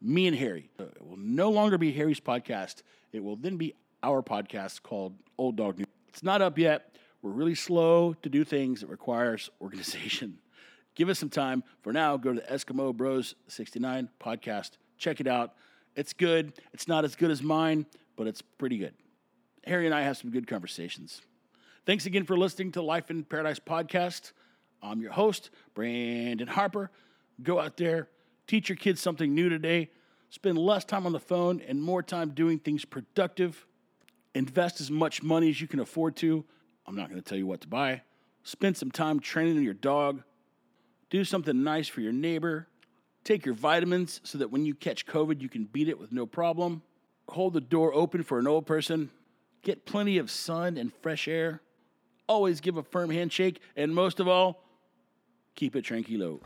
me 0.00 0.26
and 0.26 0.36
Harry. 0.36 0.70
It 0.78 1.04
will 1.04 1.16
no 1.16 1.50
longer 1.50 1.78
be 1.78 1.92
Harry's 1.92 2.20
podcast. 2.20 2.82
It 3.12 3.22
will 3.22 3.36
then 3.36 3.56
be 3.56 3.74
our 4.02 4.22
podcast 4.22 4.82
called 4.82 5.14
Old 5.38 5.56
Dog 5.56 5.78
New. 5.78 5.86
It's 6.08 6.22
not 6.22 6.42
up 6.42 6.58
yet. 6.58 6.96
We're 7.22 7.30
really 7.30 7.54
slow 7.54 8.14
to 8.22 8.28
do 8.28 8.44
things. 8.44 8.82
It 8.82 8.88
requires 8.88 9.50
organization. 9.60 10.38
Give 10.94 11.08
us 11.08 11.18
some 11.18 11.30
time. 11.30 11.64
For 11.82 11.92
now, 11.92 12.16
go 12.16 12.34
to 12.34 12.40
the 12.40 12.46
Eskimo 12.46 12.94
Bros 12.94 13.34
69 13.48 14.10
podcast. 14.20 14.72
Check 14.98 15.20
it 15.20 15.26
out. 15.26 15.54
It's 15.96 16.12
good. 16.12 16.52
It's 16.72 16.86
not 16.86 17.04
as 17.04 17.16
good 17.16 17.30
as 17.30 17.42
mine, 17.42 17.86
but 18.16 18.26
it's 18.26 18.42
pretty 18.42 18.78
good. 18.78 18.94
Harry 19.66 19.86
and 19.86 19.94
I 19.94 20.02
have 20.02 20.16
some 20.16 20.30
good 20.30 20.46
conversations. 20.46 21.22
Thanks 21.86 22.06
again 22.06 22.24
for 22.24 22.38
listening 22.38 22.72
to 22.72 22.82
Life 22.82 23.10
in 23.10 23.24
Paradise 23.24 23.58
podcast. 23.58 24.32
I'm 24.82 25.02
your 25.02 25.12
host, 25.12 25.50
Brandon 25.74 26.48
Harper. 26.48 26.90
Go 27.42 27.60
out 27.60 27.76
there, 27.76 28.08
teach 28.46 28.70
your 28.70 28.76
kids 28.76 29.02
something 29.02 29.34
new 29.34 29.50
today, 29.50 29.90
spend 30.30 30.56
less 30.56 30.86
time 30.86 31.04
on 31.04 31.12
the 31.12 31.20
phone 31.20 31.60
and 31.60 31.82
more 31.82 32.02
time 32.02 32.30
doing 32.30 32.58
things 32.58 32.86
productive. 32.86 33.66
Invest 34.34 34.80
as 34.80 34.90
much 34.90 35.22
money 35.22 35.50
as 35.50 35.60
you 35.60 35.68
can 35.68 35.78
afford 35.78 36.16
to. 36.16 36.46
I'm 36.86 36.96
not 36.96 37.10
going 37.10 37.20
to 37.20 37.28
tell 37.28 37.36
you 37.36 37.46
what 37.46 37.60
to 37.60 37.68
buy. 37.68 38.00
Spend 38.44 38.78
some 38.78 38.90
time 38.90 39.20
training 39.20 39.62
your 39.62 39.74
dog. 39.74 40.22
Do 41.10 41.22
something 41.22 41.62
nice 41.62 41.86
for 41.86 42.00
your 42.00 42.14
neighbor. 42.14 42.66
Take 43.24 43.44
your 43.44 43.54
vitamins 43.54 44.22
so 44.24 44.38
that 44.38 44.50
when 44.50 44.64
you 44.64 44.74
catch 44.74 45.04
COVID, 45.04 45.42
you 45.42 45.50
can 45.50 45.64
beat 45.66 45.90
it 45.90 46.00
with 46.00 46.12
no 46.12 46.24
problem. 46.24 46.80
Hold 47.28 47.52
the 47.52 47.60
door 47.60 47.92
open 47.92 48.22
for 48.22 48.38
an 48.38 48.46
old 48.46 48.64
person. 48.64 49.10
Get 49.60 49.84
plenty 49.84 50.16
of 50.16 50.30
sun 50.30 50.78
and 50.78 50.90
fresh 51.02 51.28
air 51.28 51.60
always 52.26 52.60
give 52.60 52.76
a 52.76 52.82
firm 52.82 53.10
handshake, 53.10 53.60
and 53.76 53.94
most 53.94 54.20
of 54.20 54.28
all, 54.28 54.62
keep 55.54 55.76
it 55.76 55.84
tranquilo. 55.84 56.40